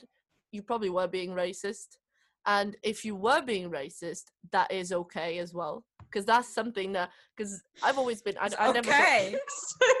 you 0.55 0.61
probably 0.71 0.89
were 0.97 1.07
being 1.17 1.31
racist 1.45 1.89
and 2.45 2.75
if 2.83 3.05
you 3.05 3.15
were 3.15 3.41
being 3.41 3.69
racist 3.69 4.23
that 4.51 4.71
is 4.71 4.91
okay 4.91 5.39
as 5.39 5.53
well 5.53 5.83
because 6.09 6.25
that's 6.25 6.53
something 6.53 6.91
that 6.91 7.09
because 7.35 7.61
i've 7.83 7.97
always 7.97 8.21
been 8.21 8.35
i, 8.39 8.49
I 8.59 8.71
never 8.71 8.89
okay. 8.89 9.35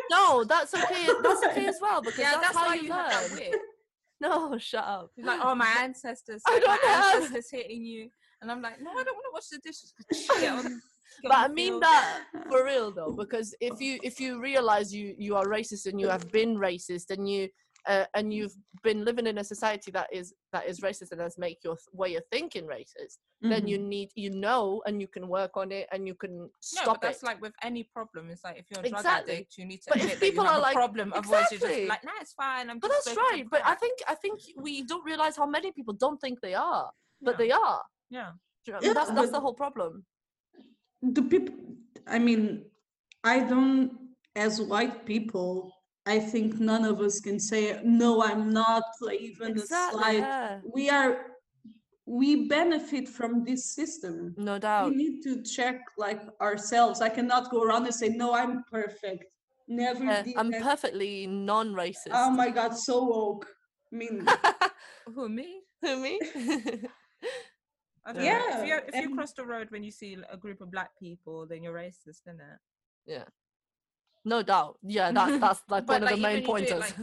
no 0.09 0.43
that's 0.43 0.73
okay 0.73 1.07
that's 1.23 1.43
okay 1.49 1.67
as 1.67 1.77
well 1.81 2.01
because 2.01 2.19
yeah, 2.19 2.31
that's, 2.41 2.53
that's 2.53 2.57
how 2.57 2.73
you, 2.73 2.83
you 2.83 2.89
learn 2.89 3.59
no 4.21 4.57
shut 4.57 4.83
up 4.83 5.11
He's 5.15 5.25
like, 5.25 5.39
oh, 5.43 5.55
my 5.55 5.75
ancestors, 5.81 6.41
I 6.47 6.59
don't 6.59 6.67
my 6.67 6.89
have- 6.89 7.15
ancestors 7.15 7.47
hitting 7.51 7.83
you, 7.83 8.09
and 8.41 8.51
I'm 8.51 8.61
like, 8.61 8.79
no, 8.79 8.91
I 8.91 9.03
don't 9.03 9.15
want 9.15 9.25
to 9.25 9.31
wash 9.33 9.47
the 9.51 9.59
dishes. 9.63 9.93
On, 10.47 10.81
but 11.23 11.37
i 11.37 11.47
mean 11.47 11.73
field. 11.73 11.83
that 11.83 12.21
for 12.49 12.63
real 12.65 12.91
though 12.91 13.11
because 13.11 13.53
if 13.59 13.81
you 13.81 13.99
if 14.01 14.19
you 14.19 14.39
realize 14.39 14.93
you 14.93 15.13
you 15.17 15.35
are 15.35 15.45
racist 15.45 15.85
and 15.85 15.99
you 15.99 16.07
have 16.07 16.31
been 16.31 16.55
racist 16.55 17.09
and 17.09 17.29
you 17.29 17.49
uh, 17.87 18.05
and 18.15 18.33
you've 18.33 18.53
been 18.83 19.03
living 19.03 19.25
in 19.27 19.37
a 19.39 19.43
society 19.43 19.89
that 19.91 20.07
is 20.13 20.33
that 20.53 20.67
is 20.67 20.79
racist 20.81 21.11
and 21.11 21.21
has 21.21 21.37
make 21.37 21.59
your 21.63 21.75
way 21.93 22.15
of 22.15 22.23
thinking 22.31 22.65
racist 22.65 23.17
then 23.43 23.67
you 23.67 23.77
need 23.79 24.09
you 24.15 24.29
know 24.29 24.83
and 24.85 25.01
you 25.01 25.07
can 25.07 25.27
work 25.27 25.57
on 25.57 25.71
it 25.71 25.87
and 25.91 26.05
you 26.07 26.13
can 26.13 26.37
No, 26.37 26.49
stop 26.59 26.85
but 27.01 27.01
that's 27.01 27.23
it 27.23 27.25
like 27.25 27.41
with 27.41 27.53
any 27.63 27.83
problem. 27.91 28.29
It's 28.29 28.43
like 28.43 28.59
if 28.59 28.65
you're 28.69 28.81
a 28.85 28.89
drug 28.89 28.99
Exactly. 28.99 29.33
addict, 29.33 29.57
you 29.57 29.65
need 29.65 29.81
to 29.81 29.89
But 29.89 29.97
if 29.97 30.03
admit 30.03 30.19
that 30.19 30.25
you 30.27 30.31
people 30.31 30.45
have 30.45 30.53
are 30.53 30.59
a 30.59 30.61
like- 30.61 30.75
problem. 30.75 31.11
Otherwise, 31.11 31.45
you're 31.51 31.57
Exactly. 31.57 31.77
just 31.87 31.89
like, 31.89 32.03
nah, 32.03 32.11
it's 32.21 32.33
fine. 32.33 32.69
I'm 32.69 32.77
but 32.77 32.91
just 32.91 33.05
that's 33.05 33.17
right 33.17 33.45
but 33.49 33.61
i 33.65 33.73
think 33.73 33.97
i 34.07 34.13
think 34.13 34.39
we 34.57 34.83
don't 34.83 35.03
realize 35.03 35.35
how 35.35 35.47
many 35.47 35.71
people 35.71 35.95
don't 35.95 36.19
think 36.21 36.39
they 36.41 36.53
are 36.53 36.91
but 37.21 37.31
Yeah. 37.31 37.37
they 37.37 37.51
are 37.51 37.81
yeah. 38.11 38.31
You 38.67 38.73
know- 38.73 38.79
Yeah, 38.83 38.93
that's 38.93 39.09
that's 39.17 39.31
the 39.31 39.39
whole 39.39 39.55
problem 39.65 40.05
the 41.01 41.23
people 41.23 41.55
i 42.05 42.19
mean 42.19 42.43
i 43.23 43.39
don't 43.39 43.97
as 44.35 44.61
white 44.61 45.05
people 45.05 45.71
i 46.05 46.19
think 46.19 46.59
none 46.59 46.83
of 46.85 46.99
us 46.99 47.19
can 47.19 47.39
say 47.39 47.79
no 47.83 48.23
i'm 48.23 48.51
not 48.51 48.83
like, 49.01 49.21
even 49.21 49.47
a 49.47 49.51
exactly 49.51 49.99
slight 49.99 50.17
yeah. 50.17 50.59
we 50.73 50.89
are 50.89 51.27
we 52.05 52.47
benefit 52.47 53.07
from 53.07 53.43
this 53.43 53.73
system 53.75 54.33
no 54.37 54.57
doubt. 54.57 54.89
we 54.89 54.95
need 54.95 55.21
to 55.21 55.41
check 55.43 55.81
like 55.97 56.21
ourselves 56.41 57.01
i 57.01 57.09
cannot 57.09 57.49
go 57.51 57.63
around 57.63 57.85
and 57.85 57.93
say 57.93 58.09
no 58.09 58.33
i'm 58.33 58.63
perfect 58.69 59.25
never 59.67 60.03
Yeah, 60.03 60.23
did 60.23 60.35
i'm 60.37 60.51
that. 60.51 60.61
perfectly 60.61 61.27
non-racist 61.27 62.11
oh 62.11 62.31
my 62.31 62.49
god 62.49 62.75
so 62.75 63.03
woke 63.03 63.47
i 63.93 63.95
mean 63.95 64.25
Who 65.15 65.29
me? 65.29 65.61
Who 65.81 65.97
me 65.97 66.19
I 68.05 68.13
know. 68.13 68.23
Yeah, 68.23 68.61
If 68.61 68.67
you 68.67 68.79
if 68.87 68.95
you 69.09 69.15
cross 69.15 69.33
the 69.33 69.45
road 69.45 69.69
when 69.69 69.83
you 69.83 69.91
see 69.91 70.17
a 70.29 70.37
group 70.37 70.61
of 70.61 70.71
black 70.71 70.89
people, 70.99 71.45
then 71.45 71.61
you're 71.61 71.73
racist, 71.73 72.25
isn't 72.25 72.41
it? 72.41 72.59
No 74.25 74.41
doubt 74.43 74.77
yeah 74.83 75.11
that 75.11 75.39
that's 75.41 75.61
like 75.69 75.87
one 75.87 76.03
of 76.03 76.09
the 76.09 76.17
main 76.17 76.37
even 76.37 76.37
you 76.37 76.37
it, 76.37 76.45
pointers 76.45 76.79
like, 76.79 76.95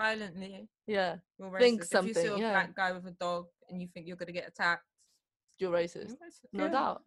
Silently, 0.00 0.68
yeah 0.86 1.16
you're 1.38 1.50
racist. 1.50 1.58
Think 1.58 1.82
If 1.82 1.92
you 1.92 2.14
see 2.14 2.14
something, 2.14 2.28
a 2.28 2.38
yeah. 2.38 2.50
black 2.52 2.76
guy 2.76 2.92
with 2.92 3.06
a 3.06 3.10
dog 3.12 3.46
and 3.68 3.80
you 3.80 3.88
think 3.92 4.06
you're 4.06 4.16
gonna 4.16 4.30
get 4.32 4.46
attacked, 4.46 4.84
you're 5.58 5.70
you're 5.70 5.78
racist 5.80 6.10
racist. 6.12 6.46
no 6.52 6.64
Yeah. 6.66 6.70
doubt 6.70 7.02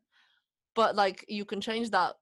but 0.75 0.95
like 0.95 1.23
you 1.29 1.45
can 1.45 1.61
change 1.61 1.89
that 1.91 2.15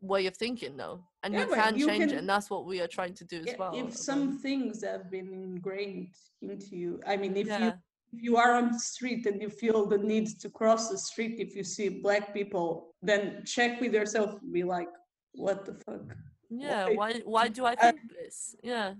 way 0.00 0.26
of 0.26 0.36
thinking 0.36 0.76
though 0.76 1.00
and 1.22 1.34
Yeah, 1.34 1.46
you 1.46 1.54
can 1.54 1.78
you 1.78 1.86
change 1.86 2.12
it 2.12 2.18
and 2.18 2.28
that's 2.28 2.50
what 2.50 2.66
we 2.66 2.80
are 2.80 2.88
trying 2.88 3.14
to 3.14 3.24
do 3.24 3.42
as 3.46 3.54
well 3.58 3.72
if 3.74 3.96
some 3.96 4.38
things 4.38 4.82
have 4.84 5.10
been 5.10 5.32
ingrained 5.32 6.14
into 6.42 6.76
you 6.76 7.00
i 7.06 7.16
mean 7.16 7.36
if 7.36 7.46
you 7.46 7.66
if 8.12 8.22
you 8.22 8.36
are 8.36 8.54
on 8.54 8.72
the 8.72 8.78
street 8.78 9.26
and 9.26 9.40
you 9.42 9.50
feel 9.50 9.86
the 9.86 9.98
need 9.98 10.26
to 10.40 10.48
cross 10.48 10.88
the 10.88 10.96
street 10.98 11.38
if 11.38 11.54
you 11.54 11.62
see 11.62 11.88
black 11.88 12.32
people 12.32 12.94
then 13.02 13.42
check 13.44 13.80
with 13.80 13.92
yourself 13.92 14.40
and 14.40 14.52
be 14.52 14.62
like 14.64 14.88
what 15.34 15.64
the 15.64 15.74
fuck 15.74 16.16
yeah 16.50 16.86
why- 16.86 16.94
why 16.94 17.20
why 17.24 17.48
do 17.48 17.64
i 17.66 17.72
uh, 17.74 17.92
think 17.92 18.00
this? 18.18 18.56
Yeah. 18.62 18.94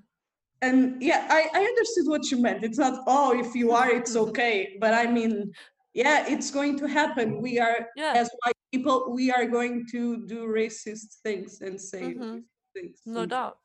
and 0.63 1.01
yeah 1.03 1.27
I, 1.31 1.49
I 1.55 1.61
understood 1.65 2.07
what 2.09 2.31
you 2.31 2.39
meant. 2.43 2.65
It's 2.65 2.79
not 2.79 3.05
oh 3.07 3.39
if 3.39 3.55
you 3.55 3.71
are 3.73 3.91
it's 3.91 4.17
okay 4.27 4.77
but 4.81 4.93
i 4.93 5.07
mean 5.07 5.53
yeah 5.95 6.27
it's 6.29 6.51
going 6.51 6.79
to 6.79 6.87
happen. 6.87 7.41
We 7.43 7.59
are 7.59 7.79
yeah. 7.97 8.13
as 8.23 8.29
white 8.45 8.55
people 8.73 8.97
we 9.19 9.31
are 9.37 9.47
going 9.47 9.87
to 9.95 10.01
do 10.27 10.39
racist 10.47 11.09
things 11.25 11.61
and 11.67 11.81
say 11.81 12.03
Mhm. 12.15 12.43
things. 12.75 13.01
No 13.07 13.21
and, 13.23 13.31
doubt. 13.31 13.57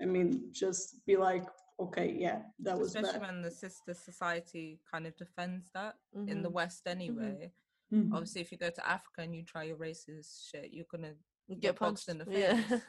I 0.00 0.04
mean 0.14 0.28
just 0.52 0.84
be 1.06 1.16
like 1.16 1.44
okay 1.84 2.08
yeah 2.26 2.38
that 2.64 2.78
was 2.78 2.88
Especially 2.94 3.18
bad. 3.18 3.26
when 3.28 3.42
the 3.42 3.50
sister 3.50 3.92
society 3.94 4.78
kind 4.90 5.06
of 5.08 5.16
defends 5.16 5.70
that 5.74 5.94
in 6.32 6.38
the 6.42 6.50
Mhm. 6.50 6.58
West 6.60 6.82
anyway. 6.86 7.50
Mhm. 7.92 8.12
Obviously, 8.14 8.40
if 8.44 8.50
you 8.52 8.58
go 8.66 8.70
to 8.70 8.84
Africa 8.96 9.18
and 9.24 9.34
you 9.36 9.42
try 9.44 9.64
your 9.70 9.76
racist 9.88 10.48
shit, 10.48 10.68
you're 10.72 10.90
gonna 10.94 11.14
get 11.60 11.76
punched 11.76 12.08
in 12.08 12.18
the 12.18 12.26
yeah 12.30 12.56
face. 12.62 12.80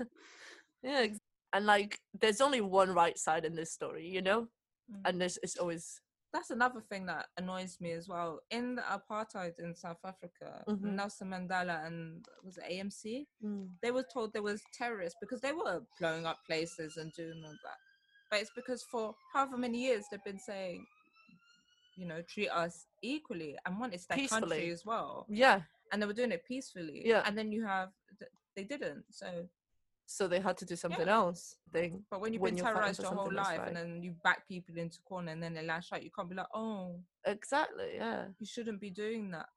yeah 0.83 0.99
ex- 0.99 1.19
and 1.53 1.65
like 1.65 1.99
there's 2.19 2.41
only 2.41 2.61
one 2.61 2.91
right 2.93 3.17
side 3.17 3.45
in 3.45 3.55
this 3.55 3.71
story 3.71 4.07
you 4.07 4.21
know 4.21 4.47
Mm. 4.91 4.99
and 5.05 5.21
there's 5.21 5.37
it's 5.41 5.55
always 5.55 6.01
That's 6.33 6.49
another 6.49 6.81
thing 6.89 7.05
that 7.05 7.27
annoys 7.37 7.77
me 7.79 7.91
as 7.93 8.09
well. 8.09 8.41
In 8.51 8.75
the 8.75 8.81
apartheid 8.81 9.53
in 9.59 9.73
South 9.75 10.01
Africa, 10.03 10.61
Mhm. 10.67 10.95
Nelson 10.99 11.29
Mandela 11.29 11.85
and 11.87 12.25
was 12.43 12.57
it 12.57 12.65
ANC? 12.69 13.25
mm, 13.41 13.69
They 13.81 13.91
were 13.91 14.03
told 14.13 14.33
there 14.33 14.41
was 14.51 14.59
terrorists 14.73 15.17
because 15.21 15.39
they 15.39 15.53
were 15.53 15.79
blowing 15.99 16.25
up 16.25 16.39
places 16.45 16.97
and 16.97 17.13
doing 17.13 17.41
all 17.45 17.57
that. 17.67 17.77
But 18.29 18.41
it's 18.41 18.51
because 18.55 18.83
for 18.91 19.15
however 19.33 19.55
many 19.57 19.77
years 19.87 20.03
they've 20.11 20.23
been 20.31 20.39
saying, 20.51 20.85
you 21.95 22.05
know, 22.07 22.21
treat 22.23 22.49
us 22.49 22.87
equally 23.01 23.55
and 23.65 23.79
one 23.79 23.93
it's 23.93 24.05
their 24.07 24.17
Peacefully. 24.17 24.41
country 24.49 24.71
as 24.71 24.83
well. 24.85 25.25
yeah 25.29 25.61
And 25.91 26.01
they 26.01 26.07
were 26.07 26.19
doing 26.21 26.33
it 26.33 26.43
peacefully. 26.45 27.03
Yeah. 27.05 27.21
And 27.25 27.37
then 27.37 27.51
you 27.53 27.63
have 27.65 27.89
they 28.55 28.63
didn't. 28.63 29.03
So 29.11 29.47
so 30.05 30.27
they 30.27 30.39
had 30.41 30.57
to 30.57 30.65
do 30.65 30.75
something 30.75 31.07
else 31.07 31.55
thing 31.71 32.03
but 32.11 32.19
when 32.19 32.33
you've 32.33 32.41
When 32.41 32.55
been 32.55 32.63
terrorized 32.65 33.01
your 33.01 33.13
whole 33.13 33.31
life 33.31 33.59
right. 33.59 33.67
and 33.69 33.77
then 33.77 34.03
you 34.03 34.11
back 34.21 34.45
people 34.49 34.75
into 34.77 34.99
corner 35.07 35.31
and 35.31 35.41
then 35.41 35.53
they 35.53 35.63
lash 35.65 35.93
out, 35.93 36.03
you 36.03 36.11
can't 36.11 36.29
be 36.29 36.35
like, 36.35 36.47
Oh, 36.53 36.99
exactly 37.25 37.91
yeah 37.95 38.25
you 38.37 38.45
shouldn't 38.45 38.81
be 38.81 38.89
doing 38.89 39.31
that. 39.31 39.47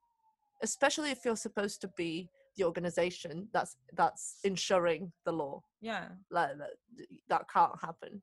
especially 0.63 1.11
if 1.11 1.25
you're 1.25 1.37
supposed 1.37 1.81
to 1.81 1.89
be 1.97 2.31
the 2.57 2.65
organization 2.65 3.49
that's 3.53 3.77
that's 3.95 4.39
ensuring 4.45 5.13
the 5.25 5.33
law 5.33 5.61
Yeah. 5.81 6.09
like 6.31 6.57
that, 6.59 6.71
that 7.29 7.51
can't 7.53 7.79
happen. 7.83 8.23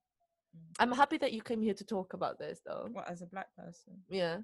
I'm 0.79 0.91
happy 0.91 1.17
that 1.17 1.31
you 1.33 1.41
came 1.41 1.61
here 1.61 1.73
to 1.73 1.83
talk 1.83 2.13
about 2.13 2.37
this 2.39 2.59
though 2.65 2.87
What 2.91 3.09
as 3.09 3.21
a 3.21 3.25
black 3.27 3.47
person? 3.55 3.93
yeah 4.09 4.37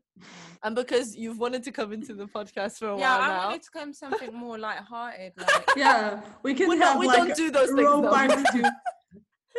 and 0.63 0.75
because 0.75 1.15
you've 1.15 1.39
wanted 1.39 1.63
to 1.63 1.71
come 1.71 1.91
into 1.93 2.13
the 2.13 2.25
podcast 2.25 2.77
for 2.77 2.89
a 2.89 2.97
yeah, 2.99 3.17
while 3.17 3.21
I 3.21 3.27
now 3.37 3.45
wanted 3.47 3.63
to 3.63 3.71
come 3.71 3.93
something 3.93 4.33
more 4.33 4.57
light-hearted. 4.57 5.33
Like, 5.37 5.65
yeah 5.75 6.21
we 6.43 6.53
can 6.53 6.67
We're 6.69 6.77
have 6.77 6.95
not- 6.95 6.99
we 6.99 7.07
like 7.07 7.17
don't 7.17 7.35
do 7.35 7.51
those 7.51 7.67
things 7.71 7.79
though. 7.81 8.69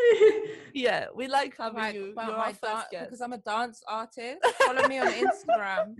yeah, 0.74 1.06
we 1.14 1.26
like 1.28 1.56
having 1.58 1.78
Like, 1.78 1.94
you. 1.94 2.12
about 2.12 2.28
You're 2.28 2.36
our 2.36 2.48
first 2.50 2.62
dan- 2.62 2.84
guest. 2.90 3.04
because 3.06 3.20
I'm 3.20 3.32
a 3.32 3.38
dance 3.38 3.82
artist. 3.88 4.38
Follow 4.64 4.88
me 4.88 4.98
on 4.98 5.08
Instagram. 5.08 5.94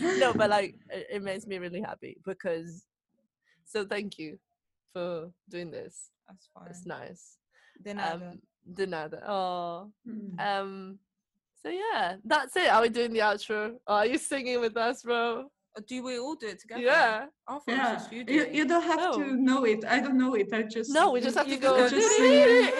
no, 0.00 0.32
but 0.34 0.50
like 0.50 0.74
it, 0.90 1.06
it 1.14 1.22
makes 1.22 1.46
me 1.46 1.58
really 1.58 1.80
happy 1.80 2.16
because. 2.24 2.84
So 3.66 3.84
thank 3.84 4.18
you 4.18 4.38
for 4.92 5.30
doing 5.48 5.70
this. 5.70 6.10
That's 6.28 6.48
fine. 6.54 6.68
It's 6.70 6.84
nice. 6.86 7.38
Then 7.82 7.98
Um, 7.98 8.40
de 8.72 8.86
nada. 8.86 9.22
Oh. 9.28 9.90
Mm. 10.08 10.38
Um. 10.40 10.98
So 11.62 11.68
yeah, 11.70 12.16
that's 12.24 12.54
it. 12.56 12.68
Are 12.68 12.82
we 12.82 12.88
doing 12.90 13.12
the 13.12 13.20
outro? 13.20 13.72
Or 13.86 13.94
are 13.96 14.06
you 14.06 14.18
singing 14.18 14.60
with 14.60 14.76
us, 14.76 15.02
bro? 15.02 15.48
do 15.88 16.02
we 16.04 16.18
all 16.20 16.36
do 16.36 16.46
it 16.46 16.60
together? 16.60 16.80
Yeah. 16.82 17.26
I 17.48 17.52
thought 17.52 17.62
it 17.66 17.72
was 17.72 17.78
Yeah, 17.78 17.94
just 17.94 18.12
you, 18.12 18.24
you, 18.28 18.46
you 18.52 18.64
don't 18.68 18.82
have 18.82 18.96
No. 18.98 19.12
to 19.18 19.34
know 19.36 19.64
it. 19.64 19.84
I 19.84 19.98
don't 20.00 20.16
know 20.16 20.34
it. 20.34 20.52
I 20.52 20.62
just 20.62 20.90
No, 20.92 21.10
we 21.10 21.20
just 21.20 21.36
have 21.36 21.46
to 21.46 21.52
you 21.52 21.58
go. 21.58 21.88
just 21.88 22.16
sing 22.16 22.32
yeah. 22.32 22.70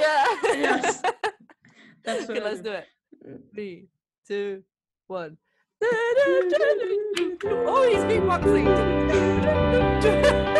Yes. 0.45 1.03
That's 2.05 2.30
okay, 2.30 2.35
what 2.35 2.43
I 2.43 2.45
let's 2.51 2.61
do. 2.61 2.70
do 2.70 2.76
it. 2.76 2.87
Three, 3.53 3.89
two, 4.28 4.62
one. 5.09 5.37
oh, 5.82 7.89
he's 7.91 8.05
beatboxing. 8.05 8.68